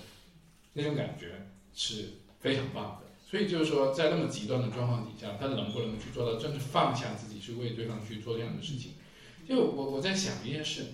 [0.74, 2.10] 那种感觉是
[2.40, 8.92] 非常棒的，所以就是说，在那么极端的状况底下，他能不能去做到真的放下自己，去为对方去做这样的事情？
[9.48, 10.86] 就我我在想一件事，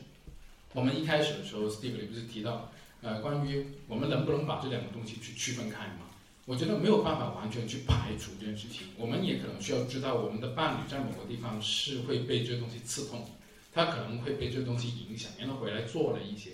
[0.74, 2.72] 我们一开始的时候，Steve 里不是提到，
[3.02, 6.10] 呃，关于我们能不能把这两个东西去区分开吗？
[6.46, 13.26] 我觉得没有办法完全去排除这件事情，我们也可能需要知道，我们的伴侣在某个地方是会被这东西刺痛，
[13.72, 16.52] 他可能会被这东西影响，然后回来做了一些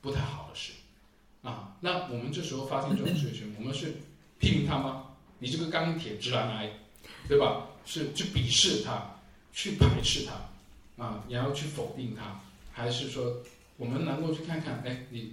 [0.00, 0.72] 不太好的事。
[1.42, 3.96] 啊，那我们这时候发现这种事情， 我们是
[4.38, 5.07] 批评他吗？
[5.38, 6.70] 你这个钢铁直男癌，
[7.28, 7.66] 对吧？
[7.84, 9.16] 是去鄙视他，
[9.52, 12.38] 去排斥他，啊，然后去否定他，
[12.70, 13.38] 还是说
[13.78, 15.32] 我们能够去看看，哎，你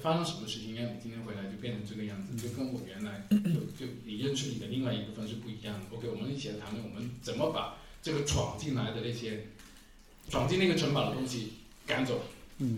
[0.00, 5.96] 发生什么事情让你今天回来就变成这个样子，就跟我原来就就你认识你的另外一部分是不一样的。
[5.96, 9.46] OK，我们一起来谈论我们怎么把这个闯进来的那些
[10.28, 11.52] 闯进那个城堡的东西
[11.86, 12.20] 赶走，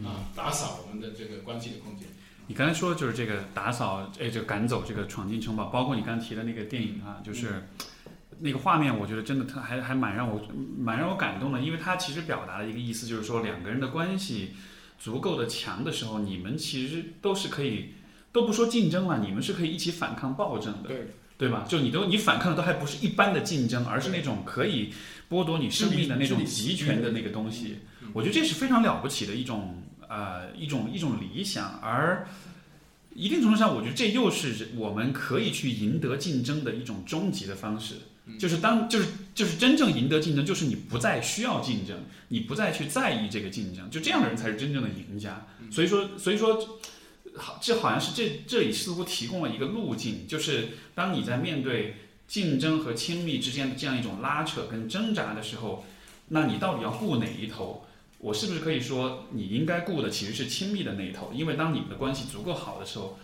[0.05, 2.07] 啊，打扫我们的这个关系的空间。
[2.47, 7.69] 你刚才说的就是这个打扫，哎，这个赶走这个闯进城堡，包括你刚才提的那个电影啊，就是
[8.41, 10.43] 那个画面，我觉得真的特还还蛮让我
[10.79, 14.51] 蛮让我感动的，因为它其实表达的一个意思就是说，两个人的关系
[14.99, 17.95] 足够的强的时候，你们其实都是可以，
[18.31, 21.07] 都不说竞争了，你们是可以一起反抗暴政的，对
[21.39, 21.65] 对吧？
[21.67, 24.93] 就你都你反抗的都还不是一般的竞争，而是那种可以
[25.31, 27.79] 剥夺你生命的那种集权的那个东西，
[28.13, 29.81] 我觉得这是非常了不起的一种。
[30.09, 32.27] 呃，一种一种理想，而
[33.15, 37.95] 一定程度上，我觉得这又是我们可以去赢得竞争的一种终极的方式。
[38.39, 41.95] 就是当就是就是真正赢得竞争，就是你不再需要竞争，
[42.29, 45.47] 你不再去在意这个竞争，就这样的人才是真正的赢家。
[45.71, 46.81] 所以说，所以说，
[47.37, 51.97] 好，这好像是这这里似乎提供了一个路径，就是当你在面对
[52.27, 55.85] 竞争和亲密之间的这样一种拉扯跟挣扎的时候，
[56.29, 57.87] 那你到底要顾哪一头？
[58.25, 61.31] 我是不是可以说，你应该顾的其实是亲密的那一头？
[61.35, 63.19] 因为当你们的关系足够好的时候，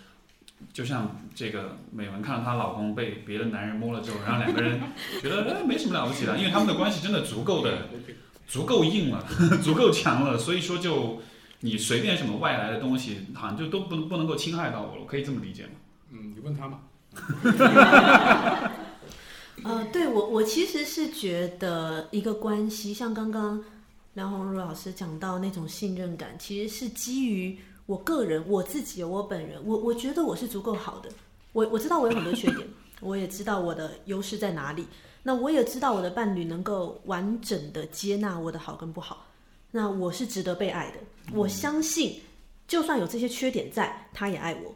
[0.75, 4.79] 就像这个美文看到她老公被别的男人摸了之后，然后两个人
[5.23, 7.89] 觉得哎没什么了不起的，因为他们的关系真的足够的、
[8.47, 9.27] 足够硬了、
[9.65, 11.23] 足够强了，所以说就
[11.61, 15.71] 你随便什么外来的东西，好像就都不不能够侵害到我了，可以这么理解吗？
[16.11, 16.81] 嗯，你问他嘛。
[19.65, 23.65] 呃，对我我其实是觉得一个关系，像刚刚。
[24.15, 27.57] 梁红茹老师讲到那种信任感，其实是基于
[27.87, 31.09] 我个人、我自己、我本人，我我觉得我是足够好的。
[31.53, 32.69] 我我知道我有很多缺点，
[33.01, 34.87] 我也知道我的优势在哪里。
[35.23, 39.27] 那我也知道我的伴侣能够完整的接纳我的好跟不好。
[39.71, 40.97] 那我是值得被爱的。
[41.33, 42.21] 我相信，
[42.67, 44.75] 就算有这些缺点在，他也爱我。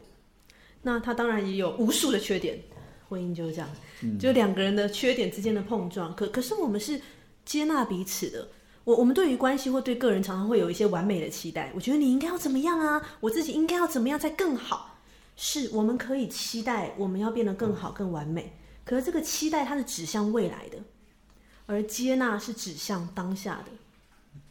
[0.81, 2.57] 那他当然也有无数的缺点，
[3.09, 3.69] 婚姻就是这样，
[4.17, 6.15] 就两个人的缺点之间的碰撞。
[6.15, 7.01] 可可是我们是
[7.43, 8.47] 接纳彼此的。
[8.85, 11.71] 我我们对于关系或对个人常常会有一些完美的期待。
[11.75, 13.01] 我觉得你应该要怎么样啊？
[13.19, 14.97] 我自己应该要怎么样才更好？
[15.35, 18.57] 是我们可以期待我们要变得更好、更完美。
[18.85, 20.77] 可是这个期待它是指向未来的，
[21.65, 23.71] 而接纳是指向当下的。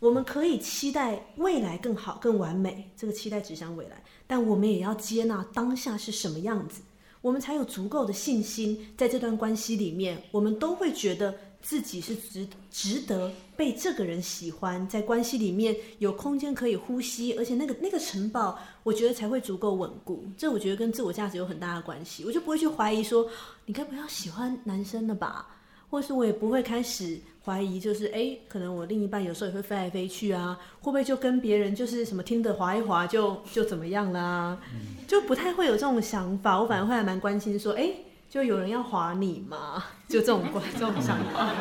[0.01, 6.83] 我们可以期待未来更好、更完美，这个期待指向未来，但我们也要接纳当下是什么样子，
[7.23, 11.35] 我们才有足够的信心，在这段关系里面，我们都会觉得
[11.65, 20.25] 自己是值值得被这个人喜欢，在关系里面有空间可以呼吸，而且那个那个城堡，我觉得才会足够稳固。
[20.37, 23.27] 这我觉得跟自我价值有很大的关系，我就不会去怀疑说
[23.65, 25.49] 你该不要喜欢男生了吧。
[25.91, 34.59] 或是我也不会开始怀疑，就是哎，可能我另一半有时候也会飞来飞去啊，会不会就跟别人就是什么听的滑一滑就就怎么样啦？
[35.07, 36.61] 就不太会有这种想法。
[36.61, 37.93] 我反而会还蛮关心说，哎，
[38.35, 39.85] 就有人要划你吗？
[40.11, 41.55] 就这种观这种想法，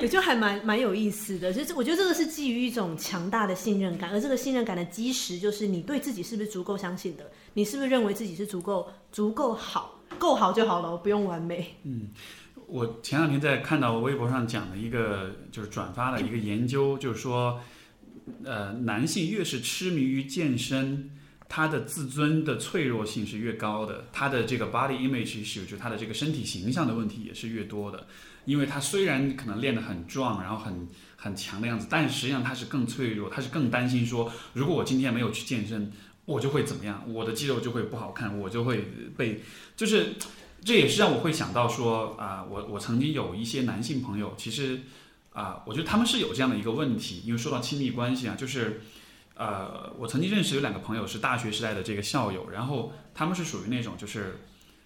[0.00, 1.52] 对，就还蛮蛮有意思的。
[1.52, 7.30] 就是我觉得这个是基于一种强大的信任感，而这个信任感的基石就是你对自己是不是足够相信的？
[7.52, 11.76] 你是不是认为自己是足够足够好，够好就好了，不用完美。
[11.84, 12.08] 嗯。
[12.66, 17.60] 我前两天在看到微博上讲的一个，就是转发了一个研究，就是说，
[18.42, 21.10] 呃，男性越是痴迷于健身，
[21.48, 28.06] 他的自尊的脆弱性是越高的，他的这个 body image 就他的这个身体形象的问题也是越多的。
[28.44, 35.92] 因为他虽然可能练得很壮，然后很很强的样子，但实际上他是更脆弱，他是更担心说，如果我今天没有去健身，
[36.24, 39.42] 我就会怎么样，我的肌肉就会不好看，我就会被
[39.76, 40.14] 就是。
[40.66, 44.80] 这也是让我会想到说啊，我我曾经有一些男性朋友，其实
[45.34, 48.80] 啊，我觉得他们是有这样的一个问题，因为说到亲密关系啊，就是
[49.34, 54.38] 呃，我曾经认识有两个朋友是大学时代的这个校友，然后他们是属于那种就是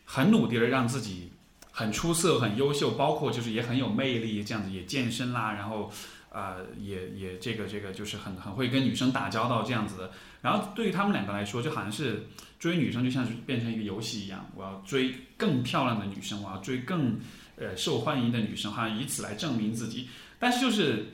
[0.05, 1.32] 很努力的让自己
[1.70, 5.90] 很出色、很优秀，包括就是也很有魅力，这样子也健身啦，然后
[6.30, 12.26] 呃也也这个这个就是很很会跟女生打交道这样子的，然后对于他们两个来说，就好像是。
[12.59, 17.16] 追女生就像是变成一个游戏一样，我要追更漂亮的女生，我要追更
[17.57, 20.09] 呃受欢迎的女生，好像以此来证明自己。
[20.40, 21.07] 但是就是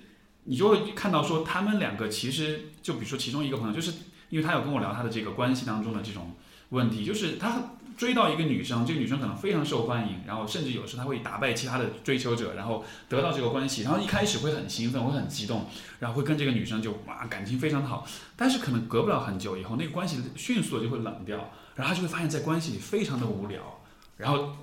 [0.44, 3.92] 你就会看到说，他们两个其实就比如说其中一个朋友，就是
[4.28, 6.34] 因为他有跟我聊他的这个关系当中的这种
[6.70, 7.62] 问题，就是他。
[7.96, 15.66] 追到一个女生，这个女生可能非常受欢迎，然后甚至有时候他会打败其他的追求者，然后得到这个关系，然后一开始会很兴奋，会很激动，
[16.00, 21.36] 然后会跟这个女生就哇感情非常的好，但是可能隔不了很久以后，那个关系迅速的就会冷掉，
[21.76, 23.80] 然后他就会发现，在关系里非常的无聊，
[24.16, 24.56] 然后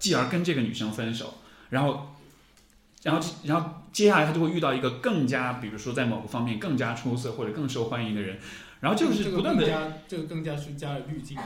[0.00, 1.34] 继而跟这个女生分手，
[1.70, 2.16] 然后，
[3.02, 8.38] 然后然后接下来他就会遇到一个更加，比如说在某个方面更加出色或者更受欢迎的人，
[8.80, 11.36] 然后就是不断的这个更加是加了滤镜。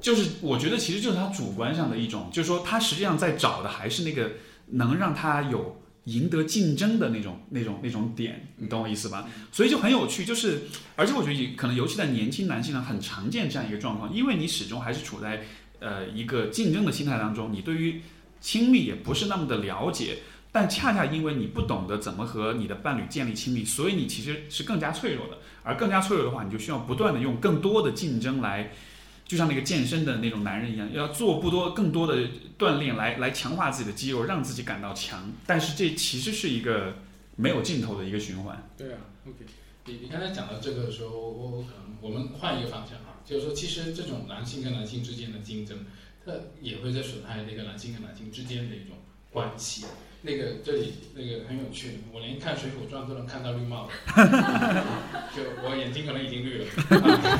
[0.00, 4.32] 就是我觉得其实就是他主观上的一种，就是说他实际上在找的还是那个
[4.66, 9.28] 能让他有赢得竞争的那种、那种、那种点，你懂我意思吧？
[9.52, 10.62] 所以就很有趣，就是
[10.96, 15.44] 而且我觉得可能尤其在年轻男性上很常见这样一个状况，因为你始终还是处在
[15.78, 18.02] 呃一个竞争的心态当中，你对于
[18.40, 20.18] 亲密也不是那么的了解，
[20.52, 28.70] 但恰恰因为你不懂得怎么和你的伴侣建立亲密，所以你其实是更加脆弱的，而更加脆弱的话，你就需要不断的用更多的竞争来。
[29.24, 32.28] 就像那个健身的那种男人一样，要做不多更多的
[32.58, 35.32] 锻炼来来强化自己的肌肉，让自己感到强。
[35.46, 36.96] 但是这其实是一个
[37.36, 38.68] 没有尽头的一个循环。
[38.76, 39.46] 对啊，OK。
[39.86, 45.78] 你你刚才讲到这个的时候，我我可能我们换一个方向哈，就是说其实这种男性跟男性之间的竞争，
[46.26, 48.98] 它也会在损害那个男性跟男性之间的一种
[49.30, 49.86] 关系。
[50.24, 53.92] 那个这里那个很有趣，我连看《水浒传》都能看到绿帽子，
[55.34, 56.66] 就我眼睛可能已经绿了。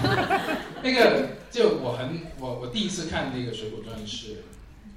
[0.82, 4.42] 那个就我很我我第一次看那个《水浒传》是，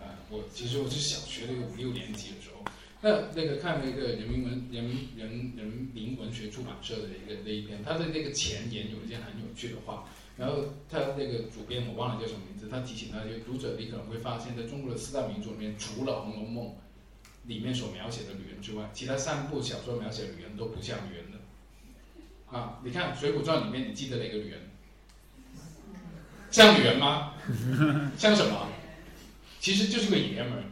[0.02, 2.66] 啊，我其实我是小学的五六年级的时候，
[3.02, 16.66] 那那个看了一个人民文人人人民文学出版社的一个那一篇，他的那个前言有一件很有趣的话，然后他那个主编我忘了叫什么名字，他提醒他就读者，你可能会发现，在中国的四大名著里面，除了《红楼梦》。
[17.48, 21.38] 里面所描写的女人之外，其他三部小说描写的女人都不像女人的。
[22.58, 24.62] 啊，你看《水浒传》里面，你记得哪个女人？
[26.52, 27.34] 像女人吗？
[28.18, 28.68] 像什么？
[29.60, 30.64] 其实就是个爷们儿。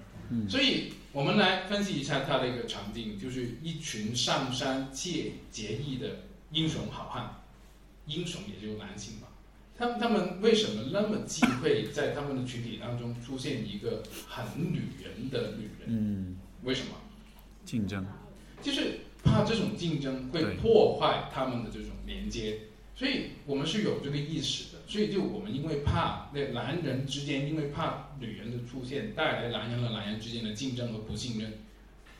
[0.50, 6.22] 所以我们来分析一下他的一个场景，就是一群上山借结义的
[6.52, 7.44] 英雄好汉，
[8.06, 9.28] 英雄也就男性嘛。
[9.76, 15.88] 他们他们为什么那么忌讳在他们的群体当中出现一个很女人的女人？
[15.88, 16.38] 嗯。
[16.64, 16.96] 为什么？
[17.66, 18.06] 竞争，
[18.62, 22.60] 就是怕这种竞争会破坏他们的这种连接，
[22.96, 24.80] 所以我们是有这个意识的。
[24.86, 31.54] 所以就我们因为怕那男人之间，因为怕女人的出现带来男人和男人之间的竞争和不信任，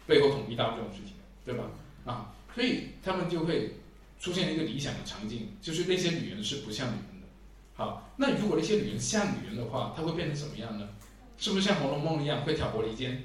[0.08, 1.14] 背后捅一刀这种事情，
[1.46, 1.66] 对吧？
[2.06, 3.76] 啊，所以他们就会
[4.20, 7.28] 出现一个理想的场景，就是那些女人是不像女人的。
[7.76, 10.90] 好，那如果那些女人像女人的话，她会变成什么样呢？
[11.38, 13.24] 是不是像《红楼梦》一样会挑拨离间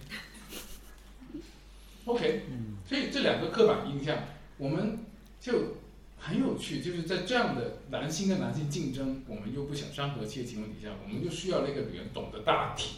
[2.08, 2.42] ？OK，
[2.88, 4.16] 所以这两个刻板印象，
[4.56, 4.98] 我们
[5.38, 5.76] 就
[6.16, 12.96] 很有趣，就是在这样的男性跟男性竞争，我们又不想伤和气的情况底下，我们就需要那个女人懂得大体，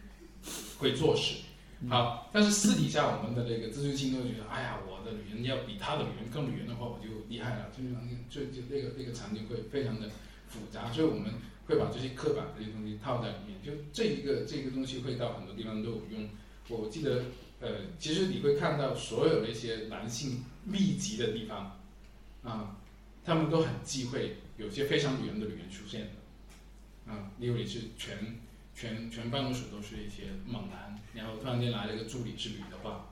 [0.80, 1.42] 会做事。
[1.90, 7.90] 好，但是私底下我们的那个自尊心都觉得，哎呀，我的女人要比他的女人更女人的话，我就厉害了，就是
[8.30, 10.08] 就就那个那个场景会非常的
[10.48, 11.34] 复杂，所以我们
[11.66, 16.26] 会把这些刻板这些东西套在里面，就这一个这个东西会到很多地方都有用。
[16.68, 17.22] 我记得，
[17.60, 17.68] 呃，
[17.98, 21.78] 其实你会看到所有那些男性密集的地方，
[22.42, 22.76] 啊，
[23.24, 28.40] 他们都很忌讳有些非常女人的女人出现的，啊，例如你是全
[28.74, 33.08] 全全办公室都是一些猛男，然后突然间来了一个助理是女的话，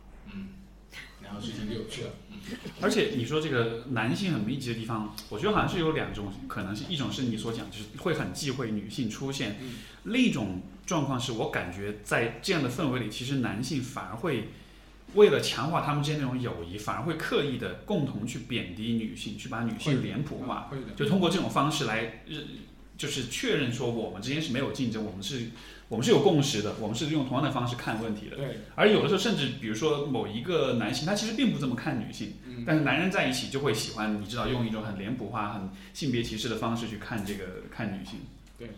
[1.23, 2.37] 然后事情就有趣了，嗯，
[2.83, 14.49] 而且你说这个男性很密集的地方，我觉得好像是有两种可能性，一种是你所讲，就是会很忌讳女性出现；嗯另一种状况是我感觉在这样的氛围里，其实男性反而会
[15.15, 22.47] 为了强化他们之间那种友谊，反而会刻意的共同去贬低女性，去把女性脸谱化，就通过这种方式来，认
[22.99, 25.49] 就是确认说我们之间是没有竞争，我们是。
[25.95, 28.35] 我们是有共识的，我们是用同样的方式看问题的。
[28.37, 38.19] 对，而有的时候，甚至比如说某一个男性，他其实并不这么看女性，嗯，但是男人在一起就会喜欢，你知道，用一种很脸谱化、很性别歧视的方式去看这个看女性。
[38.59, 38.71] 对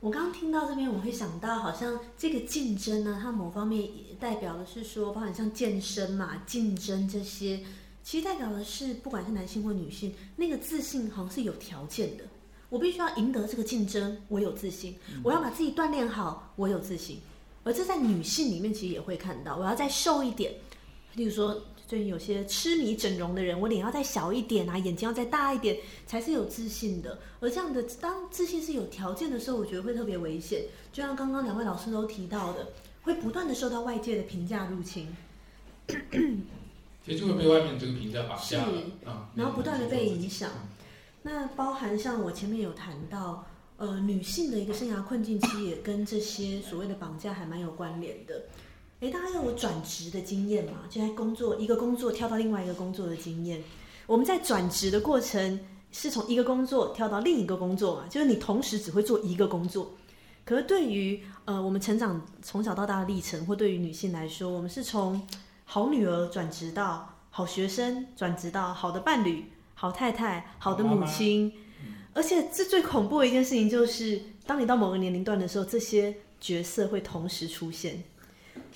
[0.00, 7.60] 我刚刚听到这边，我会想到，好像这个竞争呢，它某方面也代表的是说，包含像健身嘛、竞争这些，
[8.02, 12.24] 其实代表的是，不管是男性或女性，那个自信好像是有条件的。
[12.68, 17.20] 我必须要赢得这个竞争，我有自信；我要把自己锻炼好，我有自信。
[17.64, 20.52] 而这在女性里面其实也会看到，我要再瘦一点，
[21.14, 21.62] 例如说。
[21.88, 27.16] 最近有些痴迷整容的人，我脸要再小一点啊，眼睛要再大一点，才是有自信的。
[27.38, 30.64] 而这样的，当自信是有条件的时候，我觉得会特别危险。
[30.92, 32.72] 就像刚刚两位老师都提到的，
[33.02, 35.06] 会不断的受到外界的评价入侵，
[35.86, 40.50] 其实就会被外面这个评价绑架了啊，然后不断的被影响。
[41.28, 43.44] 那包含像我前面有谈到，
[43.78, 48.44] 呃，女性的一个生涯困境，其实也跟这些所谓的绑架还蛮有关联的。
[49.00, 50.82] 诶，大家有转职的经验嘛？
[50.88, 53.60] 就在工作一个工作跳到另外一个工作的经验。
[54.06, 55.58] 我们在转职的过程
[55.90, 58.04] 是从一个工作跳到另一个工作嘛？
[58.08, 59.90] 就是你同时只会做一个工作。
[60.44, 65.26] 可是对于呃我们成长从小到大的历程，或对于女性来说，我们是从
[65.64, 71.52] 好女儿转职到好学生，转职到好的伴侣、好太太、好的母亲。
[72.14, 78.02] 而且这最恐怖的一件事情就是，当你到某个年龄段的时候，这些角色会同时出现。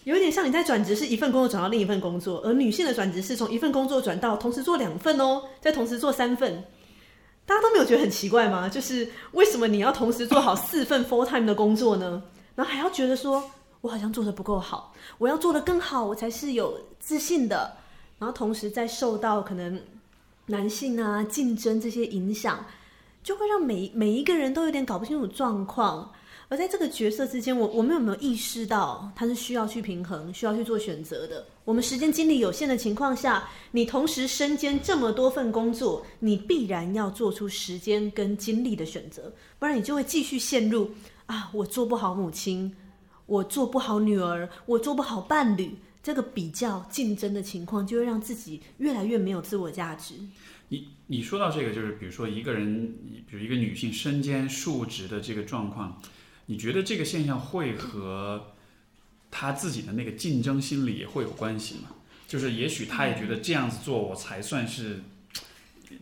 [0.04, 6.64] 有一点像你在转职，是一份工作转到另一份工作，而女性的转职是从一份工作转到同时做两份哦，再同时做三份。
[7.46, 8.68] 大家都没有觉得很奇怪吗？
[8.68, 12.22] 就是为什么你要同时做好四份 full time 的工作呢？
[12.54, 13.42] 然后还要觉得说
[13.80, 17.76] 我好像做的不够好，我要做的更好，我才是有自信的。
[18.18, 19.80] 然后同时在受到可能
[20.50, 22.66] 男性啊竞争这些影响，
[23.22, 26.12] 就会让每每一个人都有点搞不清楚状况。
[26.48, 31.46] 而在这个角色之间，我我们有没有意识到，他是需要去平衡、需要去做选择的？
[31.64, 40.90] 我们时间精力有限的情况下，你同时身兼这么多份工作，你必然要做出时间跟精力的选择，不然你就会继续陷入
[41.26, 42.74] 啊，我做不好母亲，
[43.26, 45.72] 我做不好女儿，我做不好伴侣，
[46.02, 50.14] 这个比较竞争的情况，就会让自己越来越没有自我价值。
[50.68, 52.94] 你你说到这个，就是比如说一个人，
[53.28, 56.00] 比如一个女性身兼数职的这个状况，
[56.46, 58.52] 你觉得这个现象会和
[59.30, 61.90] 她自己的那个竞争心理也会有关系吗？
[62.28, 65.00] 就是也许她也觉得这样子做，我才算是，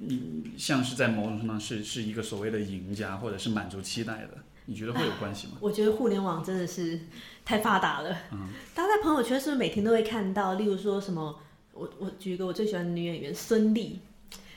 [0.00, 4.44] 你像是在某种程度上是是一个所谓的赢家，或者是满足期待的。
[4.66, 5.54] 你觉得会有关系吗？
[5.60, 7.00] 我觉得互联网真的是
[7.48, 8.14] 太发达了。
[8.30, 10.52] 嗯，大家在朋友圈是不是每天都会看到？
[10.52, 11.34] 例如说什么，
[11.72, 13.92] 我我举一个我最喜欢的女演员孙俪，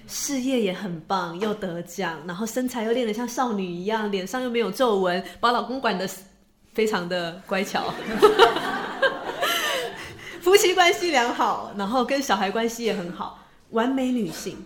[0.08, 6.06] 事业也很棒，又得奖，然后身材又练得像少女一样，脸上又没有皱纹，把老公管得
[6.74, 7.94] 非常的乖巧，
[10.44, 14.58] 夫妻关系良好，然后跟小孩关系也很好，完美女性。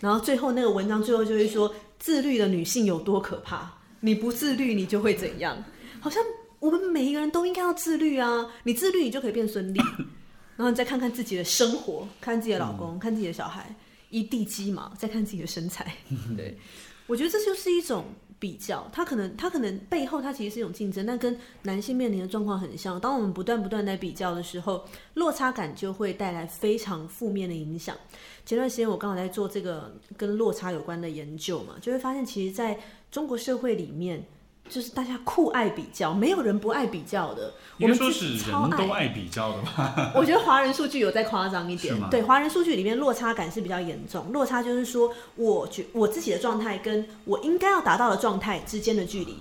[0.00, 3.70] 然后最后那个文章最后就会说，自律的女性有多可怕？
[4.00, 5.62] 你不自律，你就会怎样？
[6.00, 6.22] 好像
[6.66, 8.52] 我们每一个人都应该要自律啊！
[8.64, 9.80] 你自律，你就可以变孙俪。
[10.58, 13.72] 然后你再看看自己的生活，看自己的老公，看自己的小孩，
[14.10, 15.94] 一地鸡毛，再看自己的身材。
[16.36, 16.58] 对，
[17.06, 18.06] 我觉得这就是一种
[18.40, 22.98] 比较，他可能他可能背后他其实是一种竞争，但跟男性面临的状况很像。
[22.98, 24.84] 当我们不断不断在比较的时候，
[25.14, 27.96] 落差感就会带来非常负面的影响。
[28.44, 32.76] 前段时间我刚好在做这个跟落差有关的研究嘛，就会发现其实在
[33.08, 34.26] 中国社会里面。
[34.68, 37.52] 就是大家酷爱比较，没有人不爱比较的。
[37.78, 40.12] 我们说是超人都爱比较的吧？
[40.16, 44.32] 我觉得华人数据有再夸张一点对华人数据里面落差感是比较严重。
[44.32, 49.36] 落差就是说，我觉我自己的状态跟我应该要达到的状态之间的距离，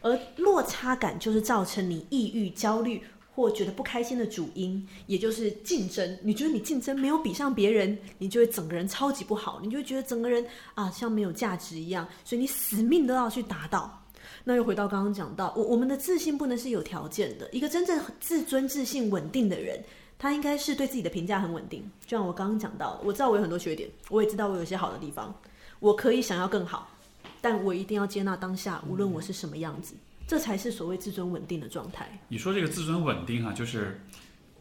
[0.00, 3.02] 而落差感就是造成你抑郁、焦虑
[3.34, 6.18] 或觉得不开心的主因，也就是竞争。
[6.22, 10.42] 你觉得你竞争没有比上别人，你就会整个人超级不好，你就会觉得整个人
[10.74, 14.02] 啊像没有价值一样，所以你死命都要去达到。
[14.48, 17.50] 那又回到刚刚讲到，我我们的自信不能是有条件的。
[17.50, 19.82] 一个真正自尊、自信稳定的人，
[20.16, 21.82] 他应该是对自己的评价很稳定。
[22.06, 25.34] 就像我刚刚讲到的，我知道我有很多缺点，我也知道我有一些好的地方，
[25.80, 26.88] 我可以想要更好，
[27.40, 29.96] 但我一定要接纳当下，无论我是什么样子，
[30.28, 32.16] 这才是所谓自尊稳定的状态。
[32.28, 34.00] 你说这个自尊稳定哈、就是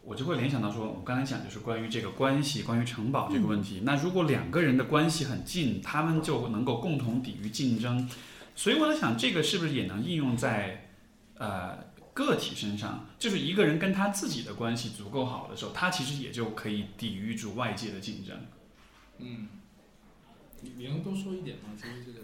[0.03, 3.82] 我就会联想到说，我刚才讲就是关于这个关系，关于城堡这个问题。
[3.84, 8.10] 那如果两个人的关系很近，他们就能够共同抵御竞争。
[8.56, 10.90] 所以我在想，这个是不是也能应用在
[11.38, 11.77] 呃
[12.14, 13.10] 个体身上？
[13.19, 18.38] 就是一个人跟他自己的关系足够好的时候，他其实也就可以抵御住外界的竞争。
[19.19, 19.49] 嗯，
[20.61, 21.72] 你你能多说一点吗？
[21.76, 22.19] 其实这个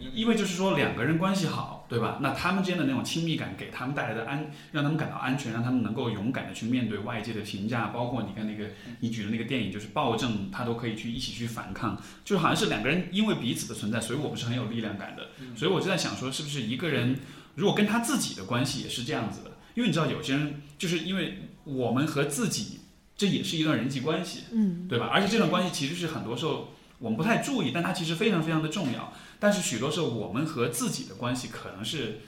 [0.00, 2.18] 因为就是说两个人关系好，对吧？
[2.20, 8.70] 那他们之间的那种亲密感，给他们带来的安，让他们感到安全，让他们能够勇敢的去面对外界的评价，包括你看那个
[9.00, 15.28] 你举的那个电影，就是暴政，他都可以去一起去反抗，就好像是两个人因为彼此的存在，所以我们是很有力量感的。
[15.56, 17.18] 所以我就在想说，是不是一个人
[17.54, 19.50] 如果跟他自己的关系也是这样子的？
[19.74, 22.80] 因为你知道有些人就是因为我们和自己，
[23.16, 25.10] 这也是一段人际关系，嗯，对吧？
[25.12, 29.12] 而且这段关系其实是很多时候我们不太注意，但它其实非常非常的重要。
[29.38, 32.20] 但是许多时候我们和自己的关系可能是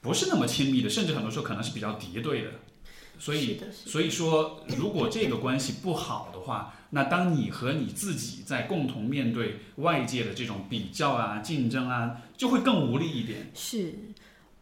[0.00, 2.50] 不是那么亲密的，甚至很多时候可能是比较敌对的。
[3.18, 13.50] 所以，所以说，如果这个关系不好的话，那当你和你自己在共同面对外界的这种比较啊、竞争啊，就会更无力一点。
[13.54, 13.94] 是。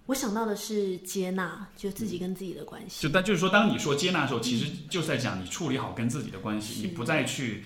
[0.06, 3.02] 我想到的是接纳，就自己跟自己的关系。
[3.02, 7.65] 就但就是说，当你说接纳的时候，其实就是在讲你处理好跟自己的关系，你不再去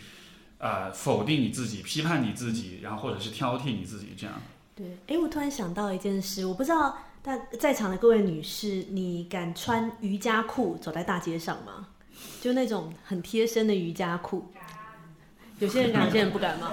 [0.59, 4.35] 呃否定你自己、批判你自己，然后或者是挑剔你自己这样。
[4.74, 11.89] 对，哎，我突然想到一件事，我不知道大在场的各位女士，你敢穿瑜伽裤走在大街上吗？
[12.40, 14.47] 就那种很贴身的瑜伽裤，
[15.59, 16.72] 有些人敢，有些人不敢吗？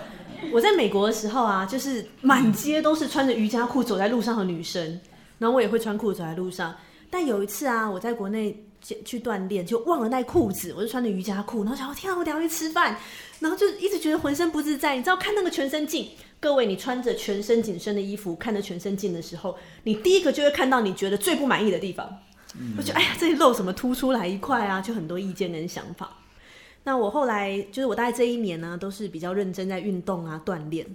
[0.51, 4.99] 我在美国的时候啊，就是满街都是穿着瑜伽裤走在路上的女生，
[5.39, 6.75] 然后我也会穿裤子走在路上。
[7.09, 8.63] 但有一次啊，我在国内
[9.03, 12.97] 去锻炼，就忘了带裤子，我就穿着瑜伽裤，然后想，天啊，我等下去吃饭，
[13.39, 14.95] 然后就一直觉得浑身不自在。
[14.95, 16.09] 你知道，看那个全身镜，
[16.39, 22.19] 各位，你穿着全身紧身的衣服，看着全身镜的时候，你第一个就会看到你觉得最不满意的地方。
[22.77, 24.79] 我觉得，哎呀，这里露什么凸出来一块啊？
[24.79, 26.17] 就很多意见跟想法。
[26.83, 30.85] 那我后来就是我大概这一年呢，都是比较认真在运动啊锻炼。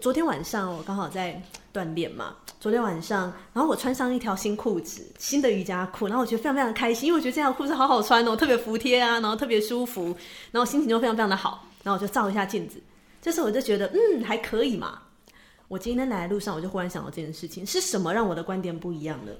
[0.00, 1.40] 昨天晚上我刚好在
[1.72, 10.14] 锻炼嘛，昨天晚上，然后我穿上一条新裤子，新的瑜伽裤，然后我觉得非常非常开心，因为我觉得这条裤子好好穿哦，特别服帖啊，然后特别舒服，
[10.50, 12.82] 然后心情就非常非常的好，然后我就照一下镜子，
[13.22, 15.00] 这时候我就觉得嗯还可以嘛。
[15.68, 19.32] 我今天来的路上，我就忽然想到这件事情，是什么让我的观点不一样了？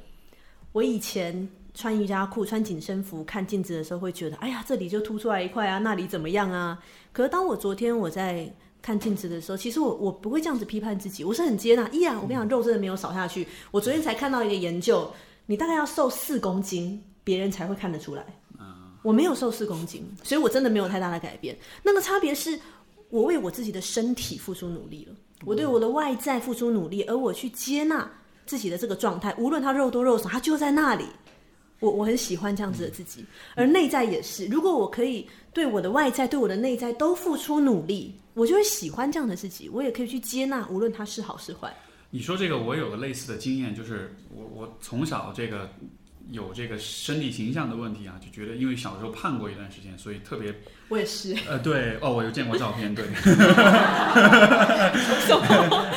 [0.73, 6.81] 我以前穿瑜伽裤、穿紧身服看镜子的时候，会觉得，哎呀，这里就凸出来一块啊，那里怎么样啊？
[7.13, 8.51] 可是当我昨天我在
[8.85, 11.89] 看镜子的时候，其实我我不会这样子批判自己，我是很接纳。
[11.89, 13.49] 依然，我跟你讲，肉真的没有少下去。
[13.71, 15.11] 我昨天才看到一个研究，
[15.47, 18.27] 你大概要瘦四公斤，别人才会看得出来。
[19.01, 21.57] 我没有瘦四公斤，所以我真的没有太大的改变。
[21.83, 22.61] 那个差别是
[23.09, 25.17] 我为我自己的身体付出努力了，
[25.47, 28.07] 我对我的外在付出努力，而我去接纳
[28.45, 31.07] 自己的这个状态，无论它肉多肉少，它就在那里。
[31.81, 33.25] 我我很喜欢这样子的自己，
[33.55, 34.47] 而内在也是。
[34.47, 39.69] 如果我可以对我的外在、对我的内在都付出努力，我就会喜欢这样的自己。
[39.69, 41.75] 我也可以去接纳，无论它是好是坏。
[42.11, 45.69] 你说这个，我有个类似的经验，就是我我从小这个
[46.31, 50.55] 有这个身体形象的问题啊，就觉得因为小时候胖过一段时间，所以特别
[50.89, 53.05] 我也是，呃对哦，我有见过照片，对？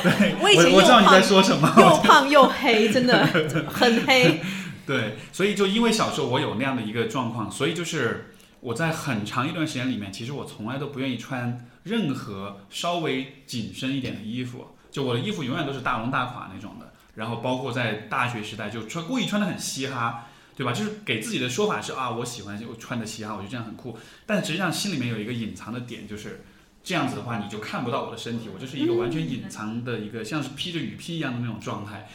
[0.02, 3.24] 对，我以前又我知道你在胖说什么，又胖又黑，真的
[3.70, 4.40] 很黑。
[4.88, 16.90] 对，所以就因为小时候我有那样的一个状况，所以就是我在很长一段时间里面，其实我从来都不愿意穿任何稍微紧身一点的衣服，就我的衣服永远都是大龙大垮那种的。
[17.16, 20.24] 然后包括在大学时代，就穿故意穿的很嘻哈，
[20.56, 20.72] 对吧？
[20.72, 23.98] 就是给自己的说法是啊，我喜欢就穿的嘻哈，我觉得这样很酷。
[24.24, 26.44] 但实际上心里面有一个隐藏的点，就是
[26.82, 32.08] 这样子的话，你就看不到我的身体，我就是一个完全隐藏的一个像是披着雨披一样的那种状态。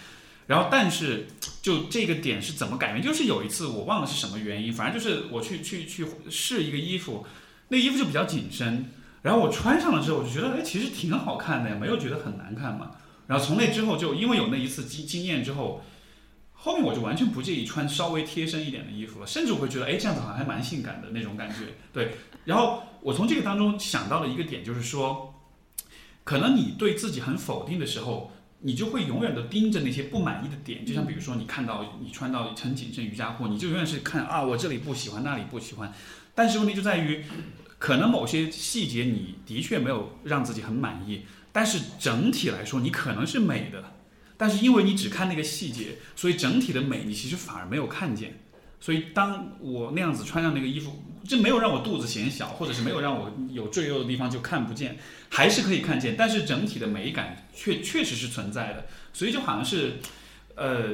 [0.45, 1.27] 然后，但是
[1.61, 3.01] 就这个点是怎么改变？
[3.01, 7.25] 就是有一次我忘了是什么原因，反正就是我去去去试一个衣服，
[7.69, 8.91] 那衣服就比较紧身，
[9.21, 12.91] 然后我穿上了之后，我就觉得哎，其实挺好看的呀，没有觉得很难看嘛。
[13.27, 15.81] 然后从那之后，就因为有那一次经经验之后，
[16.51, 21.75] 后面我就完全不介意穿稍微贴身一点的衣服了，甚至我会觉得哎，这样子好像还蛮性感的那种感觉。
[21.93, 25.33] 对，然后我从这个当中想到了一个点，就是说，
[26.25, 28.32] 可能你对自己很否定的时候。
[28.65, 35.93] 你就会永远的盯着那些不满意的点，就像比如说你看到你穿到很紧身瑜伽裤，你就永远是看啊，我这里不喜欢，那里不喜欢。
[36.33, 37.23] 但是问题就在于，
[37.77, 43.83] 可能某些细节你的确没有让自己很满意，但是整体来说你可能是美的。
[44.37, 48.39] 但是因为你只看那个细节，所以整体的美你其实反而没有看见。
[48.79, 54.97] 所以当我那样子穿上那个衣服，这没有让我肚子显小，或者是没有让我有赘肉的地方就看不见，
[55.29, 58.85] 还是可以看见，但是整体的美感确确实是存在的。
[59.13, 59.93] 所以就好像是，
[60.55, 60.91] 呃，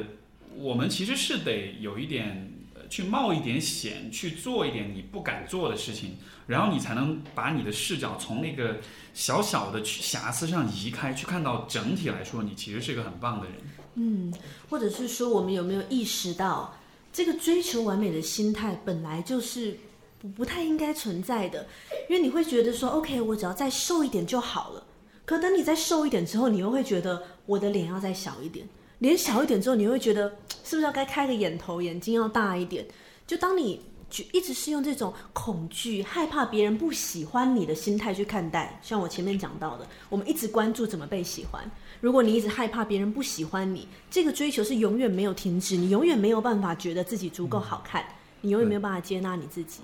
[0.56, 2.52] 我们其实是得有一点
[2.88, 6.16] 去冒一点险，去做一点你不敢做的事情，
[6.46, 8.78] 然后你才能把你的视角从那个
[9.14, 13.54] 小小的瑕疵上移开，去看到整体来说，你其实是一个很棒的人。
[13.94, 14.32] 嗯，
[14.68, 16.76] 或者是说，我们有没有意识到？
[17.12, 19.76] 这个追求完美的心态本来就是
[20.20, 21.66] 不不太应该存在的，
[22.08, 24.84] 因为你会觉得说，OK，我只要再瘦一点就好了。
[25.24, 28.68] 可等你再瘦一点之后，你又会觉得我的脸要再小一点，
[28.98, 30.28] 脸小一点之后，你会觉得
[30.62, 32.86] 是不是要该开个眼头，眼睛要大一点？
[33.26, 33.80] 就当你
[34.10, 41.62] 就一直是用这种恐惧、害怕别人不喜欢你的心态去看待，像我前面讲到的，我们一直关注怎么被喜欢。
[42.00, 48.04] 如果你一直害怕别人不喜欢你，这个追求是永远没有停止，你永远没有办法觉得自己足够好看，
[48.40, 49.80] 你永远没有办法接纳你自己。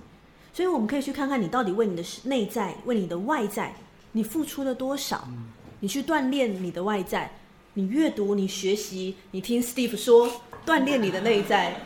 [0.56, 3.76] 所以我们可以去看看你到底为你的内在、为你的外在，
[4.12, 5.28] 你付出了多少？
[5.80, 7.30] 你去锻炼你的外在，
[7.74, 11.82] 你阅读、你学习、你听 Steve 说，锻炼你的内在。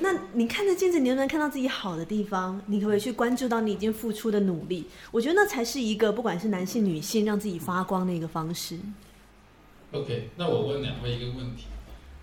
[0.00, 2.60] 那你看着镜子，你能不能看到自己好的地方？
[2.66, 4.84] 你可不可以去关注到你已经付出的努力？
[5.10, 8.78] 我觉得那才是一个不管是男性、女性，让自己发光的一个方式。
[9.92, 11.64] OK，那我问两位一个问题，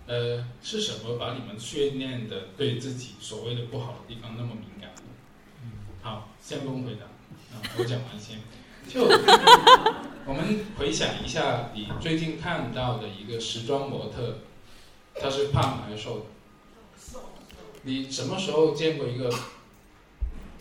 [0.05, 4.90] 呃，是什么把你们训练的对自己所谓的不好的地方那么敏感？
[6.41, 7.05] 好，先不用回答，
[7.55, 8.39] 啊，我讲完先。
[8.87, 9.03] 就
[10.25, 14.39] 我们回想一下，你最近看到的一个时装模特，
[15.21, 16.25] 他是胖还是瘦的？
[17.83, 19.29] 你什么时候见过一个？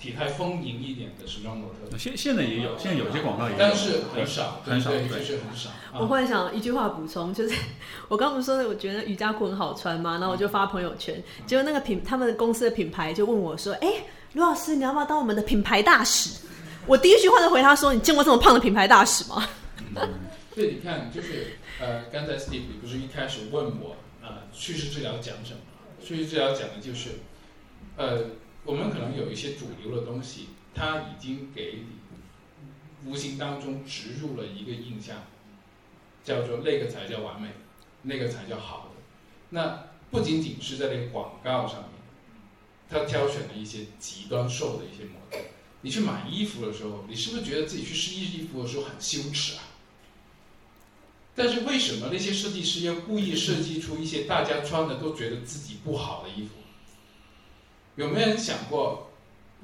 [0.00, 5.68] 体态丰盈一点的时装模特，现现在也有，现在有些广告也有，但是很少，很少，就是很少。
[5.92, 7.54] 我忽然想一句话补充，就是
[8.08, 10.12] 我刚不是说的，我觉得瑜伽裤很好穿吗？
[10.12, 13.88] 然后我就发朋友圈，结果那个品他们公司的品牌就问我说：“哎，
[14.34, 16.40] 卢老师，你要不要当我们的品牌大使？”
[16.86, 19.48] 我第一句话就回他说：“你见过这么胖的品牌大使吗？”
[20.54, 25.60] 所以你看，就是呃，刚才 Steve 不是一开始问我啊，叙事治疗讲什么？
[26.00, 27.10] 叙事治疗讲的就是
[27.96, 28.30] 呃。
[28.62, 35.16] 我们可能有一些主流的东西，它已经给你无形当中植入了一个印象，
[36.22, 37.48] 叫做那个才叫完美，
[38.02, 39.00] 那个才叫好的。
[39.48, 41.90] 那不仅仅是在那个广告上面，
[42.90, 45.38] 他挑选了一些极端瘦的一些模特。
[45.82, 49.62] 你去买衣服的时候，你是不是觉得自己去试衣服的时候很羞耻啊？
[51.34, 56.50] 但是为什么那些设计师要故意设计出一些大家穿的都觉得自己不好的衣服？
[57.96, 59.10] 有没有人想过，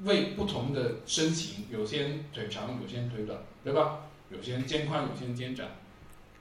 [0.03, 4.07] 为不同的身形，有些人腿长，有些人腿短，对吧？
[4.31, 5.77] 有些人肩宽，有些人肩窄，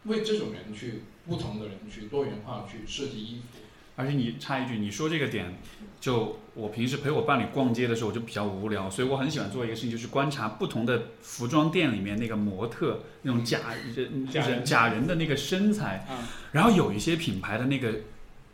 [0.04, 3.58] 为这种人去不同的人去多元化去设计衣服。
[3.96, 5.58] 而且你插一句，你说这个点，
[6.00, 13.58] 就我平时陪我伴侣逛街的时候，我就比较无聊，所以我很喜欢做一个事情，就是观察不同的服装店里面那个模特那种假
[13.96, 16.06] 人，就是假人的那个身材，
[16.52, 17.92] 然后有一些品牌的那个。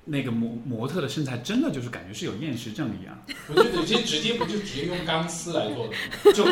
[0.05, 3.17] 那个模模特的身材真的就是感觉是有厌食症一样，
[3.47, 5.95] 我觉得有些直接不就直接用钢丝来做的，
[6.33, 6.43] 就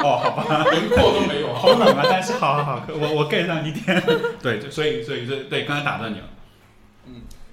[0.00, 2.00] 哦好吧，轮廓都没有， 好冷啊！
[2.08, 4.02] 但是好好好，我我 get 上一点，
[4.42, 6.31] 对，所以所以对对，刚才打断你了，嗯，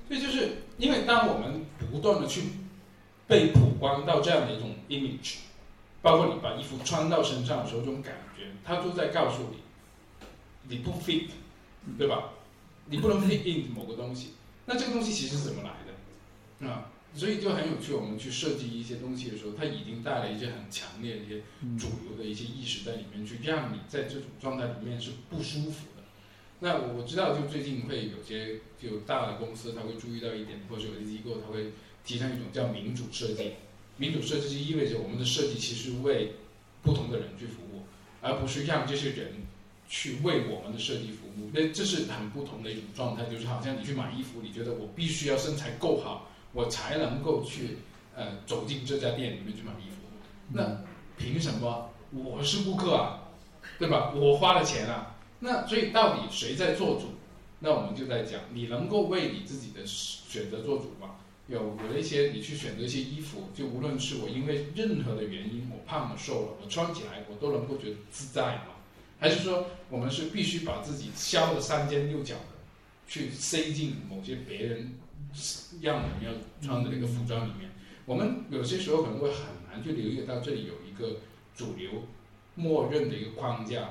[0.09, 2.41] 所以就是因为当我们不断的去
[3.27, 5.35] 被曝光到这样的一种 image，
[6.01, 9.59] 包括你把衣服穿到身上的时候，这种感觉，它都在告诉你
[10.67, 11.27] 你不 fit，
[11.97, 12.31] 对吧？
[12.87, 14.31] 你不能 fit in 某个东西。
[14.65, 16.89] 那这个东西其实是怎么来的啊？
[17.13, 17.93] 所以就很有趣。
[17.93, 21.41] 我们去设计一些东西的时候，它已经带了一些很强烈的一些
[21.79, 25.88] 主流的一些意识在里面，去让你在这种状态里面是不舒服的。
[26.61, 31.71] 那我知道，就最近会有些就大的公司，他会注意到一点，或者有些机构，他会
[32.03, 33.53] 提倡一种叫民主设计。
[33.95, 36.33] 民主设计就意味着我们的设计其实为
[36.81, 37.83] 不同的人去服务，
[38.21, 39.33] 而不是让这些人
[39.87, 41.49] 去为我们的设计服务。
[41.53, 47.77] 那这是很不同的一种状态，就是好像你去买衣服，你觉得我必须要身材够好，我才能够去
[48.15, 49.97] 呃走进这家店里面去买衣服。
[50.51, 50.81] 那
[51.17, 53.29] 凭什么我是顾客啊？
[53.77, 54.11] 对吧？
[54.13, 55.15] 我花了钱啊。
[55.39, 57.07] 那所以到底谁在做主？
[57.59, 61.15] 那我们就在讲，你能够为你自己的选择做主吗？
[61.47, 68.75] 有有了一些你去选择一些衣服，就无论是我因为任何的原因我胖了瘦了，我穿起来我都能够觉得自在吗？
[69.19, 72.59] 还是说我们是必须把自己削的三尖六角的，
[73.07, 74.95] 去塞进某些别人
[75.81, 76.31] 让我们要
[76.65, 77.71] 穿的那个服装里面？
[78.05, 79.39] 我们有些时候可能会很
[79.69, 81.19] 难去留意到这里有一个
[81.55, 82.03] 主流
[82.55, 83.89] 默认的一个框架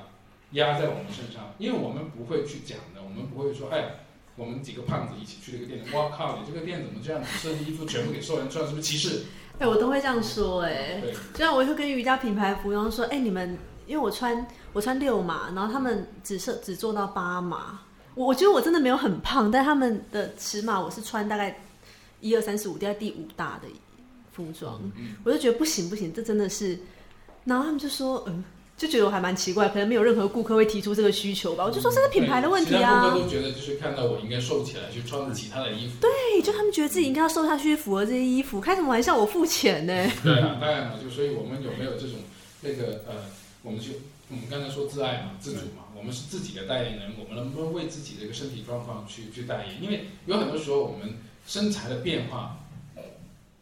[0.52, 4.04] 压在我们身上，因为我们不会去讲的，我们不会说哎。
[4.38, 6.38] 我们几个胖子一起去这个店，哇靠！
[6.38, 7.28] 你这个店怎么这样子？
[7.38, 9.24] 设计衣服全部给瘦人穿，是不是歧视？
[9.58, 13.58] 哎，我都会这样说，哎，对，这样我会跟瑜伽品牌服装说，哎，你们
[13.88, 17.80] 因为我穿我穿六码，然后他们只设只做到八码，
[18.14, 21.60] 我我觉得我真的没有很胖，但他们的尺码我是穿大概
[22.20, 23.66] 一二三四五，第二第五大的
[24.30, 24.80] 服装，
[25.24, 26.78] 我就觉得不行不行，这真的是，
[27.42, 28.44] 然后他们就说，嗯。
[28.78, 31.64] 就觉得我还蛮奇怪，可能没有任何顾客会提出这个需求吧。
[31.64, 33.10] 我就说这是品牌的问题啊。
[33.10, 35.94] 顾客都觉得就是看到我应该瘦起来，去穿其他的衣服。
[36.00, 38.60] 对，就他们觉得自己应该要瘦下去，符合这些衣服。
[38.60, 39.16] 开什么玩笑？
[39.16, 39.92] 我付钱呢。
[40.22, 42.18] 对啊，当然了，就所以我们有没有这种
[42.60, 43.14] 那个呃，
[43.62, 43.86] 我们就
[44.30, 49.82] 我们刚才说自爱嘛，自主嘛，我们是自己的代言人，我们能不能为自己的一个身体状况去去代言？
[49.82, 52.60] 因为有很多时候我们身材的变化。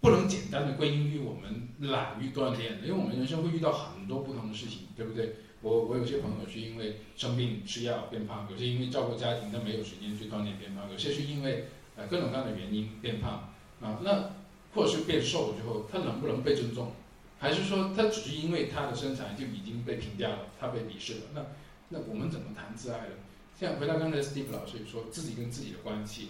[0.06, 5.34] 不能简单的归因于我们懒于锻炼，因为我们人生会遇到很多不同的事情，对不对？
[5.62, 11.64] 我我有些朋友是因为生病吃药变胖，有些因为照顾家庭他没有时间去锻炼变胖，有些是因为
[11.96, 13.98] 呃各种各样的原因变胖啊。
[14.04, 14.30] 那
[14.76, 16.92] 或者是变瘦了之后，他能不能被尊重？
[17.40, 21.20] 还是说他只是因为他的身材就已经被评价了，他被鄙视了？
[21.34, 21.44] 那
[21.88, 23.14] 那我们怎么谈自爱呢？
[23.58, 26.28] 像回到刚才 Steve 老师说自己跟自己的关系。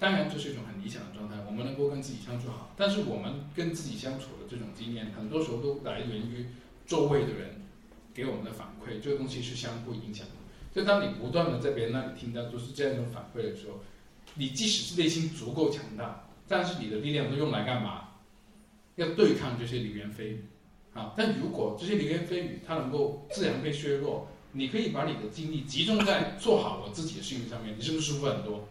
[0.00, 2.72] 当然，这是一种很理想的状态，我们能够跟自己相处好。
[2.74, 6.46] 但是，我们跟自己相处的这种经验，很多时候都来源于
[6.86, 7.60] 周围的人
[8.14, 8.98] 给我们的反馈。
[8.98, 10.32] 这个东西是相互影响的。
[10.74, 13.78] 就当你不断的在别人那里听到都是这样一种反馈的时候，
[14.34, 18.08] 你即使是内心足够强大，但是你的力量都用来干嘛？
[18.96, 20.44] 要对抗这些流言蜚语
[20.94, 21.14] 啊！
[21.16, 28.68] 但如果这些流言蜚语它能够自然被削弱，你可以把你的精力集中在做好我自己的事情上面，你是不是舒服很多？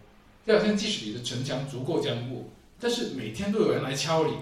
[0.49, 2.49] 第二天，即使你的城墙足够坚固，
[2.79, 4.33] 但是每天都有人来敲你，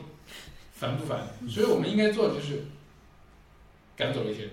[0.72, 1.28] 烦不烦？
[1.50, 2.64] 所以我们应该做的就是
[3.94, 4.52] 赶走一些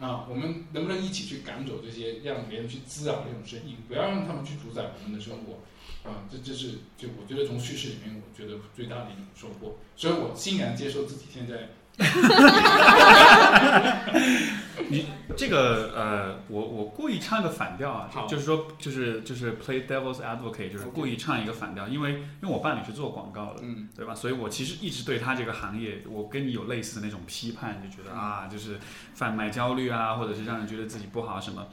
[0.00, 6.26] 啊，我们能不能一起去赶走这些让别人去滋扰这种声音，不要让他们去主宰我们的生活啊！
[6.28, 9.76] 这这是就我觉得从叙事里面，我觉得最大的一种收获。
[9.94, 11.68] 所以我欣然接受自己现在。
[14.88, 15.06] 你
[15.36, 24.14] 这个呃，我我故意唱一个反调啊，就是说就是就是 play devil's advocate，就是故意唱一个反调，因为因为我伴侣是做广告的，嗯，对吧？
[24.14, 28.78] 所以我其实一直对他这个行业，我跟你有类似的那种批判，就觉得啊，就是
[29.14, 31.66] 贩卖焦虑啊，或者是让人觉得自己不好什么。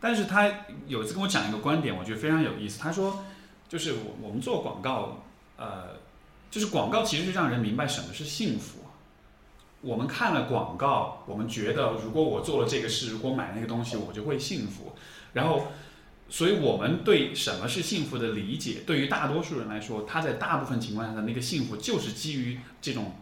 [0.00, 0.50] 但是他
[0.86, 2.80] 有一次跟我讲一个观点，我觉得非常有意思。
[2.80, 3.24] 他说，
[3.68, 5.22] 就是我我们做广告，
[5.56, 5.96] 呃，
[6.50, 8.80] 就是广告其实是让人明白什么是幸福。
[9.82, 14.94] 我们看了广告，我们觉得如果我做了这个事，如果买那个东西，我就会幸福。
[15.34, 15.66] 然后，
[16.28, 23.12] 所以我们对什么是幸福的理解，对于大多数人来说，他在大部分情况下的那个幸福，就是基于这种，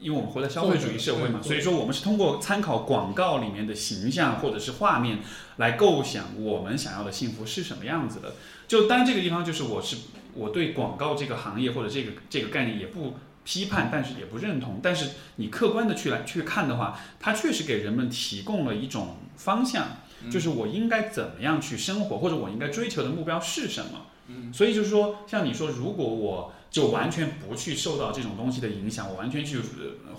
[0.00, 5.20] 因为我们活在消费主义社会嘛，所以说我们是通过参考广告里面的形象或者是画面
[5.58, 8.34] 来构想我们想要的幸福是什么样子的。
[8.66, 9.96] 就当然这个地方就是我是
[10.34, 13.14] 我对广告这个行业或者这个这个概念也不。
[13.44, 14.80] 批判，但是也不认同。
[14.82, 19.98] 但是你客观的去来去看的话，它确实给人们提供了一种方向，
[20.30, 24.06] 就是我应该怎么样去生活，或者我应该追求的目标是什么。
[24.28, 29.58] 嗯，所以就是说，像你说，如果我就完全不去受到这种东西的影响，我完全去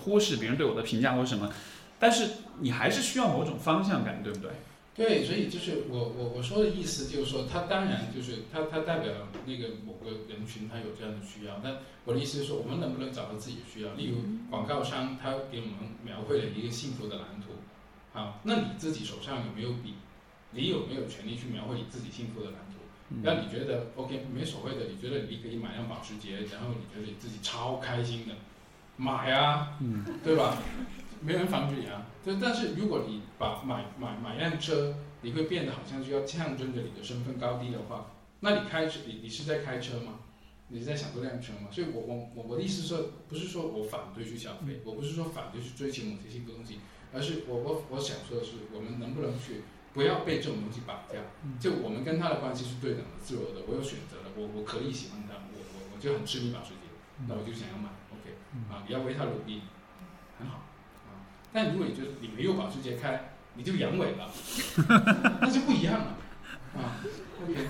[0.03, 1.49] 忽视别人对我的评价或者什么，
[1.97, 2.27] 但是
[2.59, 4.51] 你还是需要某种方向感，对不对？
[4.93, 9.13] 对，所以就是我我我说的意思就是说，他当然就是他他代表
[9.45, 11.57] 那个某个人群，他有这样的需要。
[11.63, 13.93] 那我的意思是说，我们能不能找到自己的需要？
[13.93, 14.17] 例如
[14.49, 17.53] 广告商他给我们描绘了一个幸福的蓝图，
[18.11, 19.93] 好，那你自己手上有没有笔？
[20.51, 22.77] 你有没有权利去描绘你自己幸福的蓝图？
[23.23, 24.85] 那你觉得 OK 没所谓的？
[24.85, 28.33] 你觉得你可以买辆保时捷，然后你觉得你自己超开心的，
[28.97, 29.77] 买啊，
[30.23, 30.57] 对吧？
[31.21, 40.19] 没人防止你啊，但但是如果你把买买买辆车，你会变得好像就要象征着你的身份高低的话，那你开车你你是在开车吗？
[40.69, 41.67] 你是在享受辆车吗？
[41.69, 46.79] 所以我我我我的意思是说，不是说我反对去消费，我不是说反对去追求某些新的东西，
[47.13, 51.19] 而是我我我想说的是，我们能不能去不要被这种东西绑架？
[51.59, 56.87] 就我们跟他的关系是对等的、自由的，我有选择的，我我可以喜欢他，我我我就很痴迷保时捷，
[57.27, 58.31] 那我就想要买，OK，
[58.71, 59.63] 啊，你要为他努力，
[61.53, 64.31] 但如果你觉得你没有保时捷开，你就阳痿了，
[65.41, 66.17] 那就不一样了，
[66.75, 67.01] 啊
[67.43, 67.67] ，OK。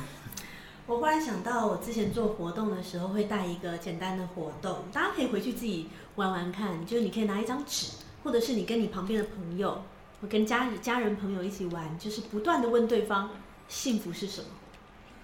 [0.87, 6.85] 我忽然想到，我之前做活动的时候会带一个简单的活动，大家可以回去自己玩玩看。
[6.85, 7.93] 就是你可以拿一张纸，
[8.23, 9.83] 或者是你跟你旁边的朋友，
[10.21, 13.29] 或跟家家人朋友一起玩，就是不断的问对方
[13.69, 14.47] 幸福是什么，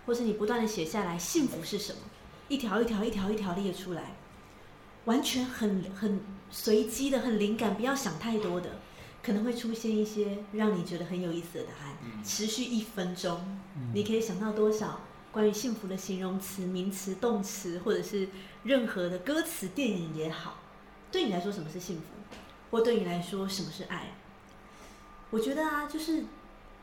[0.05, 1.99] 或是你不断的写下来幸福是什么，
[2.47, 4.15] 一条一条一条一条列出来，
[5.05, 8.79] 完全很很随机的、很灵感，不要想太多的，
[9.21, 11.97] 可能会出现一些让你觉得很有意思的答案。
[12.23, 13.59] 持续一分钟，
[13.93, 15.01] 你可以想到多少？
[15.29, 18.27] 关于幸福的形容词、名词、动词，或者是
[18.63, 20.57] 任何的歌词、电影也好，
[21.11, 22.03] 对你来说什么是幸福？
[22.71, 24.15] 或对你来说什么是爱？
[25.29, 26.23] 我觉得啊，就是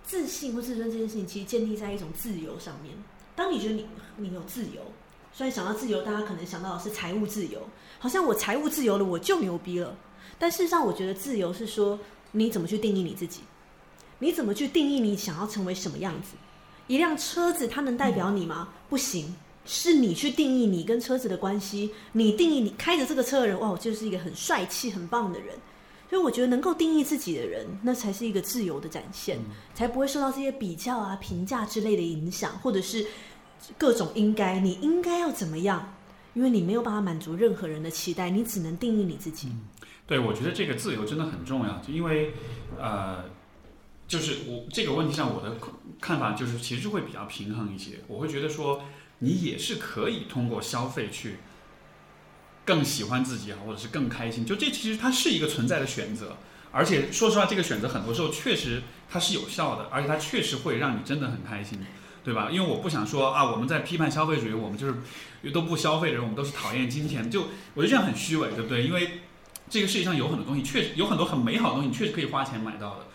[0.04, 2.94] 自信或自尊这件事情，其实建立在一种自由上面。
[3.34, 3.86] 当你觉得你
[4.18, 4.82] 你有自由，
[5.32, 7.66] 虽然想到自由，大家可能想到的是财务自由，
[8.04, 9.96] 好像我财务自由了，我就牛逼了。
[10.38, 11.98] 但事实上，我觉得自由是说
[12.32, 13.40] 你怎么去定义你自己，
[14.18, 16.36] 你怎么去定义你想要成为什么样子。
[16.86, 18.68] 一辆车子，它能代表你吗？
[18.90, 21.92] 不行，是你去定义你跟车子的关系。
[22.12, 25.56] 你定义你开着这个车的人，哇，我就是一个很帅气、很棒的人。
[26.10, 29.38] 所以我觉得能够定义自己的人，那才是一个自由的展现，
[29.74, 33.06] 才不会受到这些比较啊、评价之类的影响，或者是
[33.78, 35.94] 各种应该，你应该要怎么样？
[36.34, 39.48] 因为你没有办法满足任何人的期待，你只能定义你自己。
[40.06, 42.34] 对，我觉得这个自由真的很重要，就因为
[42.78, 43.24] 呃。
[44.06, 45.56] 就是我这个问题上，我的
[45.98, 47.92] 看法就是，其实会比较平衡一些。
[48.06, 48.84] 我会觉得说，
[49.20, 51.36] 你也是可以通过消费去
[52.66, 54.44] 更喜欢自己啊，或者是更开心。
[54.44, 56.36] 就这其实它是一个存在的选择，
[56.70, 61.78] 而且说实话，这个选择很多时候确实它是有效的，而且它确实会让你真的很开心，
[62.24, 62.48] 对吧？
[62.50, 67.30] 因为我不想说啊，我们在批判消费主义，我们就是都不消费的人，我们都是讨厌金钱。
[67.30, 67.42] 就
[67.74, 68.82] 我觉得这样很虚伪，对不对？
[68.84, 69.20] 因为
[69.68, 73.06] 这个世界上有很多东西，确实有很多很美好的东西，确实可以花钱买到的。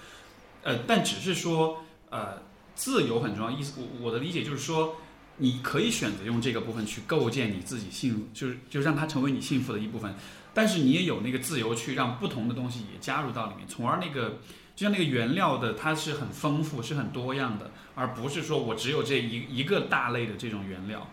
[0.61, 2.44] 呃，但只是说，呃，
[2.76, 3.52] 自由很重要。
[3.52, 4.98] 意思，我我的理解就是说，
[5.38, 10.14] 你可以选择用这个部分去构建你自己幸，就是就让它成为你幸福的一部分。
[10.53, 14.40] 但是你也有那个自由去让不同的东西也加入到里面，从而那个
[14.76, 21.05] 就像那个原料的，它是很丰富，是很多样的，而不是说我只有这一一个大类的这种原料。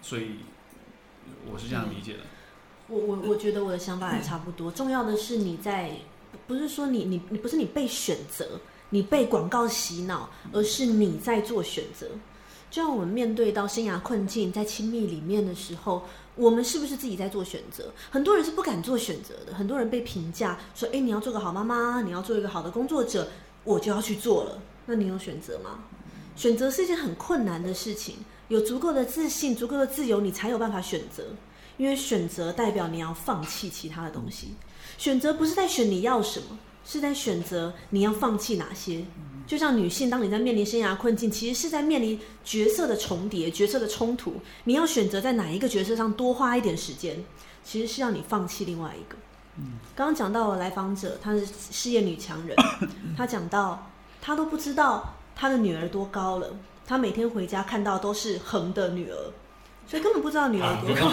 [0.00, 0.36] 所以，
[1.52, 2.20] 我是这样理解的。
[2.88, 4.70] 我我我觉得我的想法也差不多。
[4.70, 5.92] 重要的是你在。
[6.46, 8.60] 不是说你你你不是你被选择，
[8.90, 12.06] 你被广告洗脑，而是你在做选择。
[12.70, 16.06] 就像我们面对到生涯困境，在亲密里面的时候，
[16.36, 17.90] 我们是不是自己在做选择？
[18.10, 23.28] 很多人是不敢做选择的，很多人被评价说：“哎，你要做个好妈妈，你要做一个好的工作者，
[23.64, 25.80] 我就要去做了。”那你有选择吗？
[26.38, 28.14] 选择是一件很困难的事情，
[28.46, 31.24] 有足够的自信、足够的自由，你才有办法选择。
[31.78, 34.54] 因为选择代表你要放弃其他的东西。
[34.96, 39.04] 选择不是在选你要什么，是在选择你要放弃哪些。
[39.48, 44.34] 就像女性，当你在面临生涯困境，其实是在面临角色的重叠、角色的冲突。
[44.62, 47.24] 你要选择在哪一个角色上多花一点时间，
[47.64, 49.16] 其实是要你放弃另外一个。
[49.96, 52.56] 刚刚讲到来访者，她是事业女强人，
[53.16, 53.90] 她讲到
[54.20, 56.48] 她都不知道她的女儿多高了，
[56.84, 59.16] 他每天回家看到都是横的女儿，
[59.86, 61.08] 所以根本不知道女儿多高。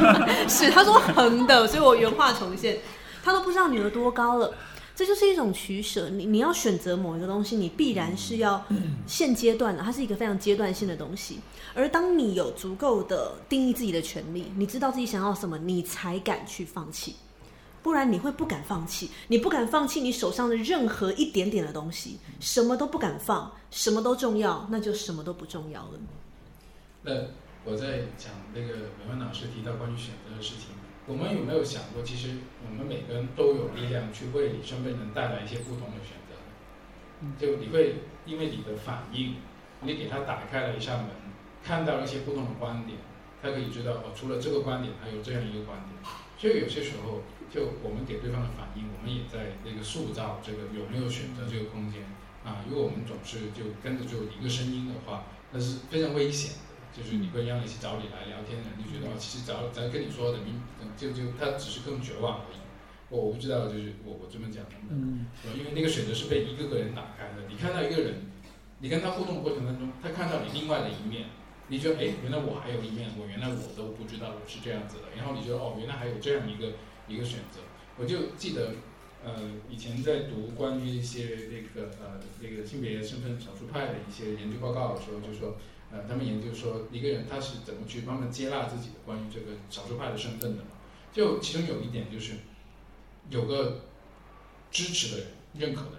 [0.48, 2.78] 是他说横的，所以我原话重现。
[3.22, 4.54] 他都不知道女儿多高了，
[4.94, 6.08] 这就是一种取舍。
[6.08, 8.64] 你你要选择某一个东西，你必然是要
[9.06, 11.40] 现阶段的，它是一个非常阶段性的东西。
[11.74, 17.16] 而当你有足够的定义自己的权利，你知道自己想要什么，你才敢去放弃。
[17.86, 26.00] 不然你会不敢放弃，你不敢放弃你手上的任何一点点的东西，什么都不敢放，什么都重要，那就什么都不重要了。
[27.02, 27.12] 那
[27.64, 30.74] 我在讲那个美文老师提到关于选择的事情。
[31.06, 32.30] 我们有没有想过，其实
[32.68, 36.34] 我们每个人都有力量去为你身边人带来一些不同的选择？
[37.38, 39.36] 就你会因为你的反应，
[39.80, 41.10] 你给他打开了一扇门，
[41.62, 42.98] 看到了一些不同的观点，
[43.40, 46.12] 他可以知道哦，除了这个观点，还有这样一个观点。
[46.38, 47.22] 所以有些时候，
[47.56, 52.02] 就我们给对方的反应，我们也在那个塑造这个有没有选择这个空间
[52.44, 52.60] 啊。
[52.68, 56.66] 如果我们总是就跟着就一个声音的话，那是非常危险的。
[56.92, 60.60] 就是你会让一些找你来聊天的人就觉得哦，其实找咱跟你说的，明
[60.96, 62.56] 就就他只是更绝望而已。
[63.08, 65.26] 我我不知道，就是我我这么讲的，嗯，
[65.56, 67.44] 因为那个选择是被一个个人打开的。
[67.48, 68.32] 你看到一个人，
[68.80, 71.26] 你跟他互动过程当中，他看到你另外的一面，
[71.68, 76.72] 你觉得哎，原来我还有一面，我原来我都不知道我是这样子的，然后你觉得哦，原来还有这样一个
[77.08, 77.60] 一个选择，
[77.98, 78.72] 我就记得。
[79.24, 79.32] 呃，
[79.68, 85.56] 以前在读关于一些那个呃那个性别身份少数派的一些研究报告的时候，就说，
[85.90, 90.68] 呃，他们研究说一个人他是怎么去慢慢接纳自己的关于这个少数派的身份的嘛？
[91.12, 92.34] 就其中有一点就是，
[93.28, 93.86] 有个
[94.70, 95.92] 支持的人、认可的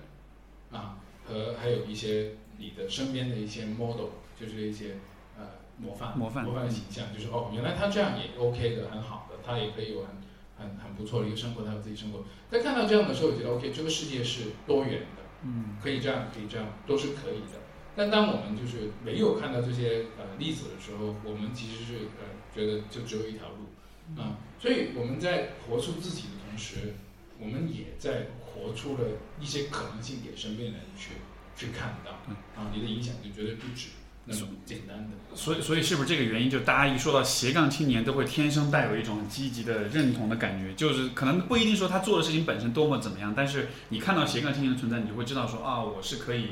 [0.71, 4.95] 人，啊，和还有一些你的身边的一些 model，就是一些
[5.38, 5.43] 呃
[5.77, 10.15] 模范、模范、模范的形象，就是哦，原来他这样也 OK 的，很好的，他也可以有很。
[10.57, 12.23] 很很不错的一个生活，他有自己生活。
[12.49, 17.59] 在看到这样的时候，我觉得 OK，这个世界是多元的，嗯，可以这样，可以这样，都是可以的。
[17.95, 24.38] 但当我们就是没有看到这些呃例子的时候，我们其实是呃觉得就只有一条路啊。
[24.59, 26.93] 所以我们在活出自己的同时，
[27.39, 29.03] 我们也在活出了
[29.39, 31.13] 一些可能性给身边的人去
[31.55, 32.11] 去看到
[32.59, 33.89] 啊，你的影响就绝对不止。
[34.29, 36.49] 那种简单的，所以所以是不是这个原因？
[36.49, 40.73] 就大家一说到斜杠青年，都会天生带有一种积极的认同的感觉。
[40.73, 46.47] 就是可能不一定说他做的事情本身多么怎么样，但是你看到斜杠青年的存在，你就会知道说啊，我是可以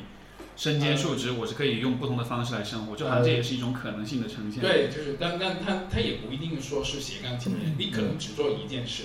[0.56, 2.96] 身兼数职，我是可以用不同的方式来生活。
[2.96, 4.62] 就好像这也是一种可能性的呈现。
[4.62, 9.04] 对，就是但但他他也不一定说是斜杠青年，你可能只做一件事，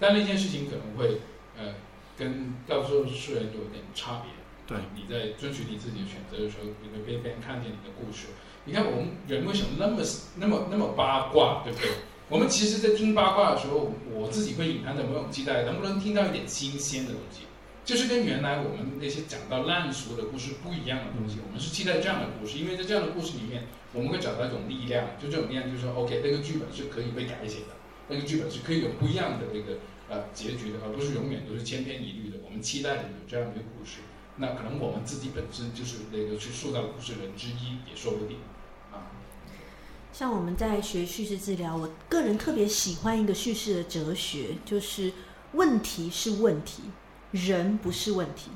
[0.00, 1.20] 但那件事情可能会
[1.56, 1.74] 呃
[2.16, 4.32] 跟大多数人有点差别。
[4.68, 8.26] 对，你在遵循你自己的选择的时候，你会被别人看见你的故事。
[8.66, 10.02] 你看我们人为什么那么
[10.36, 11.88] 那么那么八卦，对不对？
[12.28, 17.48] 我们其实，在听八卦的时候，我自己会隐含着某种期待，能不能听到一点新鲜的东西？
[17.82, 21.38] 就是跟原来我们那些讲到烂俗的故事不一样的东西。
[21.46, 23.64] 我们是期待这样的故事，因为在这样的故事里面，
[23.94, 25.16] 我们会找到一种力量。
[25.18, 27.72] 就这种力量，就是说，OK，那个剧本是可以被改写的，
[28.08, 29.78] 那个剧本是可以有不一样的那个
[30.10, 32.36] 呃结局的，而不是永远都是千篇一律的。
[32.44, 34.00] 我们期待的有这样一个故事。
[34.40, 38.38] 那可能我们自己本身就是那个去塑造故事人之一，也说不定，
[38.92, 39.10] 啊。
[40.12, 45.12] 像我们在学叙事治疗，我个人特别喜欢一个叙事的哲学，就是
[45.52, 46.84] 问题是问题，
[47.32, 48.50] 人不是问题。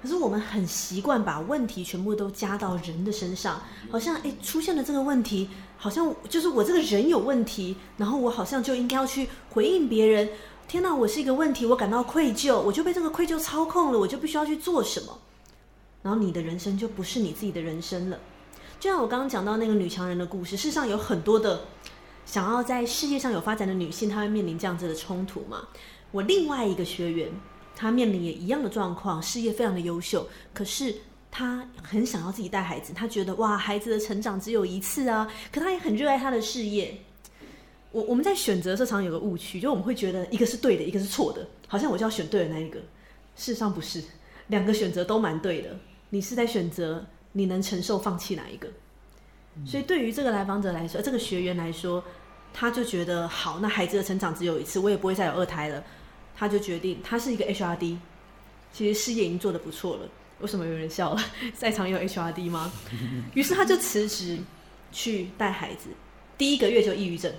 [0.00, 3.60] 可是我们很习惯把问题全部都加到人的身上，
[3.90, 10.28] 好像哎出现了这个问题，好像就是我这个人有问题，然后我好像就应该要去回应别人。
[10.70, 15.18] 天哪，我是一个问题，我感到愧疚，我就被这个愧疚操控了，我就必须要去做什么，
[16.00, 18.16] 然后你的人生就不是你自己的人生了。
[18.78, 21.62] 就像我刚刚讲到那个女强人的故事，世上有很多的
[22.24, 25.66] 想要在事业上有发展的女性，她会面临这样子的冲突嘛。
[26.12, 27.32] 我另外一个学员，
[27.74, 30.24] 她面临也一样的状况，事业非常的优秀，
[30.54, 30.94] 可是
[31.32, 36.96] 她很想要自己带孩子，她觉得哇，孩子的成长只有一次啊，可她也很热爱她的事业。
[37.92, 42.78] 我我们在选择这场有个误区，就我们会觉得一个是对的，一个是错的，好像我就要选对的那一个。
[43.36, 44.02] 事实上不是，
[44.48, 45.76] 两个选择都蛮对的。
[46.10, 48.68] 你是在选择你能承受放弃哪一个？
[49.66, 52.02] 所以对于这个来访者来说，这个学员来说，
[52.52, 55.82] 他就觉得好，那孩子的成长只有一次，我也不会再有二胎了。
[56.36, 57.96] 他就决定，他是一个 HRD，
[58.72, 60.08] 其实事业已经做得不错了。
[60.40, 61.22] 为什么有人笑了？
[61.54, 62.72] 在场有 HRD 吗？
[63.34, 64.38] 于是他就辞职
[64.92, 65.88] 去带孩子，
[66.38, 67.32] 第一个月就抑郁症。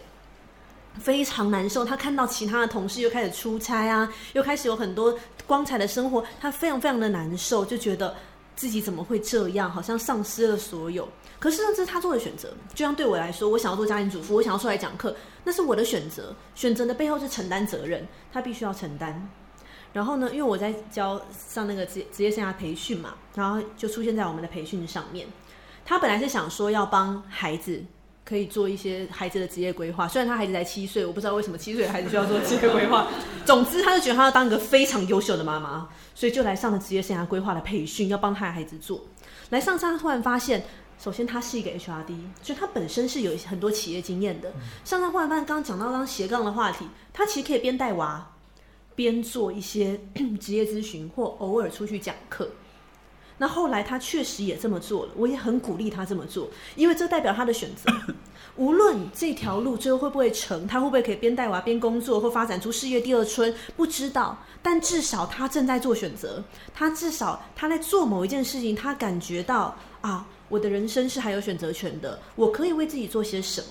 [0.99, 8.15] 非常难受，他看到其他的同事又开始出差啊，又开始有很多光彩的生活，他非常非常的难受，就觉得
[8.55, 11.07] 自己怎么会这样，好像丧失了所有。
[11.39, 16.35] 可是这是他做的选择，就像对我来说，我想要做家庭主妇，我想要出来讲课，那是我的选择。
[16.53, 19.29] 选择的背后是承担责任，他必须要承担。
[19.91, 21.19] 然后呢，因为我在教
[21.49, 25.27] 上那个职职业生涯培训嘛，然后就出现在我们的培训上面。
[25.83, 27.83] 他本来是想说要帮孩子。
[28.31, 33.09] 可以做一些孩子的职业规划，虽然他孩子才七岁，我不知道为什么七岁的孩子需要做职业规划。
[33.45, 39.01] 总之，他就觉得他要当一个非常优秀的妈妈，所以就来上了职业生涯规划的培训，要帮他的孩子做。
[39.49, 40.63] 来上他突然发现，
[40.97, 44.49] 首先他是一个 HRD，所以他本身是有很多企业经验的。
[44.85, 48.25] 上他忽然发现，刚刚讲到刚斜杠的话题，他其实可以边带娃，
[48.95, 49.99] 边做一些
[50.39, 52.49] 职业咨询，或偶尔出去讲课。
[53.41, 57.91] 那后来他确实也这么做了，我也很鼓励他这么做，因为这代表他的选择。
[58.55, 64.37] 无论这条路最后会不会成，他会不会可以边带娃边工作，或发展出事业第二春，不知道。
[64.61, 73.67] 但至少他正在做选择，他至少他在做某一件事情，他感觉到啊，我的人生是还有选择权的，我可以为自己做些什么。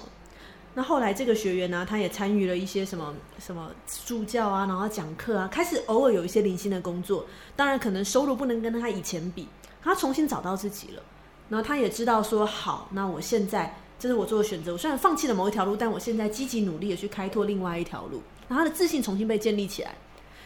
[0.75, 3.71] 那后来这个学员呢，他也参与了一些什么什么
[4.05, 7.25] 助教啊，然后讲课啊，开始偶尔有一些零星的工作，
[7.55, 9.47] 当然可能收入不能跟他以前比。
[9.82, 11.02] 他重新找到自己了，
[11.48, 14.73] 然后他也知道说好，那我现在这是我做的选择。
[14.73, 18.23] 我虽然放弃了某一条路，但我现在积极努力的去开拓另外一条路。
[18.48, 19.90] 那他的自信重新被建立起来，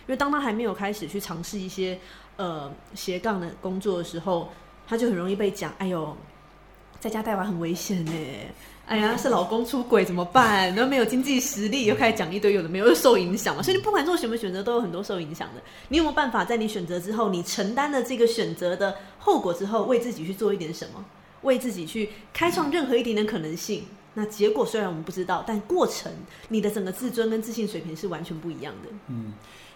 [0.07, 1.99] 因为当他还没有开始去尝试一些
[2.37, 4.51] 呃斜杠的工作的时候，
[4.87, 6.17] 他就很容易被讲，哎呦，
[7.01, 8.53] 在家带娃很危险哎。
[8.87, 10.75] 哎呀，是老公出轨怎么办？
[10.75, 13.63] 然后没有经济实力，又开始讲一堆有的没有，又受影响嘛。
[13.63, 15.63] 所以你不管做什么选择，都有很多受影响的。
[15.89, 21.03] 你有没有办法在你选择之后，你承担了这个选择的后果之后，为自己去做一点什么？
[21.41, 23.85] 为自己去开创任何一点点可能性？
[24.13, 26.13] 那结果虽然我们不知道，但过程
[26.49, 28.91] 你的整个自尊跟自信水平是完全不一样的。
[29.09, 29.33] 嗯，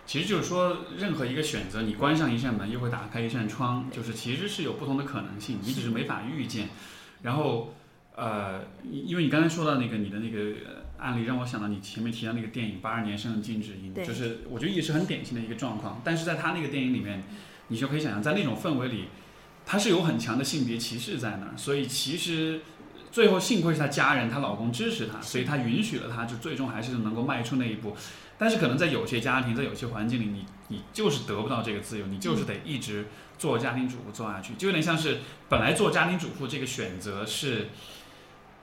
[0.07, 6.69] 其实就是说，任何一个选择，你关上一扇门，又会打开一扇窗，就是其实是有不同的可能性，你只是没法预见。
[7.23, 7.73] 然后。
[8.19, 10.57] 呃，因为你刚才说到那个你的那个
[10.99, 16.03] 案例，让我想到你前面提到那个电影《八二年生的金智英》，就是我觉得也是很典型的一个状况。
[16.03, 17.23] 但是在他那个电影里面，
[17.69, 19.05] 你就可以想象，在那种氛围里，
[19.65, 21.53] 他是有很强的性别歧视在那儿。
[21.57, 22.63] 所以其实
[23.13, 27.97] 最后幸亏是他家人，她老公支持她，所以她允许了她，就最终还是能够迈出那一步。
[28.37, 33.07] 但是可能在有些家庭，在有些环境里，你你就是得不到这个自由，你就是得一直
[33.39, 35.19] 做家庭主妇做下去，就有点像是
[35.49, 37.69] 本来做家庭主妇这个选择是。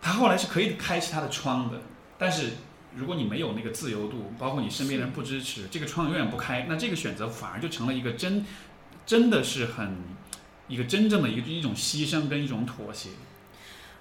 [0.05, 1.81] 他后来是可以开启他的窗的，
[2.15, 2.51] 但是
[2.95, 8.45] 如果你没有那个自由度，包括你身边人不支持，这个窗永远不开，那这个选择反而就成了一个真，
[9.03, 9.97] 真的是很
[10.67, 13.09] 一个真正的一一种牺牲跟一种妥协。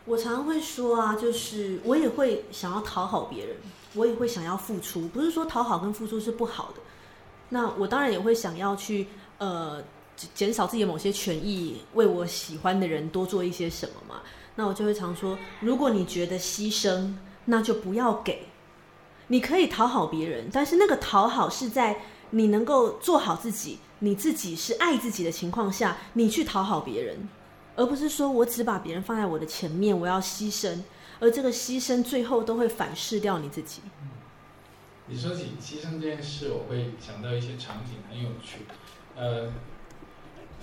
[0.05, 3.56] 我常常会说啊，就是我也会想要讨好别人，
[3.94, 6.82] 我也会想要付出，不是说讨好跟付出是不好的。
[7.48, 9.06] 那我当然也会想要去
[9.39, 9.82] 呃
[10.35, 14.20] 减少自己的某些权益，为我喜欢的人多做一些什么嘛。
[14.56, 17.14] 那我就会常说，如果你觉得牺牲，
[17.47, 18.47] 那就不要给。
[19.28, 27.28] 你可以讨好别人，但是那个讨好是在你能够做好自己，你自己是爱自己的情况下，你去讨好别人，
[27.74, 30.81] 而不是说我只把别人放在我的前面，我要牺牲，
[31.20, 33.81] 而这个牺牲最后都会反噬掉你自己。
[35.06, 38.59] 你说起牺牲这件事，我会想到一些场景，很有趣，
[39.16, 39.52] 呃。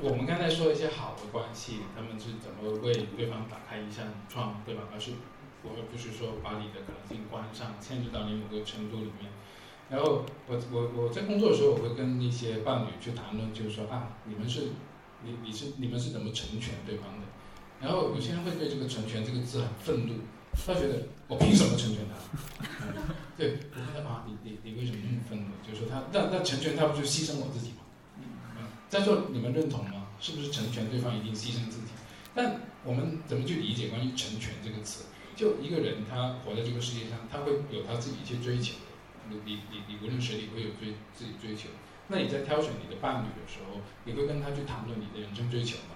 [0.01, 4.83] 我们刚才说一些好的关系，他们是怎么为对方打开一扇窗，对吧？
[4.91, 5.11] 而是
[5.63, 9.31] 我们不是说把你的可能性关上，牵制到你某个程度里面。
[9.89, 14.71] 然后我我我在工作的时候，我会跟一些伴侣去谈论，就是说啊，你们是
[15.23, 17.27] 你你是你们是怎么成全对方的？
[17.79, 20.13] 然后有些人会对这个“成全”这个字很愤怒，
[20.65, 22.15] 他觉得我凭什么成全他？
[23.37, 25.47] 对，我问他啊，你你你为什么那么愤怒？
[25.67, 27.77] 就是说他那那成全他不就牺牲我自己吗？
[28.91, 30.05] 在座你们认同吗？
[30.19, 31.93] 是不是成全对方一定牺牲自己？
[32.35, 35.05] 但我们怎么去理解关于成全这个词？
[35.33, 38.73] 就一个人他活在这个世界上，他会有他自己一些追求。
[39.29, 41.69] 你你你你无论谁，你会有追自己追求。
[42.09, 45.95] 那你在挑选你的伴侣的时候，你会跟他去谈论你的人生追求吗？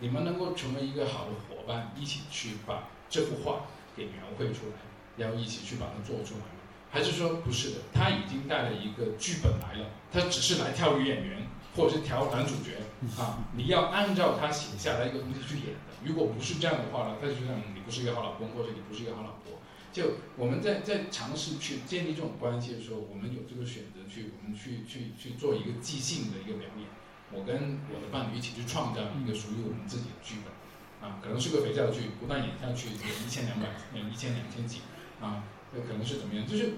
[0.00, 4.80] 你们能够成为一个好的伙伴，一起去把这幅画给描绘出来，
[5.18, 6.64] 然后一起去把它做出来吗？
[6.90, 7.76] 还是说不是的？
[7.92, 11.46] 他已经带了一个剧本来了，他只是来跳鱼演员。
[11.76, 12.76] 或者是调男主角
[13.20, 15.80] 啊，你要按照他写下来一个东西去演的。
[16.04, 19.58] 如果不是这样的话呢，他就觉得你不是一个好老公，或者你不是一个好老婆。
[19.92, 26.88] 就我们在在尝试去建立这种关系的时候，我们有这个选择去，我们去去去做一个即兴的一个表演。
[27.30, 34.80] 我跟我的伴侣一起去创造一个属于我们自己的剧本啊，可能是个肥皂剧，不断演下去，演一千两百，演一千两千集
[35.20, 36.46] 啊，那可能是怎么样？
[36.46, 36.74] 就是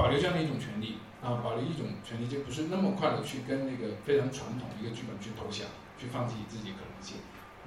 [0.00, 0.96] 保留这样的一种权利。
[1.20, 5.68] 啊，保留一种权利，就不是那么快的去跟那个非常传统的一个剧本去投降，
[6.00, 7.18] 去放弃自己可能性。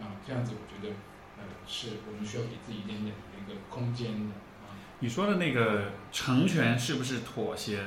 [0.02, 0.96] 啊，这样子我觉得，
[1.38, 4.34] 呃，是我们需要给自己一点点的一个空间的。
[4.66, 7.84] 啊，你说的那个成全是不是妥协？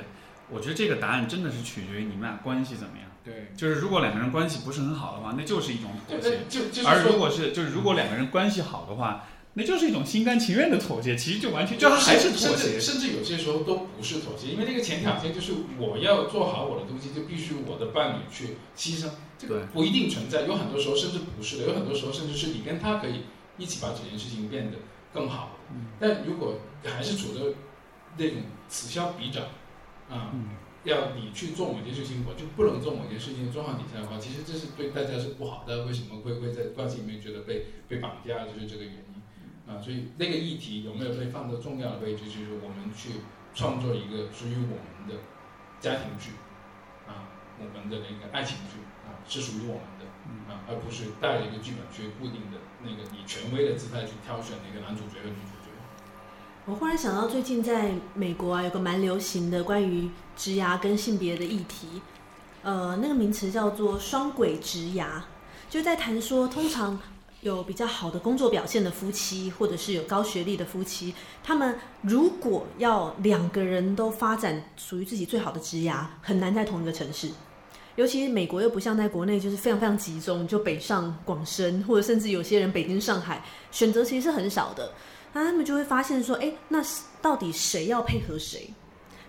[0.49, 3.05] 我觉得这个答案真的是取决于你们俩关系怎么样。
[3.25, 6.45] 对，就是如果两个人关系不是很好的话，那就是一种妥协。
[6.47, 9.25] 就就而如果是就是如果两个人关系好的话。
[9.57, 23.23] 那就是一种心甘情愿的妥协，其实就完全就还是妥协，甚至有些时候都不是妥协，因为那个前条件就是我要做好我的东西，就必须我的伴侣去牺牲，这个不一定存在，有很多时候甚至不是的，有很多时候甚至是你跟他可以
[23.57, 24.77] 一起把这件事情变得
[25.11, 25.57] 更好，
[25.99, 27.55] 但如果还是处着
[28.15, 28.37] 那种
[28.69, 29.43] 此消彼长，
[30.07, 30.31] 啊，
[30.83, 35.85] 要你去做某件事情，我就不能做某件事情的状况底下的话，其实这是对大家是不好的。
[35.85, 39.06] 为什么会会在关系里面觉得被被绑架，就是这个原因。
[39.67, 42.23] 啊，所以那个议题有没有被放到重要的位置？
[42.25, 43.19] 就是我们去
[43.53, 45.19] 创作一个属于我们的
[45.81, 46.31] 家庭剧，
[47.05, 47.27] 啊，
[47.59, 50.05] 我们的那个爱情剧，啊，是属于我们的，
[50.47, 55.67] 啊，而不是带着一个剧本去固定的那个以权威的姿态去挑选那个男主角和女主角。
[56.65, 62.01] 我忽然想到，最近在美国啊，有个蛮流行的关于职涯跟性别的议题，
[62.63, 65.07] 呃，那个名词叫做双轨职涯，
[65.69, 66.97] 就在谈说，通常。
[67.47, 71.13] 有比较好的工作表现的夫妻，或者是有高学历的夫妻，
[71.43, 77.29] 他们如果要两个人都发展属于自己最好的职涯，很难在同一个城市，
[77.95, 84.91] 尤其美国又不像在国内就是非常非常集中，就北上广深，或者甚至有些人北京、上海，选择其实是很少的。
[85.33, 86.83] 那他们就会发现说，哎，那
[87.21, 88.69] 到底谁要配合谁？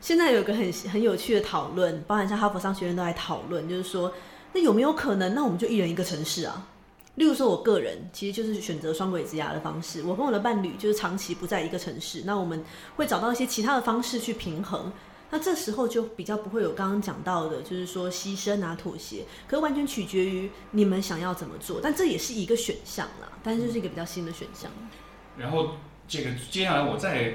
[0.01, 4.12] 现在有个很很有趣的讨论，包含像哈佛商学院都在讨论，就是说，
[4.53, 6.66] 那有没有可能，那我们就一人一个城市啊？
[7.19, 12.65] 例如说，我个人其实就是选择双轨之牙的方式，我跟我的伴侣就是长期不在一个城市，那我们
[12.97, 14.93] 会找到一些其他的方式去平衡。
[15.31, 21.81] 那这时候就比较不会有刚刚讲到的，就是说牺牲啊、妥协，可完全取决于你们想要怎么做。
[21.82, 24.70] 但这也是一个选项啦，但是就是一个比较新的选项。
[25.36, 25.73] 然后
[26.07, 27.35] 这个接下来我再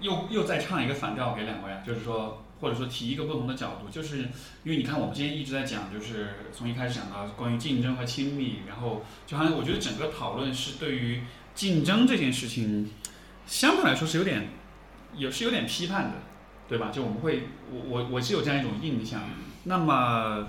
[0.00, 4.20] 又又再唱一个反调给两位啊，就是说或者说提一个不同的角度，就是
[4.64, 11.20] 因为你看我们今天一直在讲，就是从一开始讲到关于竞争和亲密，然后就好像我觉得整个讨论是对于
[11.54, 12.88] 竞争这件事情
[13.46, 14.48] 相对来说是有点
[15.14, 16.14] 也是有点批判的。
[16.68, 16.90] 对吧？
[16.90, 19.20] 就我们会，我我我是有这样一种印象。
[19.64, 20.46] 那么，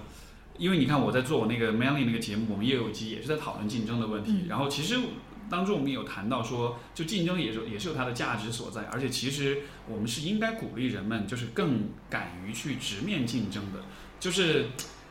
[0.58, 4.46] 因为你看我在做我那个 Manly 那个节目，我们也有一集也是在讨论竞争的问题。
[4.48, 4.98] 然后其实
[5.50, 8.84] 当中我们有谈到说，就竞争也是也是有它的价值所在。
[8.92, 13.80] 而且其实我们是应该鼓励人们，就是更敢于去直面竞争的。
[14.20, 14.68] 就是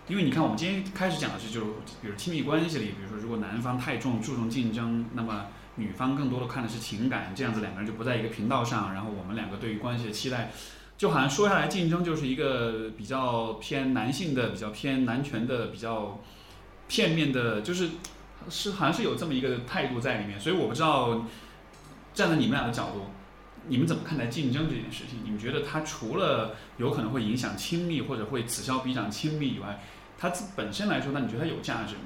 [0.08, 1.60] 因为你看我们今天开始讲的是，就
[2.00, 5.46] 比如亲密关系里，比如说如果男方太重注重竞争，那么
[5.76, 8.92] 女方更多的看的是情感，这样子两个人就不在一个频道上。
[8.94, 10.50] 然后我们两个对于关系的期待。
[10.98, 16.20] 就好像说下来，竞争就是一个比较偏男性的、比较偏男权的、比较
[16.86, 17.88] 片面的，就是
[18.50, 20.38] 是好像是有这么一个态度在里面。
[20.38, 21.26] 所以我不知道
[22.14, 23.06] 站在你们俩的角度，
[23.68, 25.20] 你们怎么看待竞争这件事情？
[25.24, 29.82] 你们觉得它除了有可能会影响亲密或者会此消彼长亲密以外，
[30.18, 32.02] 它本身来说，那你觉得它有价值吗？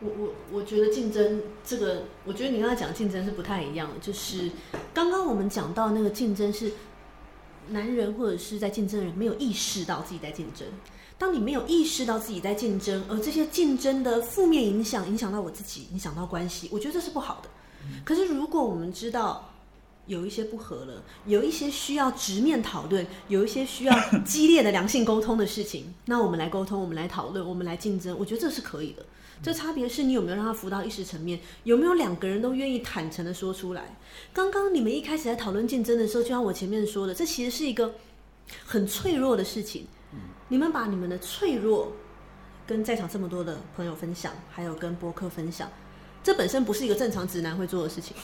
[0.00, 3.94] 我我我觉得竞争这个，我觉得你刚才讲竞争是不太一样的。
[4.00, 4.50] 就是
[4.94, 6.72] 刚刚我们讲到那个竞争是。
[7.70, 10.66] 男人或者是在竞争的人没有意识到自己在竞争。
[11.18, 17.48] 当你没有意识到自己在竞争，而这些竞争的负面影响影响到我自己，影响到关系，我觉得这是不好的。
[18.04, 19.52] 可是如果我们知道
[20.06, 29.04] 有一些不合了，有一些需要直面讨论，有一些需要激烈的良性沟通的事情， 那我们来沟通，我们来讨论，我们来竞争，我觉得这是可以的。
[29.42, 33.96] 这差别是你有没有让他浮到意识层面，有没有两个人都愿意坦诚的说出来。
[34.32, 37.94] 刚刚你们一开始在讨论竞争的时候，就像我前面说的，这其实是一个
[38.64, 39.86] 很脆弱的事情。
[40.48, 41.92] 你们把你们的脆弱
[42.66, 45.68] 跟在场这么多的朋友分享，还有跟博客分享，
[46.24, 48.16] 这本身不是一个正常直男会做的事情。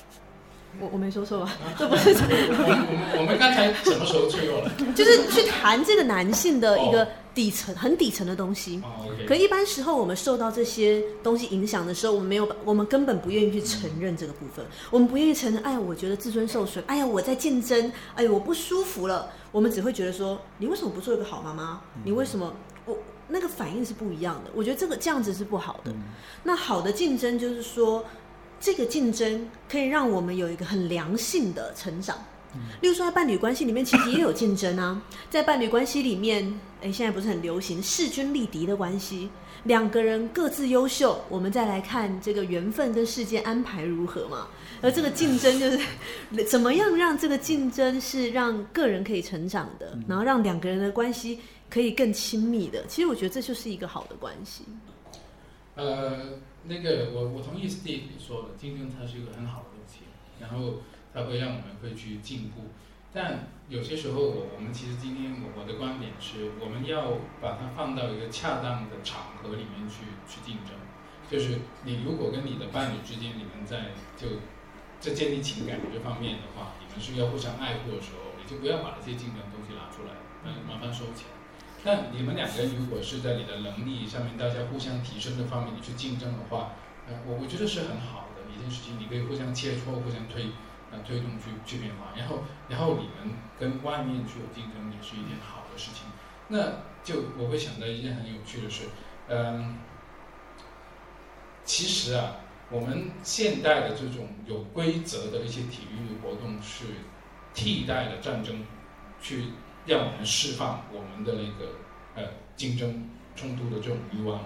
[0.81, 1.57] 我我没说错吧？
[1.79, 2.11] 这不是。
[2.11, 4.73] 我们我们刚才什么时候脆弱了？
[4.93, 8.83] 就是去谈这个男性的一个底层、很底层的东西。
[9.29, 14.67] 可一般时候，我们受到这些东西影响的时候，我们没有，我们根本不愿意去承认这个部分。
[14.91, 19.31] 我们不愿意承认，哎呀，我觉得自尊受损，哎呀，我在竞争，哎呀，我不舒服了。
[19.55, 21.81] 我们只会觉得说，你为什么不做一个好妈妈？
[22.03, 22.53] 你为什么？
[22.85, 22.99] 我
[23.29, 24.51] 那个反应是不一样的。
[24.53, 25.95] 我觉得这个这样子是不好的。
[26.43, 28.05] 那好的竞争就是说。
[28.61, 32.17] 这个竞争可以让我们有一个很良性的成长。
[32.81, 35.03] 例如说，在伴侣关系里面，其实也有竞争啊。
[35.29, 39.29] 在伴侣关系里面，哎，现在不是很流行势均力敌的关系，
[39.65, 44.47] 两个人各自优秀，我们再来看这个缘分跟世界安排如何嘛。
[44.85, 45.81] 而这个竞争就是
[46.45, 52.85] 怎么样让这个竞争是让个人可以成长的，然后让两个人的关系可以更亲密的。
[52.87, 54.65] 其实我觉得这就是一个好的关系。
[55.75, 56.39] 呃。
[56.67, 59.99] 那个我我同意 Steve 说的，竞争它是一个很好的东西，
[60.41, 60.81] 然后
[61.13, 62.63] 它会让我们会去进步。
[63.13, 70.73] 但有些时候，我我们其实今天我我的观点是，我们要把它放到一个恰当的场合里面去去竞争。
[71.31, 74.41] 就是你如果跟你的伴侣之间，你们在就
[75.05, 81.37] 在建立情感这方面的话，你们是要互相爱护的时候，你就不要把这些竞争东西拿出来，嗯，麻烦收起来。
[81.85, 86.73] 那你们两个人如果是在你的能力上面，大家互相提升的方面，你去竞争的话，
[87.07, 88.99] 呃，我我觉得是很好的一件事情。
[88.99, 90.49] 你可以互相切磋，互相推，
[90.91, 92.17] 呃，推动去去变化。
[92.17, 96.09] 然后，然后你们跟外面去有竞争，也是一件好的事情。
[96.49, 98.85] 那就我会想到一件很有趣的事，
[99.29, 99.77] 嗯，
[101.65, 102.37] 其实啊，
[102.71, 106.85] 我们现代的这种有规则的一些体育活动是
[107.53, 108.65] 替代了战争，
[109.21, 109.45] 去。
[109.87, 111.73] 让我们释放我们的那个
[112.15, 112.23] 呃
[112.57, 114.39] 竞争冲突的这种欲望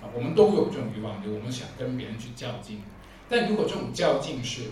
[0.00, 2.82] 啊，我们都有这种欲望，就我们想跟别人去较劲。
[3.28, 4.70] 但如果这种较劲是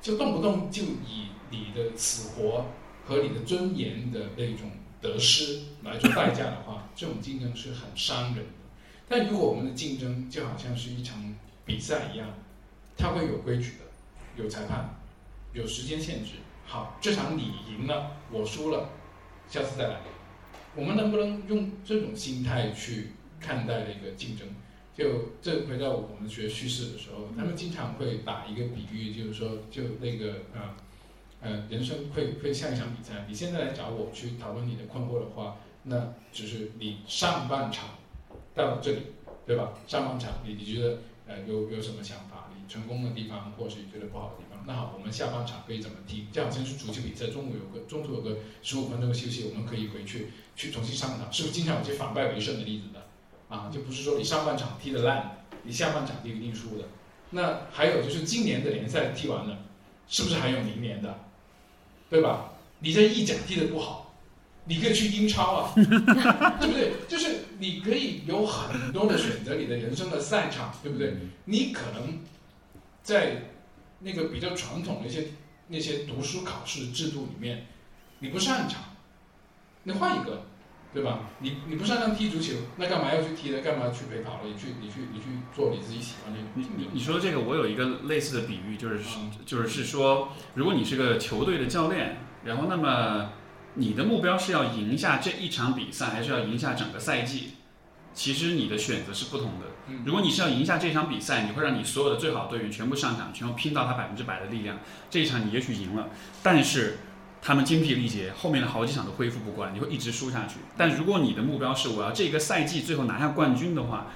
[0.00, 2.66] 就动不动就以你的死活
[3.04, 4.70] 和你的尊严的那种
[5.02, 8.52] 得失来做代价的话，这种竞争是很伤人的。
[9.08, 11.34] 但如果我们的竞争就好像是一场
[11.70, 12.28] 比赛一样，
[12.96, 14.92] 它会有规矩的，有裁判，
[15.52, 16.32] 有时间限制。
[16.66, 18.88] 好，这场你赢了，我输了。
[19.48, 20.00] 下次再来，
[20.74, 24.48] 我们能不能用这种心态去看待这个竞争。
[24.96, 30.74] 就这回到我们学叙事的时候，他们经常会打一个比喻，就是说，就那个呃
[31.40, 33.24] 呃，人生会会像一场比赛。
[33.28, 37.90] 你现在来找我去讨论你的困惑的话，那只是你上半场
[38.56, 39.02] 到这里，
[39.46, 39.72] 对吧？
[39.86, 40.98] 上半场你你觉得
[41.30, 42.50] 呃有有什么想法？
[42.52, 44.64] 你成功的地方，或是你觉得不好的地方？
[44.66, 46.26] 那好，我们下半场可以怎么踢？
[46.32, 53.06] 就好像是足球比赛，中午有个中途有个十五分钟的休息，我们可以回去去重新上场，是不是经常有些反败为胜的例子的？
[53.48, 56.84] 啊，就不是说你上半场踢得烂，你下半场就一定输的。
[57.30, 59.58] 那还有就是今年的联赛踢完了，
[60.08, 61.16] 是不是还有明年的？
[62.10, 62.54] 对吧？
[62.80, 64.14] 你在意甲踢得不好，
[64.64, 66.92] 你可以去英超啊， 对不对？
[67.08, 71.14] 就是你可以有很多的选择，你的人生的赛场，对不对？
[71.44, 72.18] 你可能
[73.02, 73.52] 在
[74.00, 75.26] 那个比较传统的一些
[75.68, 77.66] 那些读书考试制度里面，
[78.20, 78.82] 你不擅长，
[79.84, 80.46] 你换一个，
[80.94, 81.28] 对吧？
[81.40, 83.60] 你你不擅长踢足球，那干嘛要去踢呢？
[83.60, 84.48] 干嘛去陪跑了？
[84.48, 86.66] 你去你去你去做你自己喜欢的你。
[86.76, 93.32] 你你说这个，我有一个类似的比喻，就是嗯就是是说，如果你是个球队的教练，然后那么
[93.74, 97.50] 你的目标是要赢下这一场比赛，还是要赢下整个赛季？
[98.12, 99.66] 其实你的选择是不同的。
[99.88, 104.78] 嗯如果你是要赢下这场比赛，你会让你所有的最好队员全部上场，全部拼到他百分之百的力量。
[105.08, 106.08] 这一场你也许赢了，
[106.42, 106.98] 但是
[107.40, 110.56] 他们精疲力竭，后面的好几场都恢复不过来，你会一直输下去。
[110.76, 114.08] 但如果你的目标是我要这个赛季最后拿下冠军的话，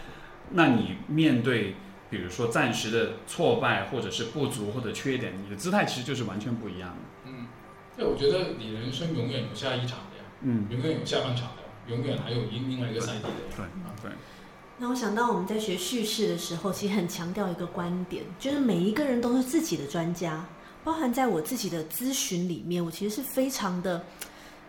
[0.51, 1.76] 那你面对
[2.10, 6.97] 比如说暂时的挫败，或者是不足或者缺点，你的姿态其实就是完全不一样的。
[7.97, 11.62] 嗯，对，我觉得你人生永远有下一场的呀，嗯，永远有下半场的，
[11.95, 13.35] 永远还有另另外一个赛季的呀。
[13.57, 13.71] 对啊
[14.03, 14.11] 对，
[14.79, 20.45] 那我想到我们在学叙事的时候，其实很强调一个观点，就是每一个人都是自己的专家，
[20.83, 24.05] 包含在我自己的咨询里面，我其实是非常的，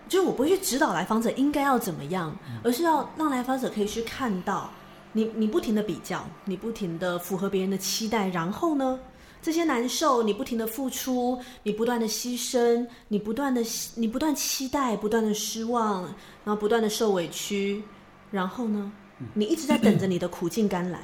[0.07, 4.69] 就是我不会去指导来访者应该要怎么样，而是要让来访者可以去看到
[5.13, 8.99] 你，你不停的比较，你不停的符合别人的期待，然后呢？
[9.45, 13.61] 这些难受，你不停的付出，你不断的牺牲，你不断的
[13.93, 16.01] 你不断期待，不断的失望，
[16.43, 17.83] 然后不断的受委屈，
[18.31, 18.91] 然后呢？
[19.35, 20.99] 你一直在等着你的苦尽甘来，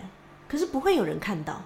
[0.48, 1.62] 可是不会有人看到。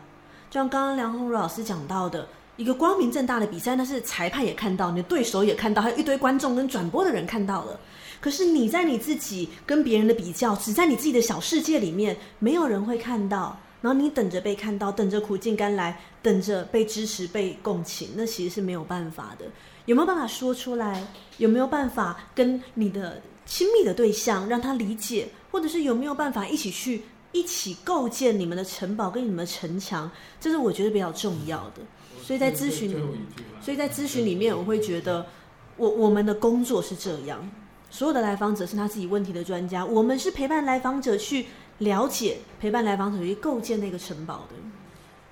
[0.49, 2.27] 就像刚刚梁红茹老师讲到的，
[2.57, 7.79] 一个光明正大的比赛，那是裁判也看到，你的对手也看到，还有一堆观众跟转播的人看到了。
[8.19, 13.57] 可是你在你自己跟别人的比较，只在你自己的小世界里面，没有人会看到。
[13.85, 19.45] 然后你等着被看到，等着苦尽甘来，等着被支持、被共情，那其实是没有办法的。
[19.85, 21.05] 有没有办法说出来？
[21.37, 30.09] 有没有办法跟你的亲密的对象让他理解，或者是有没有办法一起去一起构建你们的城堡跟你们的城墙？
[30.39, 31.83] 这是我觉得比较重要的。
[32.23, 32.91] 所以在咨询
[33.61, 35.23] 所以在咨询里面，我会觉得
[35.77, 37.47] 我我们的工作是这样，
[37.91, 41.45] 所有的来访者是他自己问题的专家，我们是陪伴来访者去
[41.79, 44.55] 了解，陪伴来访者去构建那个城堡的。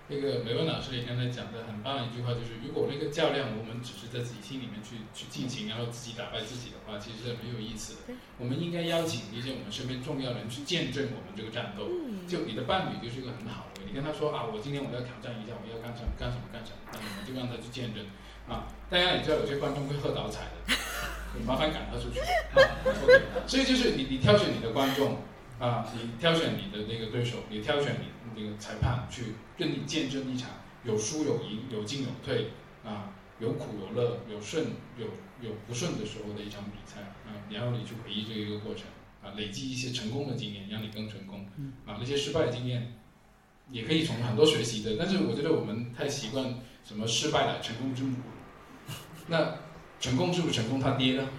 [0.10, 8.14] 那个梅文老师也刚才讲的很棒的一句话，就是如果那个较量我们只是在自己心里面去去进行，然后自己打败自己的话，其实是没有意思的。
[8.38, 11.88] 我们应该邀请一些我们身边重要的人去见证我们这个战斗。
[11.88, 18.03] 嗯，就你的伴侣就是一个很好的，你跟他说啊，我今天我要挑战一下，我要干什么干什么干什么，那你们就让他去见证
[18.52, 18.68] 啊。
[18.91, 20.76] 当然，你知道有些观众会喝倒彩的，
[21.40, 22.60] 你麻烦赶他出去啊。
[22.86, 25.24] OK，所以就是你你挑选你的观众
[25.65, 30.49] 啊，你挑选你的那个对手，你挑选你那个裁判去跟你见证一场
[30.84, 32.49] 有输有赢、有进有退
[32.84, 34.65] 啊，有苦有乐、有顺
[34.98, 35.06] 有
[35.41, 38.84] 有不顺的时候的一场比赛啊，然后你去回忆这一个过程。
[39.23, 41.48] 啊，累积一些成功的经验，让你更成功。
[41.85, 42.94] 啊，那些失败的经验
[43.72, 44.98] 也可以从很多学习的。
[44.99, 48.18] 但是我觉得我们太习惯什么失败了成功之母，
[49.27, 49.56] 那
[50.02, 51.30] 成功是不是成功他爹呢？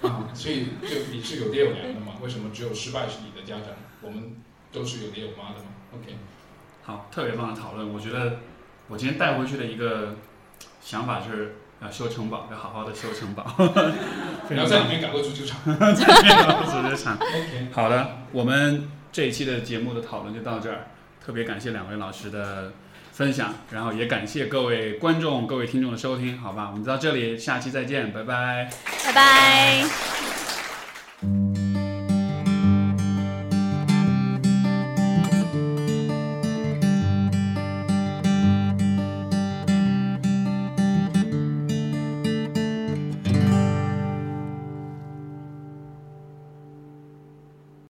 [0.00, 2.14] 啊，所以就你是有爹有娘的嘛？
[2.22, 3.66] 为什么只有失败是你的家长？
[4.02, 4.36] 我们
[4.72, 6.16] 都是有爹有妈的嘛？OK，
[6.82, 7.92] 好，特别棒的讨论。
[7.92, 8.40] 我觉得
[8.88, 10.16] 我今天带回去的一个
[10.82, 13.44] 想法就是，要修城堡，要好好的修城堡。
[14.50, 15.60] 然后在里面搞个足球场。
[15.64, 17.16] 足球场。
[17.16, 20.88] OK，好的，我们这一期的节目的讨论就到这儿，
[21.24, 22.72] 特别感谢两位老师的
[23.12, 26.68] 分享，然后也感谢各位观众、各位听众的收听，好吧？
[26.70, 28.70] 我们到这里，下期再见，拜拜。
[29.04, 29.84] 拜拜。